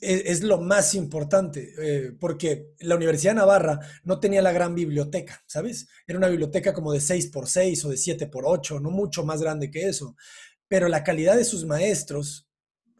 Es, 0.00 0.42
lo 0.42 0.62
más 0.62 0.94
importante, 0.94 1.74
eh, 1.78 2.12
porque 2.18 2.72
la 2.80 2.96
Universidad 2.96 3.32
de 3.32 3.40
Navarra 3.40 3.80
no 4.04 4.18
tenía 4.18 4.40
la 4.40 4.52
gran 4.52 4.74
biblioteca, 4.74 5.42
¿sabes? 5.46 5.90
Era 6.06 6.16
una 6.16 6.28
biblioteca 6.28 6.72
como 6.72 6.90
de 6.90 7.00
6x6 7.00 7.84
o 7.84 7.90
de 7.90 7.96
7x8, 7.96 8.80
no 8.80 8.90
mucho 8.90 9.26
más 9.26 9.42
grande 9.42 9.70
que 9.70 9.88
eso, 9.88 10.16
pero 10.68 10.88
la 10.88 11.04
calidad 11.04 11.36
de 11.36 11.44
sus 11.44 11.66
maestros 11.66 12.48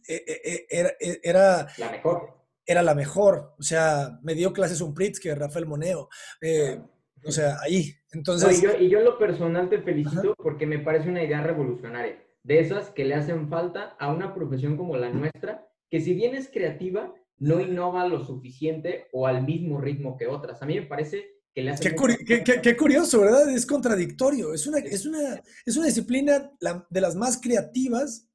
era, 0.07 0.93
era... 1.23 1.69
La 1.79 1.91
mejor 1.91 2.43
era 2.67 2.83
la 2.83 2.95
mejor. 2.95 3.55
O 3.59 3.63
sea, 3.63 4.19
me 4.23 4.35
dio 4.35 4.53
clases 4.53 4.81
un 4.81 4.95
que 4.95 5.35
Rafael 5.35 5.67
Moneo. 5.67 6.09
Eh, 6.41 6.81
o 7.25 7.31
sea, 7.31 7.59
ahí. 7.61 7.95
Entonces. 8.13 8.59
y, 8.59 8.63
yo, 8.63 8.71
y, 8.79 8.89
yo, 8.89 8.99
en 8.99 9.05
lo 9.05 9.19
personal 9.19 9.69
te 9.69 9.81
felicito 9.81 10.35
porque 10.37 10.67
me 10.67 10.79
parece 10.79 11.09
una 11.09 11.23
idea 11.23 11.43
revolucionaria. 11.43 12.23
De 12.43 12.59
esas 12.59 12.91
que 12.91 13.05
le 13.05 13.15
hacen 13.15 13.49
falta 13.49 13.97
a 14.01 14.13
una 14.13 14.35
profesión 14.35 14.77
como 14.77 14.97
la 14.97 15.11
nuestra, 15.11 15.69
que 15.89 16.01
si 16.01 16.15
bien 16.15 16.35
es 16.35 16.51
creativa, 16.51 17.15
no 17.39 17.61
innova 17.61 18.07
lo 18.09 18.25
suficiente 18.25 19.09
o 19.13 19.27
al 19.27 19.45
mismo 19.45 19.81
ritmo 19.81 20.17
que 20.17 20.27
otras. 20.27 20.61
A 20.63 20.67
mí 20.67 20.75
me 20.75 20.87
parece 20.87 21.41
que 21.55 21.63
le 21.63 21.71
hace. 21.71 21.95
Qué, 21.95 22.61
qué, 22.63 22.77
curioso, 22.77 23.21
¿verdad? 23.21 23.49
Es 23.51 23.65
contradictorio. 23.65 24.53
Es 24.53 24.67
una, 24.67 24.79
es 24.79 25.07
una, 25.07 25.41
es 25.65 25.77
una 25.77 25.87
disciplina 25.87 26.51
de 26.91 27.01
las 27.01 27.15
más 27.15 27.41
creativas, 27.41 28.29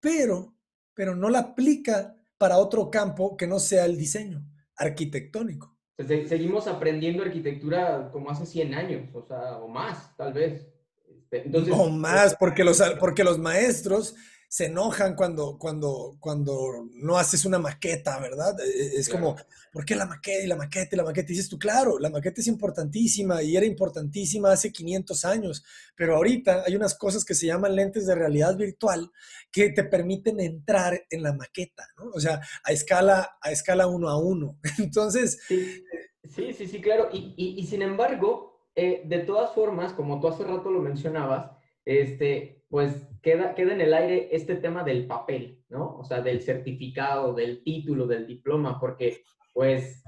pero, 0.00 0.53
pero 0.94 1.14
no 1.14 1.28
la 1.28 1.40
aplica 1.40 2.16
para 2.38 2.58
otro 2.58 2.90
campo 2.90 3.36
que 3.36 3.46
no 3.46 3.58
sea 3.58 3.84
el 3.84 3.96
diseño 3.96 4.44
arquitectónico. 4.76 5.76
Seguimos 5.96 6.66
aprendiendo 6.66 7.22
arquitectura 7.22 8.10
como 8.10 8.30
hace 8.30 8.46
100 8.46 8.74
años, 8.74 9.14
o 9.14 9.22
sea, 9.22 9.58
o 9.58 9.68
más, 9.68 10.16
tal 10.16 10.32
vez. 10.32 10.66
Este, 11.08 11.42
entonces, 11.46 11.72
o 11.76 11.88
más, 11.88 12.34
porque 12.34 12.64
los, 12.64 12.82
porque 12.98 13.22
los 13.22 13.38
maestros 13.38 14.16
se 14.54 14.66
enojan 14.66 15.16
cuando, 15.16 15.58
cuando, 15.58 16.16
cuando 16.20 16.86
no 16.92 17.18
haces 17.18 17.44
una 17.44 17.58
maqueta, 17.58 18.20
¿verdad? 18.20 18.54
E, 18.60 18.68
e, 18.68 19.00
es 19.00 19.08
como, 19.08 19.34
¿por 19.72 19.84
qué 19.84 19.96
la 19.96 20.06
maqueta 20.06 20.44
y 20.44 20.46
la 20.46 20.54
maqueta 20.54 20.90
y 20.92 20.96
la 20.96 21.02
maqueta? 21.02 21.32
Y 21.32 21.34
dices 21.34 21.48
tú, 21.48 21.58
claro, 21.58 21.98
la 21.98 22.08
maqueta 22.08 22.40
es 22.40 22.46
importantísima 22.46 23.42
y 23.42 23.56
era 23.56 23.66
importantísima 23.66 24.52
hace 24.52 24.70
500 24.70 25.24
años, 25.24 25.64
pero 25.96 26.14
ahorita 26.14 26.62
hay 26.64 26.76
unas 26.76 26.96
cosas 26.96 27.24
que 27.24 27.34
se 27.34 27.46
llaman 27.46 27.74
lentes 27.74 28.06
de 28.06 28.14
realidad 28.14 28.56
virtual 28.56 29.10
que 29.50 29.70
te 29.70 29.82
permiten 29.82 30.38
entrar 30.38 31.04
en 31.10 31.24
la 31.24 31.32
maqueta, 31.32 31.88
¿no? 31.98 32.12
O 32.14 32.20
sea, 32.20 32.40
a 32.62 32.70
escala, 32.70 33.36
a 33.42 33.50
escala 33.50 33.88
uno 33.88 34.08
a 34.08 34.22
uno. 34.22 34.60
Entonces... 34.78 35.40
Sí, 35.48 36.52
sí, 36.52 36.68
sí, 36.68 36.80
claro. 36.80 37.08
Y, 37.12 37.34
y, 37.36 37.66
sin 37.66 37.82
embargo, 37.82 38.68
eh, 38.76 39.02
de 39.04 39.18
todas 39.18 39.52
formas, 39.52 39.92
como 39.94 40.20
tú 40.20 40.28
hace 40.28 40.44
rato 40.44 40.70
lo 40.70 40.80
mencionabas, 40.80 41.50
este, 41.84 42.63
pues 42.74 43.06
queda, 43.22 43.54
queda 43.54 43.72
en 43.72 43.80
el 43.82 43.94
aire 43.94 44.30
este 44.32 44.56
tema 44.56 44.82
del 44.82 45.06
papel, 45.06 45.62
¿no? 45.68 45.96
O 45.96 46.02
sea, 46.02 46.22
del 46.22 46.42
certificado, 46.42 47.32
del 47.32 47.62
título, 47.62 48.08
del 48.08 48.26
diploma, 48.26 48.80
porque 48.80 49.22
pues 49.52 50.02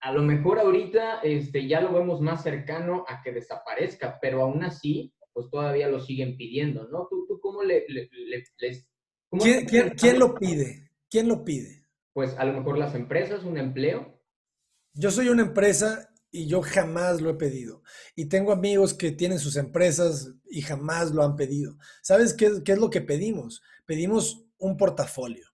a 0.00 0.12
lo 0.12 0.20
mejor 0.20 0.58
ahorita 0.58 1.20
este, 1.22 1.66
ya 1.66 1.80
lo 1.80 1.94
vemos 1.94 2.20
más 2.20 2.42
cercano 2.42 3.06
a 3.08 3.22
que 3.22 3.32
desaparezca, 3.32 4.18
pero 4.20 4.42
aún 4.42 4.62
así, 4.62 5.14
pues 5.32 5.48
todavía 5.48 5.88
lo 5.88 5.98
siguen 5.98 6.36
pidiendo, 6.36 6.86
¿no? 6.88 7.06
¿Tú, 7.08 7.24
tú 7.26 7.40
cómo 7.40 7.62
le, 7.62 7.86
les... 7.88 8.86
¿Quién, 9.30 10.18
lo 10.18 10.34
pide? 10.34 10.90
¿Quién 11.08 11.26
lo 11.26 11.42
pide? 11.42 11.86
Pues 12.12 12.36
a 12.36 12.44
lo 12.44 12.52
mejor 12.52 12.76
las 12.76 12.94
empresas, 12.94 13.44
un 13.44 13.56
empleo. 13.56 14.20
Yo 14.92 15.10
soy 15.10 15.30
una 15.30 15.44
empresa 15.44 16.09
y 16.30 16.46
yo 16.46 16.62
jamás 16.62 17.20
lo 17.20 17.30
he 17.30 17.34
pedido. 17.34 17.82
Y 18.14 18.26
tengo 18.26 18.52
amigos 18.52 18.94
que 18.94 19.10
tienen 19.10 19.38
sus 19.38 19.56
empresas 19.56 20.32
y 20.48 20.62
jamás 20.62 21.10
lo 21.10 21.22
han 21.22 21.36
pedido. 21.36 21.76
¿Sabes 22.02 22.34
qué, 22.34 22.62
es 22.64 22.78
lo 22.78 22.90
que 22.90 23.00
pedimos? 23.00 23.62
Pedimos 23.86 24.44
un 24.58 24.76
portafolio. 24.76 25.46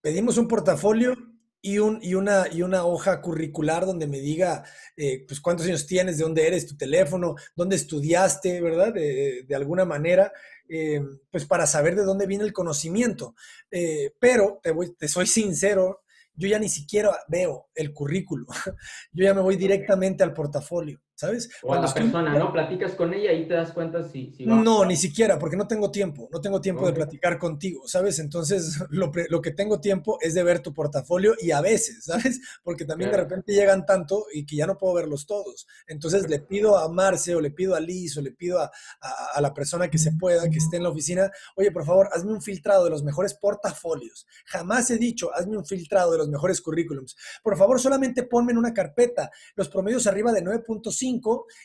Pedimos 0.00 0.38
un 0.38 0.48
portafolio 0.48 1.16
y, 1.60 1.78
un, 1.78 2.00
y, 2.02 2.14
una, 2.14 2.46
y 2.50 2.62
una 2.62 2.84
hoja 2.84 3.20
curricular 3.20 3.86
donde 3.86 4.08
me 4.08 4.18
diga 4.18 4.64
eh, 4.96 5.24
pues 5.28 5.40
cuántos 5.40 5.66
años 5.66 5.86
tienes, 5.86 6.18
de 6.18 6.24
dónde 6.24 6.46
eres, 6.46 6.66
tu 6.66 6.76
teléfono, 6.76 7.36
dónde 7.54 7.76
estudiaste, 7.76 8.60
¿verdad? 8.60 8.92
De, 8.92 9.54
alguna 9.54 9.84
manera, 9.84 10.32
eh, 10.68 11.00
pues 11.30 11.44
para 11.44 11.68
saber 11.68 11.94
de 11.94 12.02
dónde 12.02 12.26
viene 12.26 12.42
el 12.42 12.52
conocimiento. 12.52 13.36
Eh, 13.70 14.12
pero 14.18 14.58
te, 14.60 14.72
voy, 14.72 14.92
te 14.96 15.06
soy 15.06 15.28
sincero, 15.28 16.01
yo 16.34 16.48
ya 16.48 16.58
ni 16.58 16.68
siquiera 16.68 17.10
veo 17.28 17.68
el 17.74 17.92
currículo, 17.92 18.46
yo 19.12 19.24
ya 19.24 19.34
me 19.34 19.40
voy 19.40 19.56
directamente 19.56 20.22
al 20.22 20.32
portafolio, 20.32 21.00
¿sabes? 21.22 21.48
O 21.62 21.72
a 21.72 21.80
la 21.80 21.94
persona, 21.94 22.36
¿no? 22.36 22.52
Platicas 22.52 22.96
con 22.96 23.14
ella 23.14 23.32
y 23.32 23.46
te 23.46 23.54
das 23.54 23.70
cuenta 23.70 24.02
si, 24.02 24.32
si 24.32 24.44
va. 24.44 24.56
No, 24.56 24.84
ni 24.84 24.96
siquiera, 24.96 25.38
porque 25.38 25.56
no 25.56 25.68
tengo 25.68 25.92
tiempo, 25.92 26.28
no 26.32 26.40
tengo 26.40 26.60
tiempo 26.60 26.84
de 26.84 26.92
platicar 26.92 27.38
contigo, 27.38 27.86
¿sabes? 27.86 28.18
Entonces, 28.18 28.80
lo, 28.90 29.12
lo, 29.28 29.40
que 29.40 29.52
tengo 29.52 29.80
tiempo 29.80 30.18
es 30.20 30.34
de 30.34 30.42
ver 30.42 30.60
tu 30.60 30.74
portafolio 30.74 31.34
y 31.40 31.52
a 31.52 31.60
veces, 31.60 32.04
¿sabes? 32.06 32.40
Porque 32.64 32.84
también 32.84 33.12
de 33.12 33.18
repente 33.18 33.52
llegan 33.52 33.86
tanto 33.86 34.26
y 34.34 34.44
que 34.44 34.56
ya 34.56 34.66
no 34.66 34.76
puedo 34.76 34.94
verlos 34.94 35.26
todos. 35.26 35.68
Entonces, 35.86 36.28
le 36.28 36.40
pido 36.40 36.76
a 36.76 36.88
Marce 36.88 37.36
o 37.36 37.40
le 37.40 37.52
pido 37.52 37.76
a 37.76 37.80
Liz 37.80 38.16
o 38.16 38.20
le 38.20 38.32
pido 38.32 38.58
a, 38.58 38.64
a, 39.00 39.26
a 39.34 39.40
la 39.40 39.54
persona 39.54 39.88
que 39.88 39.98
se 39.98 40.10
pueda, 40.12 40.50
que 40.50 40.58
esté 40.58 40.78
en 40.78 40.82
la 40.82 40.88
oficina, 40.88 41.30
oye, 41.54 41.70
por 41.70 41.84
favor, 41.84 42.08
hazme 42.12 42.32
un 42.32 42.42
filtrado 42.42 42.82
de 42.82 42.90
los 42.90 43.04
mejores 43.04 43.34
portafolios. 43.34 44.26
Jamás 44.46 44.90
he 44.90 44.98
dicho, 44.98 45.32
hazme 45.32 45.56
un 45.56 45.64
filtrado 45.64 46.10
de 46.10 46.18
los 46.18 46.28
mejores 46.28 46.60
currículums. 46.60 47.14
Por 47.44 47.56
favor, 47.56 47.80
solamente 47.80 48.24
ponme 48.24 48.50
en 48.50 48.58
una 48.58 48.74
carpeta 48.74 49.30
los 49.54 49.68
promedios 49.68 50.08
arriba 50.08 50.32
de 50.32 50.42
9.5 50.42 51.11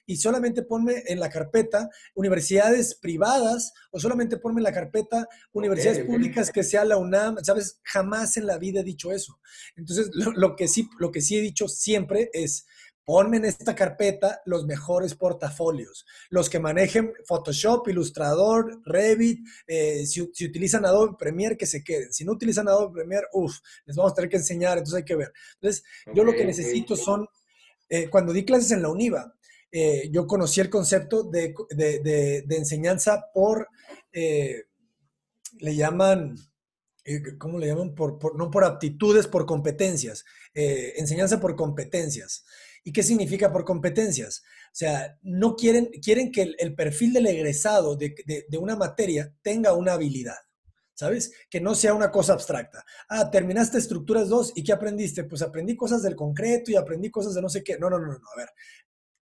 y 0.06 0.18
solamente 0.18 0.64
ponme 0.64 1.04
en 1.08 1.20
la 1.20 1.30
carpeta 1.30 1.89
universidades 2.16 2.95
privadas 2.95 3.74
o 3.91 4.00
solamente 4.00 4.38
ponme 4.38 4.60
en 4.60 4.64
la 4.64 4.74
carpeta 4.74 5.28
universidades 5.54 6.06
públicas 6.06 6.52
que 6.52 6.64
sea 6.64 6.84
la 6.86 6.98
UNAM, 6.98 7.38
¿sabes? 7.43 7.80
Jamás 7.84 8.38
en 8.38 8.48
la 8.48 8.58
vida 8.58 8.82
he 8.82 8.84
dicho 8.84 9.12
eso. 9.12 9.39
Entonces, 9.76 10.10
lo, 10.14 10.56
que, 10.56 10.68
sí, 10.68 10.89
lo 11.00 11.12
que 11.12 11.22
sí 11.22 11.38
he 11.38 11.41
dicho 11.41 11.68
siempre 11.68 12.30
es, 12.34 12.66
ponme 13.08 13.38
en 13.38 13.45
esta 13.45 13.74
carpeta 13.74 14.41
los 14.45 14.66
mejores 14.66 15.16
portafolios, 15.16 16.06
los 16.30 16.50
que 16.50 16.60
manejen 16.60 17.14
Photoshop, 17.26 17.88
Illustrator, 17.88 18.82
Revit, 18.84 19.48
eh, 19.66 20.06
si, 20.06 20.22
utilizan 20.22 20.86
Adobe 20.86 21.16
Premiere, 21.18 21.56
que 21.56 21.66
se 21.66 21.86
queden. 21.86 22.12
Si 22.12 22.26
no 22.26 22.34
utilizan 22.34 22.68
Adobe 22.68 22.95
Premiere, 22.95 23.28
uff, 23.32 23.60
les 23.86 23.95
vamos 23.95 24.12
a 24.12 24.16
tener 24.16 24.30
que 24.30 24.36
enseñar, 24.36 24.78
entonces 24.78 24.98
hay 24.98 25.06
que 25.06 25.16
ver. 25.16 25.32
Entonces, 25.54 25.86
yo 26.14 26.26
lo 26.26 26.34
que 26.34 26.43
necesito 26.43 26.98
son, 26.98 27.26
eh, 27.90 28.10
cuando 28.10 28.34
di 28.34 28.46
clases 28.46 28.72
en 28.72 28.82
la 28.82 28.90
UNIVA, 28.90 29.34
eh, 29.72 30.10
yo 30.12 30.26
conocí 30.28 30.62
el 30.62 30.70
concepto 30.70 31.24
de, 31.24 31.54
enseñanza 32.50 33.26
por, 33.34 33.68
eh, 34.12 34.64
le 35.60 35.76
llaman, 35.76 36.36
eh, 37.04 37.38
¿cómo 37.38 37.60
le 37.60 37.68
llaman? 37.68 37.94
Por, 37.94 38.36
no 38.38 38.50
por 38.50 38.64
aptitudes, 38.64 39.28
por 39.28 39.46
competencias. 39.46 40.26
enseñanza 40.54 41.40
por 41.40 41.56
competencias. 41.56 42.46
¿Y 42.84 42.94
qué 42.94 43.04
significa 43.04 43.52
por 43.52 43.66
competencias? 43.66 44.44
O 44.72 44.76
sea, 44.76 45.18
no 45.22 45.56
quieren, 45.56 45.88
quieren 46.02 46.32
que 46.32 46.56
el, 46.58 46.74
perfil 46.76 47.14
del 47.14 47.28
egresado 47.28 47.96
de, 47.96 48.16
de 48.26 48.58
una 48.58 48.76
materia 48.76 49.34
tenga 49.42 49.74
una 49.74 49.94
habilidad. 49.94 50.47
¿Sabes? 50.98 51.32
Que 51.50 51.62
no 51.62 51.76
sea 51.76 51.93
una 51.93 52.12
cosa 52.12 52.34
abstracta. 52.34 52.84
Ah, 53.08 53.30
terminaste 53.30 53.78
estructuras 53.78 54.30
2 54.30 54.54
y 54.56 54.64
¿qué 54.64 54.74
aprendiste? 54.74 55.26
Pues 55.26 55.43
aprendí 55.43 55.76
cosas 55.76 56.02
del 56.02 56.16
concreto 56.16 56.72
y 56.72 56.76
aprendí 56.76 57.12
cosas 57.12 57.36
de 57.36 57.41
no 57.41 57.50
sé 57.50 57.64
qué. 57.64 57.78
No, 57.78 57.89
no, 57.89 58.00
no, 58.00 58.08
no. 58.08 58.14
A 58.14 58.38
ver, 58.38 58.50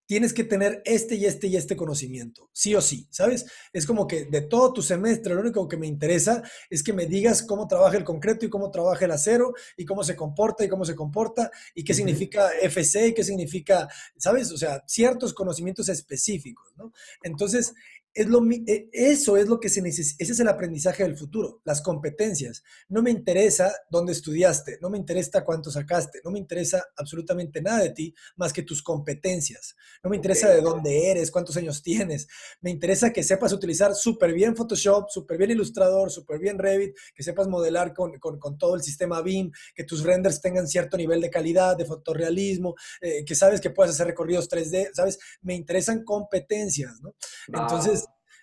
tienes 0.06 0.32
que 0.32 0.42
tener 0.42 0.82
este 0.86 1.14
y 1.16 1.26
este 1.26 1.46
y 1.46 1.56
este 1.56 1.76
conocimiento, 1.76 2.50
sí 2.52 2.74
o 2.74 2.80
sí, 2.80 3.06
¿sabes? 3.10 3.46
Es 3.72 3.86
como 3.86 4.08
que 4.08 4.24
de 4.24 4.40
todo 4.40 4.72
tu 4.72 4.82
semestre 4.82 5.34
lo 5.34 5.40
único 5.40 5.68
que 5.68 5.76
me 5.76 5.86
interesa 5.86 6.42
es 6.68 6.82
que 6.82 6.92
me 6.92 7.06
digas 7.06 7.44
cómo 7.44 7.68
trabaja 7.68 7.96
el 7.96 8.02
concreto 8.02 8.44
y 8.44 8.50
cómo 8.50 8.72
trabaja 8.72 9.04
el 9.04 9.12
acero 9.12 9.52
y 9.76 9.84
cómo 9.84 10.02
se 10.02 10.16
comporta 10.16 10.64
y 10.64 10.68
cómo 10.68 10.84
se 10.84 10.96
comporta 10.96 11.52
y 11.76 11.84
qué 11.84 11.94
significa 11.94 12.50
FC 12.60 13.08
y 13.08 13.14
qué 13.14 13.22
significa, 13.22 13.86
¿sabes? 14.16 14.50
O 14.50 14.58
sea, 14.58 14.82
ciertos 14.84 15.32
conocimientos 15.32 15.88
específicos, 15.88 16.72
¿no? 16.76 16.92
Entonces, 17.22 17.74
es 18.12 18.28
lo, 18.28 18.40
e, 18.50 18.88
eso 18.92 19.36
es 19.36 19.48
lo 19.48 19.60
que 19.60 19.68
se 19.68 19.82
necesita, 19.82 20.22
ese 20.22 20.32
es 20.32 20.40
el 20.40 20.48
aprendizaje 20.48 21.04
del 21.04 21.16
futuro, 21.16 21.60
las 21.64 21.80
competencias. 21.80 22.62
No 22.88 23.02
me 23.02 23.10
interesa 23.10 23.72
dónde 23.88 24.12
estudiaste, 24.12 24.78
no 24.80 24.90
me 24.90 24.98
interesa 24.98 25.44
cuánto 25.44 25.70
sacaste, 25.70 26.20
no 26.24 26.30
me 26.30 26.38
interesa 26.38 26.84
absolutamente 26.96 27.62
nada 27.62 27.80
de 27.80 27.90
ti 27.90 28.14
más 28.36 28.52
que 28.52 28.62
tus 28.62 28.82
competencias. 28.82 29.76
No 30.02 30.10
me 30.10 30.16
interesa 30.16 30.48
de 30.48 30.60
dónde 30.60 31.10
eres, 31.10 31.30
cuántos 31.30 31.56
años 31.56 31.82
tienes. 31.82 32.26
Me 32.60 32.70
interesa 32.70 33.12
que 33.12 33.22
sepas 33.22 33.52
utilizar 33.52 33.94
súper 33.94 34.32
bien 34.32 34.56
Photoshop, 34.56 35.08
súper 35.10 35.38
bien 35.38 35.52
Illustrator, 35.52 36.10
súper 36.10 36.38
bien 36.38 36.58
Revit, 36.58 36.96
que 37.14 37.22
sepas 37.22 37.48
modelar 37.48 37.94
con, 37.94 38.18
todo 38.58 38.74
el 38.74 38.82
sistema 38.82 39.22
BIM, 39.22 39.50
que 39.74 39.84
tus 39.84 40.02
renders 40.02 40.40
tengan 40.40 40.66
cierto 40.66 40.96
nivel 40.96 41.20
de 41.20 41.30
calidad, 41.30 41.76
de 41.76 41.84
fotorrealismo, 41.84 42.74
eh, 43.00 43.24
que 43.24 43.34
sabes 43.34 43.60
que 43.60 43.70
puedes 43.70 43.94
hacer 43.94 44.08
recorridos 44.08 44.48
3D, 44.48 44.90
¿sabes? 44.92 45.18
Me 45.42 45.54
interesan 45.54 46.04
competencias, 46.04 47.00
¿no? 47.00 47.14
Entonces, 47.48 47.99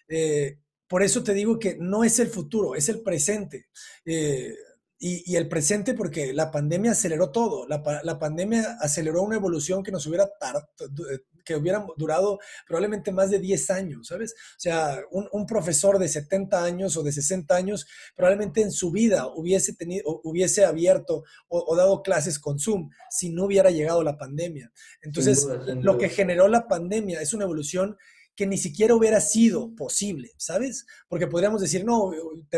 eh, 0.08 0.60
por 0.88 1.04
eso 1.04 1.24
te 1.24 1.34
digo 1.34 1.60
que 1.60 1.78
no 1.80 2.04
es 2.04 2.20
el 2.20 2.28
futuro, 2.28 2.76
es 2.76 2.90
el 2.90 3.02
presente. 3.02 3.68
Eh, 4.06 4.56
y, 5.00 5.36
el 5.36 5.48
presente 5.48 5.94
porque 5.94 6.34
la 6.34 6.50
pandemia 6.50 6.92
aceleró 6.92 7.32
todo. 7.32 7.68
La, 7.68 8.20
pandemia 8.20 8.78
aceleró 8.80 9.22
una 9.22 9.36
evolución 9.36 9.84
que 9.84 9.92
nos 9.92 10.08
hubiera 10.08 10.28
que 11.46 11.56
hubiera 11.56 11.86
durado 11.96 12.40
probablemente 12.68 13.12
más 13.12 13.30
de 13.30 13.40
10 13.40 13.70
años, 13.72 14.08
¿sabes? 14.08 14.34
O 14.34 14.60
sea, 14.60 15.00
un, 15.12 15.46
profesor 15.46 15.98
de 15.98 16.10
70 16.10 16.64
años 16.64 16.98
o 16.98 17.04
de 17.04 17.12
60 17.14 17.56
años 17.56 17.88
probablemente 18.16 18.62
en 18.62 18.72
su 18.72 18.92
vida 18.92 19.28
hubiese, 19.28 19.74
tenido, 19.74 20.20
hubiese 20.24 20.66
abierto 20.66 21.24
o, 21.48 21.76
dado 21.76 22.02
clases 22.02 22.38
con 22.38 22.60
Zoom 22.60 22.90
si 23.10 23.30
no 23.30 23.46
hubiera 23.46 23.72
llegado 23.72 24.04
la 24.04 24.18
pandemia. 24.18 24.72
Entonces, 25.02 25.48
lo 25.82 25.98
que 25.98 26.10
generó 26.10 26.48
la 26.48 26.68
pandemia 26.68 27.22
es 27.22 27.34
una 27.34 27.46
evolución 27.46 27.98
que 28.38 28.46
ni 28.46 28.58
siquiera 28.58 28.94
hubiera 28.94 29.20
sido 29.20 29.76
posible, 29.76 30.30
¿sabes? 30.38 30.86
Porque 31.10 31.26
podríamos 31.26 31.60
decir, 31.60 31.84
no, 31.84 32.12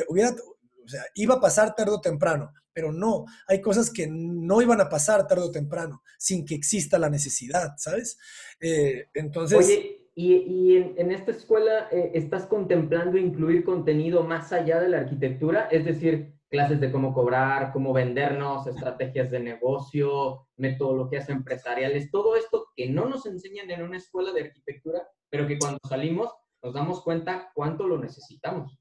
hubiera, 0.09 0.31
o 0.31 0.87
sea, 0.87 1.03
iba 1.15 1.35
a 1.35 1.39
pasar 1.39 1.73
tarde 1.73 1.93
o 1.93 2.01
temprano, 2.01 2.51
pero 2.73 2.91
no, 2.91 3.25
hay 3.47 3.61
cosas 3.61 3.89
que 3.89 4.05
no 4.05 4.61
iban 4.61 4.81
a 4.81 4.89
pasar 4.89 5.25
tarde 5.25 5.43
o 5.45 5.51
temprano 5.51 6.03
sin 6.17 6.45
que 6.45 6.53
exista 6.53 6.99
la 6.99 7.09
necesidad, 7.09 7.75
¿sabes? 7.77 8.19
Eh, 8.59 9.05
entonces... 9.13 9.57
Oye, 9.57 10.09
¿y, 10.15 10.75
en, 10.75 11.11
esta 11.13 11.31
escuela 11.31 11.87
eh, 11.91 12.11
estás 12.13 12.45
contemplando 12.45 13.17
incluir 13.17 13.63
contenido 13.63 14.25
más 14.25 14.51
allá 14.51 14.81
de 14.81 14.89
la 14.89 14.99
arquitectura? 14.99 15.69
Es 15.71 15.85
decir, 15.85 16.38
clases 16.49 16.79
de 16.79 16.91
cómo 16.91 17.13
cobrar, 17.13 17.71
cómo 17.71 17.93
vendernos, 17.93 18.67
estrategias 18.67 19.29
de 19.31 19.39
negocio, 19.39 20.47
metodologías 20.57 21.29
empresariales, 21.29 22.11
todo 22.11 22.35
esto 22.35 22.67
que 22.75 22.89
no 22.89 23.07
nos 23.07 23.25
enseñan 23.25 23.69
en 23.69 23.83
una 23.83 23.97
escuela 23.97 24.33
de 24.33 24.41
arquitectura, 24.41 25.07
pero 25.29 25.47
que 25.47 25.59
cuando 25.59 25.79
salimos 25.87 26.31
nos 26.61 26.73
damos 26.73 27.03
cuenta 27.03 27.51
cuánto 27.53 27.87
lo 27.87 27.97
necesitamos. 27.99 28.77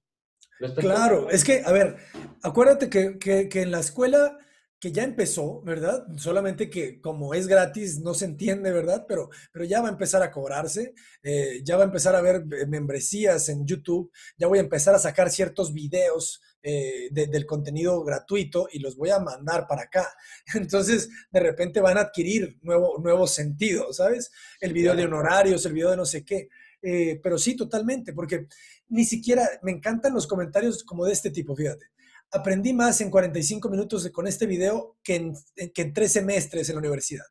claro, 0.77 1.31
es 1.31 1.45
que, 1.45 1.63
a 1.65 1.73
ver, 1.73 1.97
acuérdate 2.43 2.91
que, 2.91 3.19
que, 3.19 3.63
en 3.63 3.71
la 3.71 3.81
escuela 3.81 4.37
que 4.81 4.93
ya 4.93 5.03
empezó, 5.03 5.61
¿verdad? 5.63 6.07
Solamente 6.17 6.71
que 6.71 7.01
como 7.01 7.35
es 7.35 7.49
gratis 7.49 8.01
no 8.01 8.15
se 8.15 8.25
entiende, 8.25 8.73
¿verdad? 8.73 9.07
Pero, 9.09 9.29
pero 9.53 9.65
ya 9.65 9.81
va 9.81 9.89
a 9.89 9.93
empezar 9.93 10.23
a 10.23 10.31
cobrarse, 10.31 10.95
eh, 11.23 11.63
ya 11.65 11.77
va 11.77 11.83
a 11.83 11.87
empezar 11.87 12.15
a 12.15 12.21
ver 12.21 12.45
eh, 12.53 12.67
membresías 12.67 13.49
en 13.49 13.67
YouTube, 13.67 14.11
ya 14.37 14.47
voy 14.47 14.59
a 14.59 14.63
empezar 14.63 14.95
a 14.95 15.01
sacar 15.01 15.31
ciertos 15.31 15.73
videos 15.73 16.41
eh, 16.63 17.09
del 17.11 17.47
contenido 17.47 18.03
gratuito 18.03 18.69
y 18.73 18.81
los 18.81 18.97
voy 18.97 19.11
a 19.11 19.21
mandar 19.21 19.67
para 19.69 19.83
acá. 19.83 20.13
Entonces, 20.55 21.09
de 21.31 21.41
repente 21.41 21.81
van 21.81 21.99
a 21.99 22.03
adquirir 22.03 22.59
nuevo, 22.63 22.99
nuevo 22.99 23.27
sentido, 23.27 23.93
¿sabes? 23.93 24.31
El 24.61 24.73
video 24.73 24.95
de 24.97 25.05
honorarios, 25.05 25.65
el 25.67 25.73
video 25.73 25.91
de 25.91 25.97
no 25.97 26.05
sé 26.05 26.25
qué. 26.25 26.49
Eh, 26.83 27.21
pero 27.23 27.39
sí, 27.39 27.57
totalmente, 27.57 28.13
porque 28.13 28.47
ni 28.89 29.05
siquiera 29.05 29.49
me 29.63 29.73
encantan 29.73 30.15
los 30.15 30.27
comentarios 30.27 30.85
como 30.85 31.05
de 31.05 31.13
este 31.13 31.31
tipo, 31.31 31.55
fíjate. 31.55 31.87
Aprendí 32.31 32.73
más 32.75 33.01
en 33.01 33.11
45 33.11 33.71
minutos 33.71 34.09
con 34.11 34.27
este 34.27 34.47
video 34.47 34.99
que 35.03 35.17
en, 35.17 35.35
que 35.73 35.83
en 35.83 35.93
tres 35.95 36.13
semestres 36.13 36.69
en 36.69 36.75
la 36.75 36.81
universidad. 36.81 37.25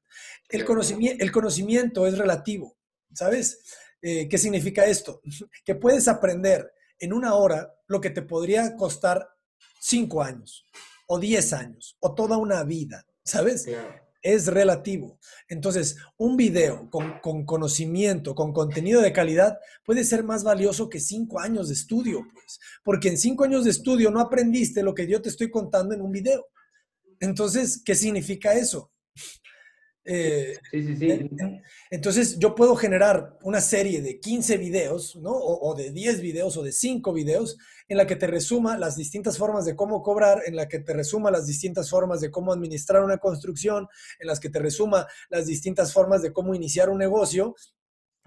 El, 0.49 0.65
conocimiento, 0.65 1.23
el 1.23 1.31
conocimiento 1.31 2.07
es 2.07 2.17
relativo, 2.17 2.77
¿sabes? 3.13 3.59
Eh, 4.01 4.27
¿Qué 4.27 4.37
significa 4.37 4.85
esto? 4.85 5.21
Que 5.65 5.75
puedes 5.75 6.07
aprender 6.07 6.71
en 6.99 7.13
una 7.13 7.35
hora 7.35 7.76
lo 7.87 8.01
que 8.01 8.09
te 8.09 8.21
podría 8.21 8.75
costar 8.75 9.29
cinco 9.79 10.21
años 10.21 10.65
o 11.07 11.19
diez 11.19 11.53
años 11.53 11.97
o 11.99 12.13
toda 12.13 12.37
una 12.37 12.63
vida, 12.63 13.05
¿sabes? 13.23 13.67
Es 14.21 14.47
relativo. 14.47 15.19
Entonces, 15.47 15.95
un 16.17 16.35
video 16.35 16.89
con, 16.89 17.19
con, 17.19 17.45
conocimiento, 17.45 18.35
con 18.35 18.51
contenido 18.51 19.01
de 19.01 19.13
calidad, 19.13 19.57
puede 19.85 20.03
ser 20.03 20.23
más 20.23 20.43
valioso 20.43 20.89
que 20.89 20.99
cinco 20.99 21.39
años 21.39 21.69
de 21.69 21.75
estudio, 21.75 22.27
pues, 22.33 22.59
porque 22.83 23.09
en 23.09 23.17
cinco 23.17 23.45
años 23.45 23.63
de 23.63 23.71
estudio 23.71 24.11
no 24.11 24.19
aprendiste 24.19 24.83
lo 24.83 24.93
que 24.93 25.07
yo 25.07 25.21
te 25.21 25.29
estoy 25.29 25.49
contando 25.49 25.93
en 25.93 26.01
un 26.01 26.11
video. 26.11 26.45
Entonces, 27.19 27.81
¿qué 27.83 27.95
significa 27.95 28.53
eso? 28.53 28.91
Eh, 30.09 30.57
sí, 30.71 30.83
sí, 30.83 30.95
sí. 30.95 31.29
Entonces 31.89 32.39
yo 32.39 32.55
puedo 32.55 32.77
generar 32.77 33.37
una 33.43 33.59
serie 33.59 34.01
de 34.01 34.21
15 34.21 34.55
videos, 34.57 35.17
¿no? 35.17 35.31
O, 35.31 35.75
de 35.75 35.91
10 35.91 36.21
videos 36.21 36.55
o 36.55 36.63
de 36.63 36.71
5 36.71 37.11
videos 37.11 37.57
en 37.89 37.97
la 37.97 38.07
que 38.07 38.15
te 38.15 38.25
resuma 38.25 38.77
las 38.77 38.95
distintas 38.95 39.37
formas 39.37 39.65
de 39.65 39.75
cómo 39.75 40.01
cobrar, 40.01 40.43
en 40.45 40.55
la 40.55 40.69
que 40.69 40.79
te 40.79 40.93
resuma 40.93 41.29
las 41.29 41.45
distintas 41.45 41.89
formas 41.89 42.21
de 42.21 42.31
cómo 42.31 42.53
administrar 42.53 43.03
una 43.03 43.17
construcción, 43.17 43.87
en 44.19 44.27
las 44.27 44.39
que 44.39 44.49
te 44.49 44.59
resuma 44.59 45.07
las 45.29 45.45
distintas 45.45 45.91
formas 45.91 46.21
de 46.21 46.31
cómo 46.31 46.55
iniciar 46.55 46.89
un 46.89 46.99
negocio 46.99 47.55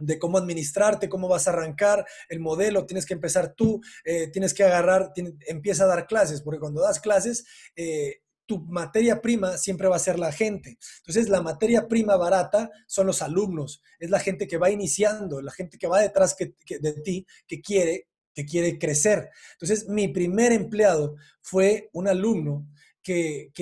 de 0.03 0.18
cómo 0.18 0.39
administrarte, 0.39 1.11
cómo 1.11 1.28
vas 1.28 1.47
a 1.47 1.51
arrancar 1.51 2.07
el 2.31 2.41
modelo, 2.41 2.87
tienes 2.87 3.05
que 3.05 3.12
empezar 3.12 3.53
tú, 3.55 3.83
eh, 4.05 4.28
tienes 4.28 4.55
que 4.55 4.64
agarrar, 4.64 5.12
empieza 5.47 5.85
a 5.85 5.89
dar 5.89 6.07
clases, 6.07 6.41
porque 6.41 6.59
cuando 6.59 6.81
das 6.81 7.01
clases, 7.01 7.45
eh, 7.76 8.22
tu 8.51 8.59
materia 8.67 9.23
prima 9.23 9.57
siempre 9.57 9.87
va 9.87 9.95
a 9.95 10.01
ser 10.01 10.19
la 10.19 10.33
gente. 10.33 10.77
Entonces, 10.99 11.29
la 11.29 11.41
materia 11.41 11.87
prima 11.87 12.17
barata 12.17 12.69
son 12.89 13.07
los 13.07 13.23
alumnos, 13.23 13.81
es 14.01 14.11
la 14.11 14.19
gente 14.19 14.49
que 14.49 14.59
va 14.59 14.71
iniciando, 14.71 15.41
la 15.41 15.53
gente 15.53 15.79
que 15.79 15.87
va 15.87 16.01
detrás 16.01 16.37
de 16.37 16.93
ti, 17.05 17.25
que 17.47 17.61
quiere, 17.61 18.09
que 18.35 18.45
quiere 18.45 18.77
crecer. 18.77 19.31
Entonces, 19.53 19.87
mi 19.87 20.09
primer 20.09 20.51
empleado 20.51 21.15
fue 21.41 21.91
un 21.93 22.09
alumno 22.09 22.67
que, 23.01 23.53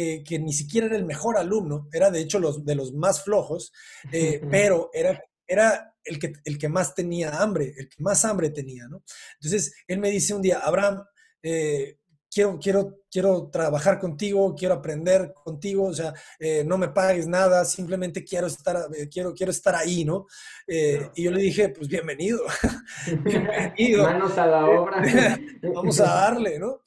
ni 0.41 0.55
siquiera 0.55 0.87
era 0.87 0.97
el 0.97 1.05
mejor 1.05 1.37
alumno, 1.37 1.87
era 1.93 2.11
de 2.11 2.21
hecho 2.21 2.39
los, 2.39 2.65
de 2.65 2.75
los 2.75 2.95
más 2.95 3.23
flojos, 3.23 3.75
eh, 4.11 4.41
pero 4.51 4.89
era, 4.95 5.23
era 5.47 5.95
el, 6.03 6.19
que, 6.19 6.33
el 6.47 6.57
que 6.57 6.71
más 6.71 6.95
tenía 6.95 7.43
hambre, 7.43 7.75
el 7.77 7.91
que 7.91 8.03
más 8.03 8.25
hambre 8.25 8.49
tenía, 8.49 8.89
¿no? 8.89 9.03
Entonces, 9.35 9.75
él 9.87 9.99
me 9.99 10.11
dice 10.11 10.33
un 10.33 10.41
día, 10.41 10.61
Abraham, 10.61 11.05
eh, 11.43 11.99
quiero, 12.31 12.59
quiero, 12.59 13.01
quiero 13.11 13.49
trabajar 13.51 13.99
contigo, 13.99 14.55
quiero 14.55 14.75
aprender 14.75 15.33
contigo, 15.45 15.85
o 15.85 15.95
sea, 15.95 16.13
eh, 16.39 16.65
no 16.65 16.79
me 16.79 16.89
pagues 16.89 17.27
nada, 17.27 17.65
simplemente 17.65 18.25
quiero 18.25 18.47
estar, 18.47 18.89
eh, 18.95 19.09
quiero, 19.09 19.35
quiero 19.35 19.51
estar 19.51 19.75
ahí, 19.75 20.05
¿no? 20.05 20.27
Eh, 20.67 21.11
y 21.15 21.25
yo 21.25 21.31
le 21.31 21.41
dije, 21.41 21.71
pues 21.71 21.89
bienvenido, 21.89 22.43
bienvenido. 23.25 24.05
Manos 24.05 24.37
a 24.39 24.47
la 24.47 24.67
obra. 24.67 25.03
Vamos 25.75 26.01
a 26.01 26.05
darle, 26.05 26.59
¿no? 26.59 26.83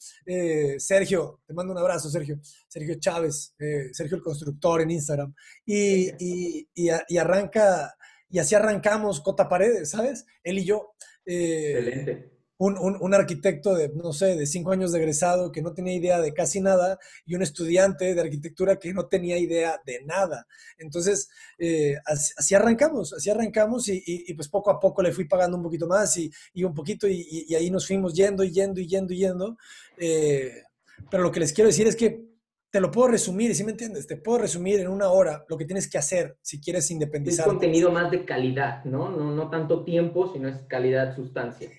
Sergio, 0.78 1.42
te 1.46 1.54
mando 1.54 1.74
un 1.74 1.80
abrazo, 1.80 2.10
Sergio. 2.10 2.40
Sergio 2.68 2.96
Chávez, 3.00 3.54
Sergio 3.92 4.18
el 4.18 4.24
Constructor 4.24 4.82
en 4.82 4.92
Instagram. 4.92 5.34
Y, 5.66 6.10
y, 6.20 6.68
y, 6.74 7.18
arranca, 7.18 7.96
y 8.30 8.40
así 8.40 8.56
arrancamos 8.56 9.20
Cota 9.20 9.50
Paredes, 9.50 9.90
¿sabes? 9.90 10.26
Él 10.44 10.60
y 10.60 10.66
yo. 10.66 10.94
Excelente 11.26 12.31
un, 12.64 13.14
arquitecto 13.14 13.74
de, 13.74 13.90
no 13.96 14.14
sé, 14.14 14.36
de 14.36 14.46
cinco 14.46 14.72
años 14.72 14.92
de 14.92 15.00
egresado 15.00 15.52
que 15.52 15.64
no 15.64 15.74
tenía 15.74 15.94
idea 15.94 16.22
de 16.22 16.32
casi 16.32 16.62
nada 16.62 17.00
y 17.26 17.34
un 17.34 17.42
estudiante 17.42 18.14
de 18.14 18.22
arquitectura 18.22 18.78
que 18.78 18.94
no 18.94 19.08
tenía 19.08 19.38
idea 19.40 19.82
de 19.84 20.04
nada. 20.06 20.46
Entonces, 20.78 21.30
eh, 21.58 21.96
así, 22.06 22.54
arrancamos, 22.54 23.14
así 23.14 23.32
arrancamos 23.32 23.88
y, 23.88 24.32
pues 24.36 24.48
poco 24.48 24.70
a 24.70 24.80
poco 24.80 25.02
le 25.02 25.12
fui 25.12 25.26
pagando 25.26 25.58
un 25.58 25.64
poquito 25.64 25.88
más 25.88 26.16
y, 26.18 26.32
un 26.64 26.76
poquito 26.76 27.08
y, 27.08 27.54
ahí 27.56 27.72
nos 27.72 27.88
fuimos 27.88 28.14
yendo 28.14 28.44
y 28.44 28.52
yendo 28.52 28.80
y 28.80 28.88
yendo 28.88 29.14
y 29.14 29.18
yendo. 29.18 29.58
Eh, 29.98 30.62
pero 31.10 31.24
lo 31.24 31.32
que 31.32 31.40
les 31.40 31.54
quiero 31.54 31.68
decir 31.68 31.88
es 31.88 31.96
que 31.96 32.30
te 32.70 32.80
lo 32.80 32.92
puedo 32.92 33.08
resumir, 33.08 33.56
¿sí 33.56 33.64
me 33.64 33.72
entiendes? 33.72 34.06
Te 34.06 34.18
puedo 34.18 34.38
resumir 34.38 34.80
en 34.80 34.88
una 34.88 35.10
hora 35.10 35.44
lo 35.50 35.58
que 35.58 35.66
tienes 35.66 35.90
que 35.90 35.98
hacer 35.98 36.38
si 36.42 36.62
quieres 36.62 36.92
independizar. 36.92 37.48
Es 37.48 37.52
contenido 37.52 37.92
más 37.92 38.12
de 38.12 38.24
calidad, 38.24 38.86
¿no? 38.86 39.10
No, 39.10 39.32
no 39.32 39.50
tanto 39.50 39.84
tiempo, 39.84 40.32
sino 40.32 40.48
es 40.48 40.62
calidad, 40.68 41.16
sustancia 41.16 41.72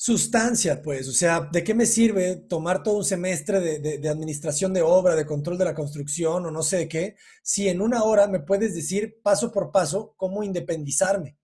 sustancia, 0.00 0.80
pues, 0.80 1.08
o 1.08 1.12
sea, 1.12 1.48
¿de 1.50 1.64
qué 1.64 1.74
me 1.74 1.84
sirve 1.84 2.36
tomar 2.36 2.84
todo 2.84 2.98
un 2.98 3.04
semestre 3.04 3.58
de, 3.80 4.08
administración 4.08 4.72
de 4.72 4.80
obra, 4.80 5.16
de 5.16 5.26
control 5.26 5.58
de 5.58 5.64
la 5.64 5.74
construcción 5.74 6.46
o 6.46 6.52
no 6.52 6.62
sé 6.62 6.76
de 6.76 6.88
qué, 6.88 7.16
si 7.42 7.68
en 7.68 7.80
una 7.80 8.04
hora 8.04 8.28
me 8.28 8.38
puedes 8.38 8.76
decir 8.76 9.18
paso 9.24 9.50
por 9.50 9.72
paso 9.72 10.14
cómo 10.16 10.44
independizarme? 10.44 11.36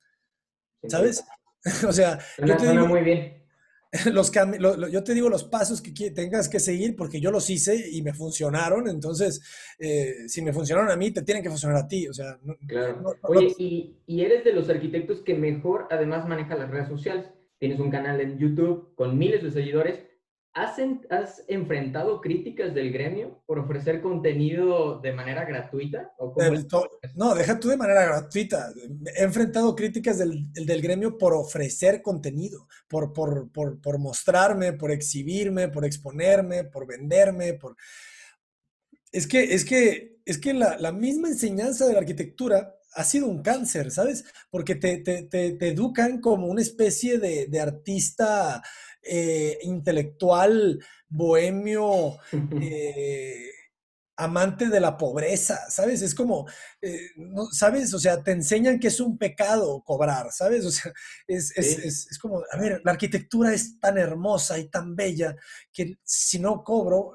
¿Sabes? 0.86 1.24
o 1.88 1.92
sea, 1.92 2.20
yo 2.38 2.56
te 2.56 2.70
digo, 2.70 2.86
muy 2.86 3.00
bien. 3.00 3.42
Los, 4.12 4.30
yo 4.32 5.02
te 5.02 5.14
digo 5.14 5.28
los 5.28 5.44
pasos 5.44 5.80
que 5.80 6.10
tengas 6.10 6.48
que 6.48 6.58
seguir 6.58 6.96
porque 6.96 7.20
yo 7.20 7.30
los 7.30 7.48
hice 7.48 7.90
y 7.90 8.02
me 8.02 8.12
funcionaron, 8.12 8.88
entonces, 8.88 9.40
eh, 9.78 10.28
si 10.28 10.42
me 10.42 10.52
funcionaron 10.52 10.90
a 10.90 10.96
mí, 10.96 11.12
te 11.12 11.22
tienen 11.22 11.44
que 11.44 11.48
funcionar 11.48 11.78
a 11.78 11.86
ti, 11.86 12.08
o 12.08 12.12
sea. 12.12 12.38
claro. 12.66 13.16
Oye, 13.22 13.54
y, 13.56 13.96
y 14.06 14.22
eres 14.22 14.42
de 14.44 14.52
los 14.52 14.68
arquitectos 14.68 15.22
que 15.22 15.34
mejor 15.34 15.86
además 15.90 16.26
maneja 16.28 16.56
las 16.56 16.70
redes 16.70 16.88
sociales 16.88 17.26
tienes 17.64 17.80
un 17.80 17.90
canal 17.90 18.20
en 18.20 18.38
YouTube 18.38 18.94
con 18.94 19.16
miles 19.16 19.42
de 19.42 19.50
seguidores. 19.50 19.98
¿Has, 20.52 20.76
¿Has, 21.08 21.42
enfrentado 21.48 22.20
críticas 22.20 22.74
del 22.74 22.92
gremio 22.92 23.42
por 23.46 23.58
ofrecer 23.58 24.02
contenido 24.02 25.00
de 25.00 25.14
manera 25.14 25.46
gratuita? 25.46 26.12
no, 27.14 27.34
deja 27.34 27.58
tú 27.58 27.68
de 27.68 27.78
manera 27.78 28.04
gratuita. 28.04 28.70
He 29.16 29.22
enfrentado 29.22 29.74
críticas 29.74 30.18
del, 30.18 30.52
del 30.52 30.82
gremio 30.82 31.16
por 31.16 31.32
ofrecer 31.32 32.02
contenido, 32.02 32.68
por, 32.86 33.14
por, 33.14 33.50
por, 33.50 33.80
por, 33.80 33.98
mostrarme, 33.98 34.74
por 34.74 34.90
exhibirme, 34.90 35.68
por 35.68 35.86
exponerme, 35.86 36.64
por 36.64 36.86
venderme, 36.86 37.54
por... 37.54 37.76
Es 39.10 39.26
que, 39.26 39.54
es 39.54 39.64
que, 39.64 40.18
es 40.26 40.36
que 40.36 40.52
la, 40.52 40.76
la 40.76 40.92
misma 40.92 41.28
enseñanza 41.28 41.86
de 41.86 41.94
la 41.94 42.00
arquitectura 42.00 42.74
ha 42.94 43.04
sido 43.04 43.26
un 43.26 43.42
cáncer, 43.42 43.90
¿sabes? 43.90 44.24
Porque 44.50 44.74
te, 44.76 44.98
te, 44.98 45.68
educan 45.68 46.20
como 46.20 46.46
una 46.46 46.62
especie 46.62 47.18
de, 47.18 47.60
artista 47.60 48.62
eh, 49.02 49.58
intelectual, 49.62 50.80
bohemio, 51.08 52.18
eh, 52.60 53.50
amante 54.16 54.68
de 54.68 54.78
la 54.78 54.96
pobreza, 54.96 55.68
¿sabes? 55.68 56.00
Es 56.02 56.14
como, 56.14 56.46
eh, 56.80 57.10
¿sabes? 57.50 57.92
O 57.94 57.98
sea, 57.98 58.22
te 58.22 58.30
enseñan 58.30 58.78
que 58.78 58.88
es 58.88 59.00
un 59.00 59.18
pecado 59.18 59.82
cobrar, 59.84 60.30
¿sabes? 60.30 60.64
O 60.64 60.70
sea, 60.70 60.92
es, 61.26 61.50
es, 61.56 62.18
como, 62.18 62.42
a 62.50 62.56
ver, 62.56 62.80
la 62.84 62.92
arquitectura 62.92 63.52
es 63.52 63.80
tan 63.80 63.98
hermosa 63.98 64.58
y 64.58 64.68
tan 64.68 64.94
bella 64.94 65.34
que 65.72 65.98
si 66.04 66.38
no 66.38 66.62
cobro 66.62 67.14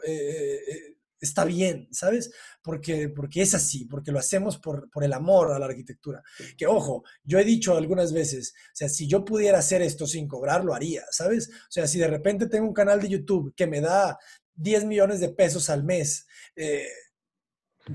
está 1.19 1.45
bien, 1.45 1.87
¿sabes? 1.91 2.31
Porque, 2.61 3.09
porque 3.09 3.41
es 3.41 3.53
así, 3.53 3.85
porque 3.85 4.11
lo 4.11 4.19
hacemos 4.19 4.57
por, 4.57 4.89
por, 4.89 5.03
el 5.03 5.13
amor 5.13 5.51
a 5.51 5.59
la 5.59 5.65
arquitectura. 5.65 6.23
Que 6.57 6.67
ojo, 6.67 7.03
yo 7.23 7.39
he 7.39 7.43
dicho 7.43 7.75
algunas 7.75 8.13
veces, 8.13 8.53
o 8.55 8.75
sea, 8.75 8.89
si 8.89 9.07
yo 9.07 9.25
pudiera 9.25 9.59
hacer 9.59 9.81
esto 9.81 10.07
sin 10.07 10.27
cobrar, 10.27 10.63
lo 10.63 10.73
haría, 10.73 11.03
¿sabes? 11.11 11.49
O 11.49 11.71
sea, 11.71 11.87
si 11.87 11.99
de 11.99 12.07
repente 12.07 12.47
tengo 12.47 12.67
un 12.67 12.73
canal 12.73 13.01
de 13.01 13.09
YouTube 13.09 13.53
que 13.55 13.67
me 13.67 13.81
da 13.81 14.17
10 14.55 14.85
millones 14.85 15.19
de 15.19 15.29
pesos 15.29 15.69
al 15.69 15.83
mes, 15.83 16.27
eh, 16.55 16.87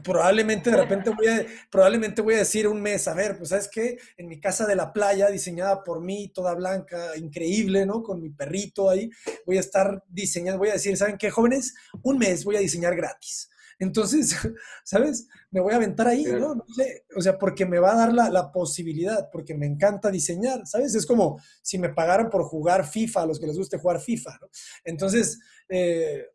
probablemente 0.02 0.70
de 0.70 0.76
repente 0.76 1.10
voy 1.10 1.28
a, 1.28 1.46
probablemente 1.70 2.22
voy 2.22 2.34
a 2.34 2.38
decir 2.38 2.66
un 2.66 2.80
mes, 2.80 3.06
a 3.08 3.14
ver, 3.14 3.36
pues 3.36 3.50
sabes 3.50 3.68
qué, 3.68 3.98
en 4.16 4.28
mi 4.28 4.40
casa 4.40 4.66
de 4.66 4.76
la 4.76 4.92
playa, 4.92 5.28
diseñada 5.28 5.82
por 5.84 6.00
mí, 6.00 6.28
toda 6.34 6.54
blanca, 6.54 7.16
increíble, 7.16 7.86
¿no? 7.86 8.02
Con 8.02 8.20
mi 8.20 8.30
perrito 8.30 8.90
ahí, 8.90 9.10
voy 9.46 9.56
a 9.56 9.60
estar 9.60 10.02
diseñando, 10.08 10.58
voy 10.58 10.70
a 10.70 10.74
decir, 10.74 10.96
¿saben 10.96 11.18
qué, 11.18 11.30
jóvenes? 11.30 11.74
Un 12.02 12.18
mes 12.18 12.44
voy 12.44 12.56
a 12.56 12.60
diseñar 12.60 12.96
gratis. 12.96 13.50
Entonces, 13.78 14.34
¿sabes? 14.84 15.26
Me 15.50 15.60
voy 15.60 15.72
a 15.72 15.76
aventar 15.76 16.08
ahí, 16.08 16.24
¿no? 16.24 16.54
no 16.54 16.64
sé, 16.74 17.04
o 17.16 17.20
sea, 17.20 17.38
porque 17.38 17.66
me 17.66 17.78
va 17.78 17.92
a 17.92 17.96
dar 17.96 18.12
la, 18.12 18.30
la, 18.30 18.52
posibilidad, 18.52 19.30
porque 19.30 19.54
me 19.54 19.66
encanta 19.66 20.10
diseñar, 20.10 20.66
¿sabes? 20.66 20.94
Es 20.94 21.06
como 21.06 21.40
si 21.62 21.78
me 21.78 21.90
pagaran 21.90 22.30
por 22.30 22.44
jugar 22.44 22.86
FIFA, 22.86 23.22
a 23.22 23.26
los 23.26 23.38
que 23.38 23.46
les 23.46 23.56
guste 23.56 23.78
jugar 23.78 24.00
FIFA, 24.00 24.38
¿no? 24.40 24.48
Entonces, 24.84 25.38
eh, 25.68 26.26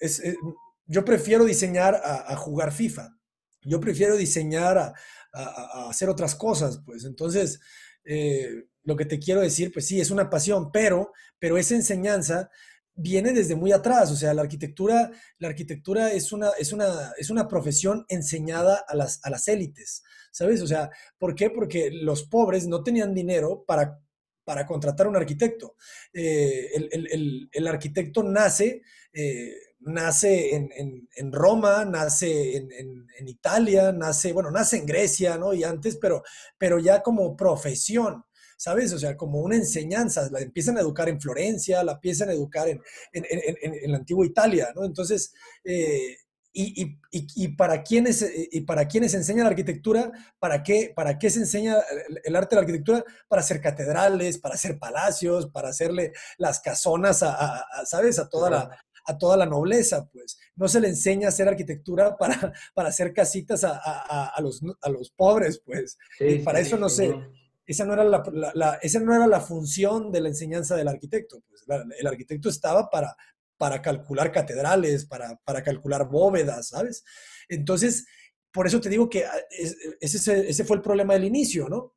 es, 0.00 0.20
eh, 0.20 0.36
yo 0.86 1.04
prefiero 1.04 1.44
diseñar 1.44 2.00
a, 2.04 2.36
jugar 2.36 2.72
FIFA. 2.72 3.16
Yo 3.62 3.80
prefiero 3.80 4.16
diseñar 4.16 4.78
a, 4.78 4.94
hacer 5.88 6.08
otras 6.08 6.34
cosas, 6.34 6.80
pues. 6.84 7.04
Entonces, 7.04 7.60
eh, 8.04 8.66
lo 8.84 8.96
que 8.96 9.06
te 9.06 9.18
quiero 9.18 9.40
decir, 9.40 9.72
pues 9.72 9.86
sí, 9.86 10.00
es 10.00 10.10
una 10.10 10.30
pasión, 10.30 10.70
pero, 10.70 11.12
pero 11.38 11.56
esa 11.56 11.74
enseñanza 11.74 12.50
viene 12.94 13.32
desde 13.32 13.56
muy 13.56 13.72
atrás. 13.72 14.10
O 14.12 14.16
sea, 14.16 14.34
la 14.34 14.42
arquitectura, 14.42 15.10
la 15.38 15.48
arquitectura 15.48 16.12
es 16.12 16.30
una, 16.32 16.50
es 16.58 16.72
una, 16.72 17.12
es 17.16 17.30
una 17.30 17.48
profesión 17.48 18.04
enseñada 18.08 18.84
a 18.86 18.94
las, 18.94 19.20
a 19.24 19.30
las 19.30 19.48
élites, 19.48 20.04
¿sabes? 20.30 20.60
O 20.62 20.66
sea, 20.66 20.90
¿por 21.18 21.34
qué? 21.34 21.50
Porque 21.50 21.90
los 21.90 22.24
pobres 22.24 22.66
no 22.66 22.82
tenían 22.82 23.14
dinero 23.14 23.64
para 23.66 23.98
para 24.44 24.66
contratar 24.66 25.08
un 25.08 25.16
arquitecto. 25.16 25.76
Eh, 26.12 26.70
el, 27.50 27.66
arquitecto 27.66 28.22
nace 28.22 28.82
eh, 29.12 29.54
nace 29.84 30.54
en, 30.54 31.32
Roma, 31.32 31.84
nace 31.84 32.56
en, 32.56 33.28
Italia, 33.28 33.92
nace, 33.92 34.32
bueno, 34.32 34.50
nace 34.50 34.78
en 34.78 34.86
Grecia, 34.86 35.36
¿no? 35.38 35.54
Y 35.54 35.64
antes, 35.64 35.96
pero, 35.96 36.22
pero 36.58 36.78
ya 36.78 37.02
como 37.02 37.36
profesión, 37.36 38.24
¿sabes? 38.56 38.92
O 38.92 38.98
sea, 38.98 39.16
como 39.16 39.40
una 39.40 39.56
enseñanza, 39.56 40.28
la 40.30 40.40
empiezan 40.40 40.76
a 40.76 40.80
educar 40.80 41.08
en 41.08 41.20
Florencia, 41.20 41.82
la 41.82 41.92
empiezan 41.92 42.28
a 42.28 42.32
educar 42.32 42.68
en, 42.68 42.80
la 43.90 43.98
antigua 43.98 44.26
Italia, 44.26 44.72
¿no? 44.74 44.84
Entonces, 44.84 45.32
eh, 45.64 46.16
y, 46.56 47.48
para 47.56 47.82
quienes, 47.82 48.24
y 48.52 48.60
para 48.60 48.86
quienes 48.86 49.12
enseña 49.14 49.42
la 49.42 49.50
arquitectura, 49.50 50.12
¿para 50.38 50.62
qué, 50.62 50.92
¿para 50.94 51.18
qué 51.18 51.28
se 51.28 51.40
enseña 51.40 51.78
el, 52.24 52.36
arte 52.36 52.54
de 52.54 52.56
la 52.56 52.60
arquitectura? 52.60 53.04
Para 53.26 53.40
hacer 53.42 53.60
catedrales, 53.60 54.38
para 54.38 54.54
hacer 54.54 54.78
palacios, 54.78 55.50
para 55.50 55.70
hacerle 55.70 56.12
las 56.38 56.60
casonas 56.60 57.24
a, 57.24 57.64
¿sabes? 57.86 58.20
A 58.20 58.28
toda 58.28 58.50
la, 58.50 58.84
a 59.04 59.18
toda 59.18 59.36
la 59.36 59.46
nobleza, 59.46 60.08
pues. 60.10 60.38
No 60.56 60.68
se 60.68 60.80
le 60.80 60.88
enseña 60.88 61.28
a 61.28 61.30
hacer 61.30 61.48
arquitectura 61.48 62.16
para, 62.16 62.52
para 62.74 62.88
hacer 62.88 63.12
casitas 63.12 63.64
a, 63.64 64.34
los, 64.40 64.62
a 64.80 64.88
los 64.88 65.10
pobres, 65.10 65.60
pues. 65.64 65.98
y 66.20 66.38
para 66.40 66.60
eso 66.60 66.76
no 66.76 66.88
sé. 66.88 67.14
Esa 67.66 67.86
no, 67.86 67.94
era 67.94 68.04
la, 68.04 68.78
esa 68.82 69.00
no 69.00 69.14
era 69.14 69.26
la 69.26 69.40
función 69.40 70.12
de 70.12 70.20
la 70.20 70.28
enseñanza 70.28 70.76
del 70.76 70.88
arquitecto. 70.88 71.42
Pues. 71.48 71.64
el 71.98 72.06
arquitecto 72.06 72.50
estaba 72.50 72.90
para, 72.90 73.16
para 73.56 73.80
calcular 73.80 74.30
catedrales, 74.30 75.06
para, 75.06 75.36
para 75.44 75.62
calcular 75.62 76.08
bóvedas, 76.08 76.68
¿sabes? 76.68 77.04
Entonces, 77.48 78.06
por 78.52 78.66
eso 78.66 78.80
te 78.80 78.90
digo 78.90 79.08
que 79.08 79.24
ah, 79.24 79.32
ese, 80.00 80.48
ese 80.48 80.64
fue 80.64 80.76
el 80.76 80.82
problema 80.82 81.14
del 81.14 81.24
inicio, 81.24 81.68
¿no? 81.68 81.94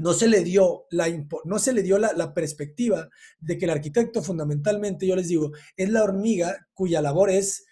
No 0.00 0.14
se 0.14 0.28
le 0.28 0.42
dio, 0.42 0.86
la, 0.90 1.06
no 1.44 1.58
se 1.58 1.72
le 1.72 1.82
dio 1.82 1.98
la, 1.98 2.34
perspectiva 2.34 3.08
de 3.38 3.58
que 3.58 3.66
el 3.66 3.70
arquitecto 3.70 4.22
fundamentalmente, 4.22 5.06
yo 5.06 5.14
les 5.14 5.28
digo, 5.28 5.52
es 5.76 5.90
la 5.90 6.02
hormiga 6.02 6.68
cuya 6.72 7.02
labor 7.02 7.30
es 7.30 7.66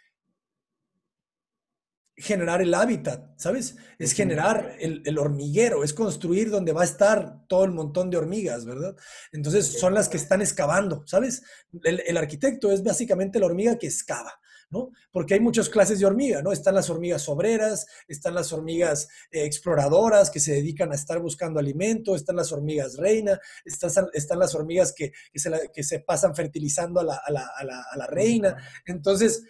generar 2.17 2.61
el 2.61 2.75
hábitat, 2.75 3.39
¿sabes? 3.39 3.77
Es 3.99 4.13
generar 4.13 4.77
el, 4.79 5.19
hormiguero, 5.19 5.85
es 5.85 5.95
construir 5.95 6.51
donde 6.51 6.73
va 6.73 6.83
a 6.83 6.85
estar 6.85 7.47
todo 7.47 7.65
el 7.65 7.71
montón 7.71 8.11
de 8.11 8.19
hormigas, 8.19 8.67
¿verdad? 8.67 8.95
Entonces 9.33 9.79
son 9.79 9.95
las 9.95 10.09
que 10.09 10.17
están 10.19 10.43
excavando, 10.43 11.05
¿sabes? 11.07 11.43
El, 11.83 12.17
arquitecto 12.17 12.73
es 12.73 12.83
básicamente 12.83 13.39
la 13.39 13.47
hormiga 13.47 13.79
que 13.79 13.87
excava. 13.87 14.39
¿No? 14.71 14.91
Porque 15.11 15.35
hay 15.35 15.41
muchas 15.41 15.69
clases 15.69 15.99
de 16.01 16.07
hormiga, 16.07 16.43
¿no? 16.43 16.53
Están 16.53 16.75
las 16.75 16.91
hormigas 16.91 17.29
obreras, 17.29 17.87
están 18.07 18.35
las 18.35 18.53
hormigas 18.53 19.09
eh, 19.31 19.45
exploradoras 19.45 20.31
que 20.31 20.41
se 20.41 20.53
dedican 20.53 20.93
a 20.93 20.95
estar 20.95 21.21
buscando 21.21 21.59
alimento, 21.59 22.15
están 22.15 22.37
las 22.37 22.53
hormigas 22.53 22.97
reina, 22.97 23.39
están, 23.65 24.09
están 24.13 24.39
las 24.39 24.55
hormigas 24.55 24.93
que, 24.93 25.13
que, 25.33 25.83
se 25.83 26.01
pasan 26.01 26.35
fertilizando 26.35 27.01
a 27.01 27.05
la, 27.05 27.21
a 27.25 27.33
la, 27.33 27.85
a 27.91 27.97
la 27.97 28.07
reina. 28.07 28.57
Entonces, 28.87 29.43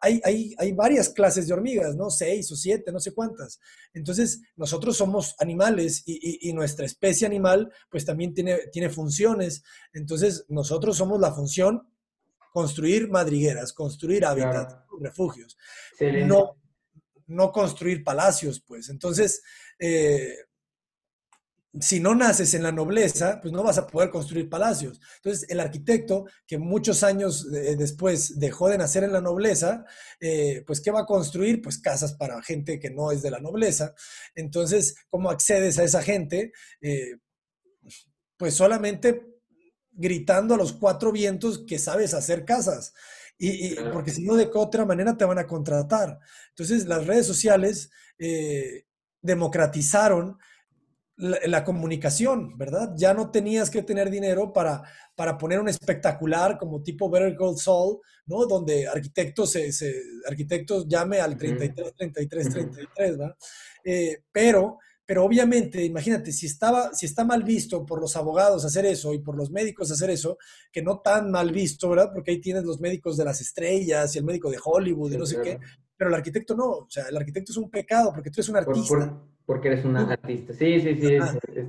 hay, 0.00 0.20
hay, 0.24 0.54
hay, 0.58 0.72
varias 0.72 1.10
clases 1.10 1.46
de 1.46 1.52
hormigas, 1.52 1.94
¿no? 1.94 2.08
Seis 2.10 2.50
o 2.50 2.56
siete, 2.56 2.90
no 2.90 3.00
sé 3.00 3.12
cuántas. 3.12 3.60
Entonces, 3.92 4.40
nosotros 4.56 4.96
somos 4.96 5.34
animales 5.38 6.02
y, 6.06 6.48
y, 6.48 6.52
nuestra 6.54 6.86
especie 6.86 7.26
animal, 7.26 7.70
pues 7.90 8.04
también 8.04 8.32
tiene, 8.32 8.58
tiene 8.72 8.88
funciones. 8.88 9.62
Entonces, 9.92 10.46
nosotros 10.48 10.96
somos 10.96 11.20
la 11.20 11.32
función 11.32 11.86
construir 12.54 13.08
madrigueras, 13.10 13.72
construir 13.72 14.24
hábitats, 14.24 14.76
refugios. 15.00 15.58
No, 16.24 16.56
no 17.26 17.50
construir 17.50 18.04
palacios, 18.04 18.62
pues. 18.64 18.90
Entonces, 18.90 19.42
eh, 19.76 20.36
si 21.80 21.98
no 21.98 22.14
naces 22.14 22.54
en 22.54 22.62
la 22.62 22.70
nobleza, 22.70 23.40
pues 23.40 23.52
no 23.52 23.64
vas 23.64 23.78
a 23.78 23.88
poder 23.88 24.08
construir 24.08 24.48
palacios. 24.48 25.00
Entonces, 25.16 25.50
el 25.50 25.58
arquitecto, 25.58 26.26
que 26.46 26.56
muchos 26.56 27.02
años 27.02 27.48
eh, 27.52 27.74
después 27.74 28.38
dejó 28.38 28.68
de 28.68 28.78
nacer 28.78 29.02
en 29.02 29.12
la 29.12 29.20
nobleza, 29.20 29.84
eh, 30.20 30.62
pues 30.64 30.80
¿qué 30.80 30.92
va 30.92 31.00
a 31.00 31.06
construir? 31.06 31.60
Pues 31.60 31.78
casas 31.78 32.14
para 32.14 32.40
gente 32.40 32.78
que 32.78 32.90
no 32.90 33.10
es 33.10 33.20
de 33.20 33.32
la 33.32 33.40
nobleza. 33.40 33.96
Entonces, 34.36 34.94
¿cómo 35.10 35.28
accedes 35.28 35.80
a 35.80 35.82
esa 35.82 36.02
gente? 36.04 36.52
Eh, 36.80 37.16
pues 38.36 38.54
solamente 38.54 39.33
gritando 39.94 40.54
a 40.54 40.58
los 40.58 40.72
cuatro 40.72 41.12
vientos 41.12 41.64
que 41.66 41.78
sabes 41.78 42.14
hacer 42.14 42.44
casas. 42.44 42.94
Y, 43.38 43.74
porque 43.92 44.12
si 44.12 44.22
no, 44.22 44.36
de 44.36 44.48
otra 44.54 44.84
manera 44.84 45.16
te 45.16 45.24
van 45.24 45.38
a 45.38 45.46
contratar. 45.46 46.18
Entonces, 46.50 46.86
las 46.86 47.06
redes 47.06 47.26
sociales 47.26 47.90
democratizaron 49.20 50.38
la, 51.16 51.64
comunicación, 51.64 52.58
¿verdad? 52.58 52.92
Ya 52.96 53.14
no 53.14 53.30
tenías 53.30 53.70
que 53.70 53.82
tener 53.82 54.10
dinero 54.10 54.52
para, 54.52 54.82
para 55.14 55.38
poner 55.38 55.60
un 55.60 55.68
espectacular 55.68 56.58
como 56.58 56.82
tipo 56.82 57.08
Better 57.08 57.36
Gold 57.36 57.58
Soul, 57.58 58.00
¿no? 58.26 58.46
Donde 58.46 58.88
arquitectos, 58.88 59.52
se, 59.52 60.02
arquitectos 60.28 60.88
llame 60.88 61.20
al 61.20 61.36
33, 61.36 61.94
33, 61.96 62.48
33, 62.48 63.18
¿verdad? 63.18 63.36
Eh, 63.84 64.22
pero, 64.32 64.78
pero 65.06 65.24
obviamente, 65.24 65.84
imagínate, 65.84 66.32
si, 66.32 66.46
estaba, 66.46 66.94
si 66.94 67.06
está 67.06 67.24
mal 67.24 67.42
visto 67.42 67.84
por 67.84 68.00
los 68.00 68.16
abogados 68.16 68.64
hacer 68.64 68.86
eso 68.86 69.12
y 69.12 69.18
por 69.18 69.36
los 69.36 69.50
médicos 69.50 69.90
hacer 69.90 70.10
eso, 70.10 70.38
que 70.72 70.82
no 70.82 71.00
tan 71.00 71.30
mal 71.30 71.52
visto, 71.52 71.90
¿verdad? 71.90 72.10
Porque 72.12 72.30
ahí 72.30 72.40
tienes 72.40 72.64
los 72.64 72.80
médicos 72.80 73.16
de 73.16 73.24
las 73.24 73.40
estrellas 73.40 74.14
y 74.14 74.18
el 74.18 74.24
médico 74.24 74.50
de 74.50 74.58
Hollywood 74.62 75.12
y 75.12 75.18
no 75.18 75.26
sé 75.26 75.40
qué, 75.42 75.58
pero 75.96 76.08
el 76.08 76.16
arquitecto 76.16 76.56
no, 76.56 76.64
o 76.64 76.86
sea, 76.88 77.04
el 77.08 77.16
arquitecto 77.16 77.52
es 77.52 77.58
un 77.58 77.70
pecado 77.70 78.12
porque 78.14 78.30
tú 78.30 78.36
eres 78.40 78.48
un 78.48 78.56
artista. 78.56 79.22
porque 79.44 79.68
eres 79.68 79.84
un 79.84 79.96
artista. 79.96 80.54
Sí, 80.54 80.80
sí, 80.80 80.94
sí. 80.98 81.18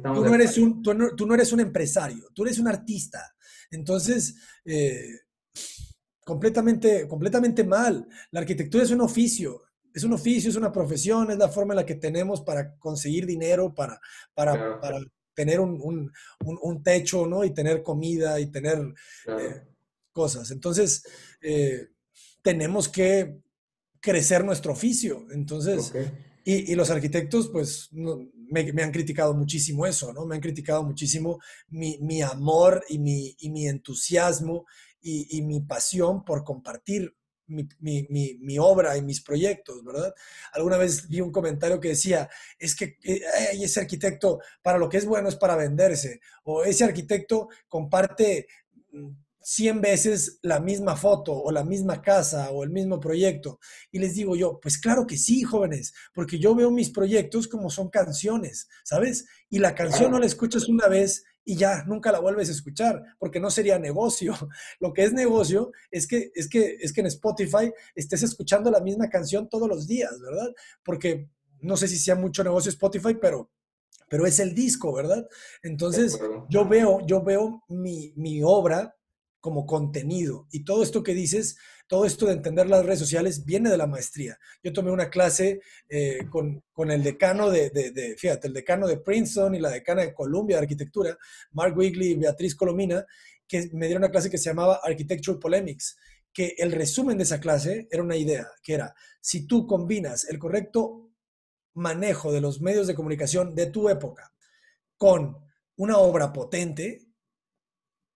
tú, 0.01 0.25
no 0.25 0.33
eres 0.33 0.57
un, 0.57 0.81
tú, 0.81 0.93
no, 0.93 1.33
eres 1.33 1.51
un 1.51 1.59
empresario, 1.59 2.29
tú 2.33 2.43
eres 2.43 2.57
un 2.57 2.67
artista. 2.69 3.35
Entonces, 3.69 4.35
eh, 4.63 5.09
completamente, 6.23 7.07
completamente 7.07 7.63
mal. 7.63 8.07
La 8.31 8.39
arquitectura 8.39 8.83
es 8.83 8.91
un 8.91 9.01
oficio, 9.01 9.63
es 9.95 10.03
un 10.03 10.11
oficio, 10.11 10.49
es 10.49 10.57
una 10.57 10.73
profesión, 10.73 11.31
es 11.31 11.37
la 11.37 11.47
forma 11.47 11.73
en 11.73 11.77
la 11.77 11.85
que 11.85 11.95
tenemos 11.95 12.41
para 12.41 12.75
conseguir 12.75 13.25
dinero, 13.25 13.73
para, 13.73 13.99
para, 14.33 14.77
para 14.81 14.99
tener 15.33 15.61
un, 15.61 15.79
un, 15.81 16.11
un, 16.61 16.83
techo, 16.83 17.25
¿no? 17.25 17.45
Y 17.45 17.53
tener 17.53 17.81
comida 17.81 18.37
y 18.41 18.47
tener 18.47 18.77
eh, 19.27 19.61
cosas. 20.11 20.51
Entonces, 20.51 21.05
eh, 21.41 21.87
tenemos 22.41 22.89
que 22.89 23.39
crecer 24.01 24.43
nuestro 24.43 24.73
oficio. 24.73 25.25
Entonces, 25.31 25.93
y, 26.43 26.75
los 26.75 26.89
arquitectos, 26.91 27.49
pues, 27.49 27.89
me, 27.93 28.83
han 28.83 28.91
criticado 28.91 29.33
muchísimo 29.33 29.85
eso, 29.85 30.11
¿no? 30.11 30.25
Me 30.25 30.35
han 30.35 30.41
criticado 30.41 30.83
muchísimo 30.83 31.39
mi, 31.69 32.21
amor 32.21 32.83
y 32.89 32.99
mi, 32.99 33.35
mi 33.49 33.67
entusiasmo 33.67 34.65
y, 35.01 35.41
mi 35.43 35.61
pasión 35.61 36.25
por 36.25 36.43
compartir 36.43 37.15
mi, 37.47 37.67
mi, 38.39 38.57
obra 38.59 38.97
y 38.97 39.01
mis 39.01 39.21
proyectos, 39.21 39.83
¿verdad? 39.83 40.13
Alguna 40.53 40.77
vez 40.77 41.07
vi 41.07 41.21
un 41.21 41.31
comentario 41.31 41.79
que 41.79 41.89
decía, 41.89 42.29
es 42.57 42.75
que 42.75 42.97
eh, 43.03 43.21
ese 43.53 43.81
arquitecto 43.81 44.39
para 44.61 44.77
lo 44.77 44.89
que 44.89 44.97
es 44.97 45.05
bueno 45.05 45.29
es 45.29 45.35
para 45.35 45.55
venderse, 45.55 46.21
o 46.43 46.63
ese 46.63 46.83
arquitecto 46.83 47.49
comparte 47.67 48.47
mm, 48.91 49.09
100 49.45 49.79
veces 49.79 50.39
la 50.41 50.59
misma 50.59 50.95
foto 50.95 51.31
o 51.31 51.51
la 51.51 51.63
misma 51.63 52.01
casa 52.01 52.49
o 52.49 52.63
el 52.63 52.71
mismo 52.71 52.99
proyecto. 52.99 53.59
Y 53.91 53.99
les 53.99 54.15
digo 54.15 54.35
yo, 54.35 54.59
pues 54.59 54.79
claro 54.79 55.05
que 55.05 55.17
sí, 55.17 55.43
jóvenes, 55.43 55.93
porque 56.15 56.39
yo 56.39 56.55
veo 56.55 56.71
mis 56.71 56.89
proyectos 56.89 57.47
como 57.47 57.69
son 57.69 57.89
canciones, 57.89 58.67
¿sabes? 58.83 59.27
Y 59.51 59.59
la 59.59 59.75
canción 59.75 60.11
no 60.11 60.19
la 60.19 60.25
escuchas 60.25 60.67
una 60.67 60.87
vez 60.87 61.25
y 61.45 61.55
ya, 61.55 61.83
nunca 61.85 62.11
la 62.11 62.19
vuelves 62.19 62.49
a 62.49 62.53
escuchar, 62.53 63.03
porque 63.19 63.39
no 63.39 63.51
sería 63.51 63.77
negocio. 63.77 64.33
Lo 64.79 64.93
que 64.93 65.03
es 65.03 65.13
negocio 65.13 65.71
es 65.91 66.07
que, 66.07 66.31
es 66.33 66.49
que, 66.49 66.77
es 66.81 66.91
que 66.91 67.01
en 67.01 67.07
Spotify 67.07 67.71
estés 67.93 68.23
escuchando 68.23 68.71
la 68.71 68.81
misma 68.81 69.09
canción 69.09 69.47
todos 69.47 69.69
los 69.69 69.87
días, 69.87 70.19
¿verdad? 70.19 70.51
Porque 70.83 71.29
no 71.61 71.77
sé 71.77 71.87
si 71.87 71.97
sea 71.97 72.15
mucho 72.15 72.43
negocio 72.43 72.69
Spotify, 72.69 73.15
pero 73.21 73.51
pero 74.07 74.27
es 74.27 74.39
el 74.39 74.53
disco, 74.53 74.93
¿verdad? 74.93 75.27
Entonces, 75.63 76.19
yo 76.47 76.67
veo, 76.67 76.99
yo 77.07 77.23
veo 77.23 77.63
mi, 77.67 78.13
mi 78.15 78.41
obra 78.43 78.95
como 79.39 79.65
contenido. 79.65 80.47
Y 80.51 80.63
todo 80.63 80.83
esto 80.83 81.03
que 81.03 81.13
dices, 81.13 81.57
todo 81.87 82.05
esto 82.05 82.25
de 82.25 82.33
entender 82.33 82.67
las 82.67 82.85
redes 82.85 82.99
sociales 82.99 83.45
viene 83.45 83.69
de 83.69 83.77
la 83.77 83.87
maestría. 83.87 84.37
Yo 84.63 84.73
tomé 84.73 84.91
una 84.91 85.09
clase 85.09 85.61
eh, 85.87 86.25
con, 86.29 86.63
con, 86.71 86.91
el 86.91 87.03
decano 87.03 87.49
de, 87.49 87.69
de, 87.69 88.15
fíjate, 88.17 88.47
el 88.47 88.53
decano 88.53 88.87
de 88.87 88.97
Princeton 88.97 89.55
y 89.55 89.59
la 89.59 89.69
decana 89.69 90.01
de 90.01 90.13
Columbia 90.13 90.57
de 90.57 90.63
Arquitectura, 90.63 91.17
Mark 91.51 91.77
Wigley 91.77 92.11
y 92.11 92.15
Beatriz 92.15 92.55
Colomina, 92.55 93.05
que 93.47 93.69
me 93.73 93.85
dieron 93.85 94.03
una 94.03 94.11
clase 94.11 94.29
que 94.29 94.37
se 94.37 94.49
llamaba 94.49 94.79
Architectural 94.83 95.39
Polemics, 95.39 95.95
que 96.33 96.55
el 96.57 96.71
resumen 96.71 97.17
de 97.17 97.23
esa 97.23 97.39
clase 97.39 97.87
era 97.91 98.03
una 98.03 98.17
idea, 98.17 98.47
que 98.61 98.73
era, 98.73 98.93
si 99.21 99.47
tú 99.47 99.67
combinas 99.67 100.25
el 100.25 100.39
correcto 100.39 101.11
manejo 101.75 102.31
de 102.31 102.41
los 102.41 102.61
medios 102.61 102.87
de 102.87 102.95
comunicación 102.95 103.53
de 103.53 103.67
tu 103.67 103.89
época 103.89 104.33
con 104.97 105.37
una 105.77 105.97
obra 105.97 106.33
potente, 106.33 107.05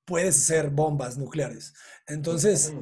puedes 0.06 0.38
hacer 0.38 0.70
bombas 0.70 1.18
nucleares. 1.18 1.74
Entonces, 2.08 2.74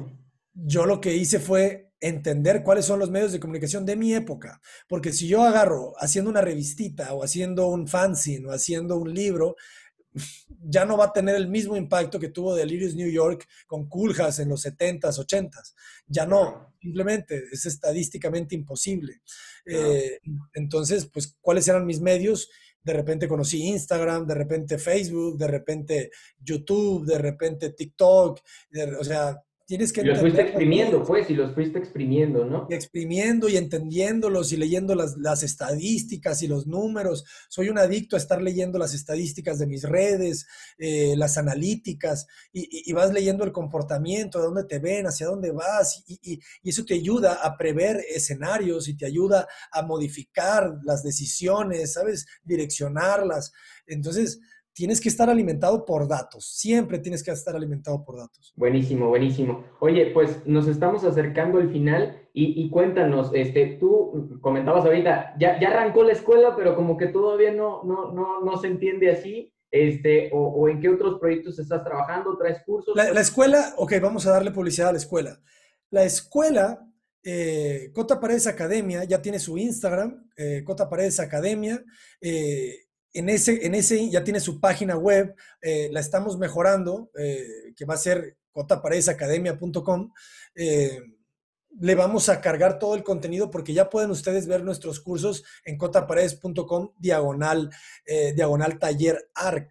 yo 0.64 0.86
lo 0.86 1.00
que 1.00 1.14
hice 1.14 1.38
fue 1.38 1.92
entender 2.00 2.62
cuáles 2.62 2.84
son 2.84 2.98
los 2.98 3.10
medios 3.10 3.32
de 3.32 3.40
comunicación 3.40 3.84
de 3.84 3.96
mi 3.96 4.14
época, 4.14 4.60
porque 4.88 5.12
si 5.12 5.26
yo 5.26 5.42
agarro 5.42 5.94
haciendo 5.98 6.30
una 6.30 6.40
revistita 6.40 7.12
o 7.14 7.24
haciendo 7.24 7.68
un 7.68 7.88
fanzine 7.88 8.46
o 8.46 8.52
haciendo 8.52 8.96
un 8.96 9.12
libro, 9.12 9.56
ya 10.60 10.84
no 10.84 10.96
va 10.96 11.06
a 11.06 11.12
tener 11.12 11.36
el 11.36 11.48
mismo 11.48 11.76
impacto 11.76 12.18
que 12.18 12.30
tuvo 12.30 12.54
Delirious 12.54 12.94
New 12.94 13.10
York 13.10 13.46
con 13.66 13.88
Culjas 13.88 14.38
en 14.38 14.48
los 14.48 14.64
70s, 14.64 15.18
80s. 15.18 15.74
Ya 16.06 16.26
no, 16.26 16.74
simplemente 16.80 17.44
es 17.52 17.66
estadísticamente 17.66 18.54
imposible. 18.54 19.20
Eh, 19.64 20.18
entonces, 20.54 21.06
pues, 21.06 21.36
¿cuáles 21.40 21.68
eran 21.68 21.86
mis 21.86 22.00
medios? 22.00 22.48
de 22.80 22.94
repente 22.94 23.28
conocí 23.28 23.64
Instagram, 23.64 24.26
de 24.26 24.34
repente 24.34 24.78
Facebook, 24.78 25.36
de 25.36 25.46
repente 25.46 26.10
YouTube, 26.40 27.04
de 27.04 27.18
repente 27.18 27.70
TikTok, 27.70 28.40
o 28.98 29.04
sea, 29.04 29.42
tienes 29.68 29.92
que... 29.92 30.00
Y 30.00 30.04
los 30.04 30.20
fuiste 30.20 30.40
exprimiendo, 30.40 31.04
pues, 31.04 31.28
y 31.28 31.34
los 31.34 31.54
fuiste 31.54 31.78
exprimiendo, 31.78 32.46
¿no? 32.46 32.66
Exprimiendo 32.70 33.50
y 33.50 33.58
entendiéndolos 33.58 34.50
y 34.50 34.56
leyendo 34.56 34.94
las, 34.94 35.18
las, 35.18 35.42
estadísticas 35.42 36.42
y 36.42 36.48
los 36.48 36.66
números. 36.66 37.26
Soy 37.50 37.68
un 37.68 37.76
adicto 37.76 38.16
a 38.16 38.18
estar 38.18 38.40
leyendo 38.40 38.78
las 38.78 38.94
estadísticas 38.94 39.58
de 39.58 39.66
mis 39.66 39.82
redes, 39.82 40.46
eh, 40.78 41.14
las 41.18 41.36
analíticas, 41.36 42.26
y, 42.50 42.90
vas 42.94 43.12
leyendo 43.12 43.44
el 43.44 43.52
comportamiento, 43.52 44.38
de 44.38 44.46
dónde 44.46 44.64
te 44.64 44.78
ven, 44.78 45.06
hacia 45.06 45.26
dónde 45.26 45.52
vas, 45.52 46.02
y, 46.06 46.18
y, 46.22 46.40
eso 46.64 46.86
te 46.86 46.94
ayuda 46.94 47.34
a 47.34 47.58
prever 47.58 48.02
escenarios 48.08 48.88
y 48.88 48.96
te 48.96 49.04
ayuda 49.04 49.46
a 49.70 49.82
modificar 49.82 50.78
las 50.82 51.02
decisiones, 51.02 51.92
¿sabes? 51.92 52.26
Direccionarlas. 52.42 53.52
Entonces, 53.86 54.40
tienes 54.78 55.00
que 55.00 55.08
estar 55.08 55.28
alimentado 55.28 55.84
por 55.84 56.06
datos, 56.06 56.46
siempre 56.46 57.00
tienes 57.00 57.24
que 57.24 57.32
estar 57.32 57.56
alimentado 57.56 58.04
por 58.04 58.16
datos. 58.16 58.54
Buenísimo, 58.54 59.08
buenísimo. 59.08 59.64
Oye, 59.80 60.12
pues 60.14 60.46
nos 60.46 60.68
estamos 60.68 61.02
acercando 61.02 61.58
al 61.58 61.68
final 61.72 62.28
y, 62.32 62.70
cuéntanos, 62.70 63.32
este, 63.34 63.78
tú 63.80 64.38
comentabas 64.40 64.84
ahorita, 64.84 65.34
ya, 65.36 65.58
ya, 65.60 65.70
arrancó 65.70 66.04
la 66.04 66.12
escuela, 66.12 66.54
pero 66.54 66.76
como 66.76 66.96
que 66.96 67.08
todavía 67.08 67.50
no, 67.50 67.82
no, 67.82 68.12
no, 68.12 68.40
no 68.40 68.56
se 68.56 68.68
entiende 68.68 69.10
así, 69.10 69.52
este, 69.72 70.30
o, 70.32 70.68
en 70.68 70.80
qué 70.80 70.90
otros 70.90 71.18
proyectos 71.18 71.58
estás 71.58 71.82
trabajando, 71.82 72.38
traes 72.38 72.62
cursos. 72.64 72.94
La, 72.94 73.12
la 73.12 73.20
escuela, 73.20 73.74
ok, 73.78 73.94
vamos 74.00 74.28
a 74.28 74.30
darle 74.30 74.52
publicidad 74.52 74.90
a 74.90 74.92
la 74.92 74.98
escuela. 74.98 75.40
La 75.90 76.04
escuela 76.04 76.88
eh, 77.24 77.90
Cota 77.92 78.20
Paredes 78.20 78.46
Academia 78.46 79.02
ya 79.02 79.20
tiene 79.20 79.40
su 79.40 79.58
Instagram, 79.58 80.30
eh, 80.36 80.62
Cota 80.64 80.88
Paredes 80.88 81.18
Academia. 81.18 81.82
Eh, 82.20 82.87
en 83.18 83.28
ese, 83.28 83.64
en 83.66 83.74
ese 83.74 84.10
ya 84.10 84.24
tiene 84.24 84.40
su 84.40 84.60
página 84.60 84.96
web, 84.96 85.34
eh, 85.60 85.88
la 85.92 86.00
estamos 86.00 86.38
mejorando, 86.38 87.10
eh, 87.18 87.74
que 87.76 87.84
va 87.84 87.94
a 87.94 87.98
ser 87.98 88.36
cotaparedesacademia.com. 88.52 90.12
Eh, 90.54 91.00
le 91.80 91.94
vamos 91.94 92.28
a 92.28 92.40
cargar 92.40 92.78
todo 92.78 92.94
el 92.94 93.04
contenido 93.04 93.50
porque 93.50 93.74
ya 93.74 93.90
pueden 93.90 94.10
ustedes 94.10 94.46
ver 94.46 94.64
nuestros 94.64 95.00
cursos 95.00 95.44
en 95.64 95.76
cotaparedes.com 95.76 96.92
diagonal, 96.98 97.70
diagonal 98.34 98.78
taller 98.78 99.30
ARC. 99.34 99.70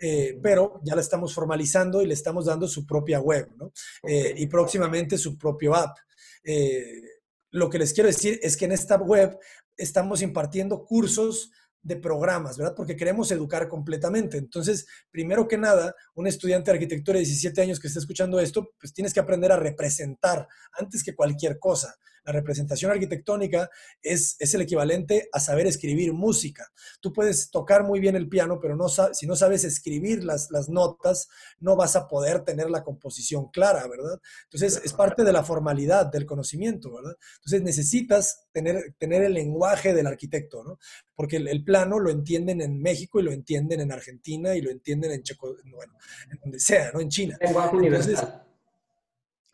Eh, 0.00 0.38
pero 0.40 0.80
ya 0.84 0.94
la 0.94 1.00
estamos 1.00 1.34
formalizando 1.34 2.02
y 2.02 2.06
le 2.06 2.14
estamos 2.14 2.46
dando 2.46 2.68
su 2.68 2.86
propia 2.86 3.20
web, 3.20 3.50
¿no? 3.56 3.72
Eh, 4.04 4.32
y 4.36 4.46
próximamente 4.46 5.18
su 5.18 5.36
propio 5.36 5.74
app. 5.74 5.96
Eh, 6.44 7.02
lo 7.50 7.68
que 7.68 7.78
les 7.78 7.92
quiero 7.92 8.08
decir 8.08 8.38
es 8.42 8.56
que 8.56 8.66
en 8.66 8.72
esta 8.72 8.96
web 8.96 9.38
estamos 9.76 10.22
impartiendo 10.22 10.84
cursos 10.84 11.50
de 11.82 11.96
programas, 11.96 12.58
¿verdad? 12.58 12.74
Porque 12.76 12.96
queremos 12.96 13.30
educar 13.30 13.68
completamente. 13.68 14.38
Entonces, 14.38 14.86
primero 15.10 15.48
que 15.48 15.58
nada, 15.58 15.94
un 16.14 16.26
estudiante 16.26 16.70
de 16.70 16.76
arquitectura 16.76 17.18
de 17.18 17.24
17 17.24 17.60
años 17.60 17.80
que 17.80 17.86
está 17.86 18.00
escuchando 18.00 18.40
esto, 18.40 18.70
pues 18.78 18.92
tienes 18.92 19.14
que 19.14 19.20
aprender 19.20 19.52
a 19.52 19.56
representar 19.56 20.46
antes 20.72 21.02
que 21.02 21.14
cualquier 21.14 21.58
cosa. 21.58 21.96
La 22.24 22.32
representación 22.32 22.90
arquitectónica 22.90 23.70
es, 24.02 24.36
es 24.38 24.54
el 24.54 24.62
equivalente 24.62 25.28
a 25.32 25.40
saber 25.40 25.66
escribir 25.66 26.12
música. 26.12 26.66
Tú 27.00 27.12
puedes 27.12 27.50
tocar 27.50 27.84
muy 27.84 28.00
bien 28.00 28.16
el 28.16 28.28
piano, 28.28 28.58
pero 28.60 28.76
no, 28.76 28.88
si 28.88 29.26
no 29.26 29.36
sabes 29.36 29.64
escribir 29.64 30.24
las, 30.24 30.50
las 30.50 30.68
notas, 30.68 31.28
no 31.60 31.76
vas 31.76 31.96
a 31.96 32.08
poder 32.08 32.44
tener 32.44 32.70
la 32.70 32.84
composición 32.84 33.50
clara, 33.50 33.86
¿verdad? 33.88 34.20
Entonces, 34.44 34.80
es 34.84 34.92
parte 34.92 35.24
de 35.24 35.32
la 35.32 35.42
formalidad 35.42 36.06
del 36.06 36.26
conocimiento, 36.26 36.92
¿verdad? 36.94 37.16
Entonces, 37.36 37.62
necesitas 37.62 38.46
tener, 38.52 38.94
tener 38.98 39.22
el 39.22 39.34
lenguaje 39.34 39.94
del 39.94 40.06
arquitecto, 40.06 40.64
¿no? 40.64 40.78
Porque 41.14 41.36
el, 41.36 41.48
el 41.48 41.64
plano 41.64 41.98
lo 41.98 42.10
entienden 42.10 42.60
en 42.60 42.80
México 42.80 43.20
y 43.20 43.22
lo 43.22 43.32
entienden 43.32 43.80
en 43.80 43.92
Argentina 43.92 44.54
y 44.54 44.60
lo 44.60 44.70
entienden 44.70 45.12
en 45.12 45.22
Checo, 45.22 45.56
bueno, 45.64 45.94
en 46.30 46.38
donde 46.40 46.60
sea, 46.60 46.92
¿no? 46.92 47.00
En 47.00 47.08
China. 47.08 47.36
Lenguaje 47.40 47.76
universal. 47.76 48.47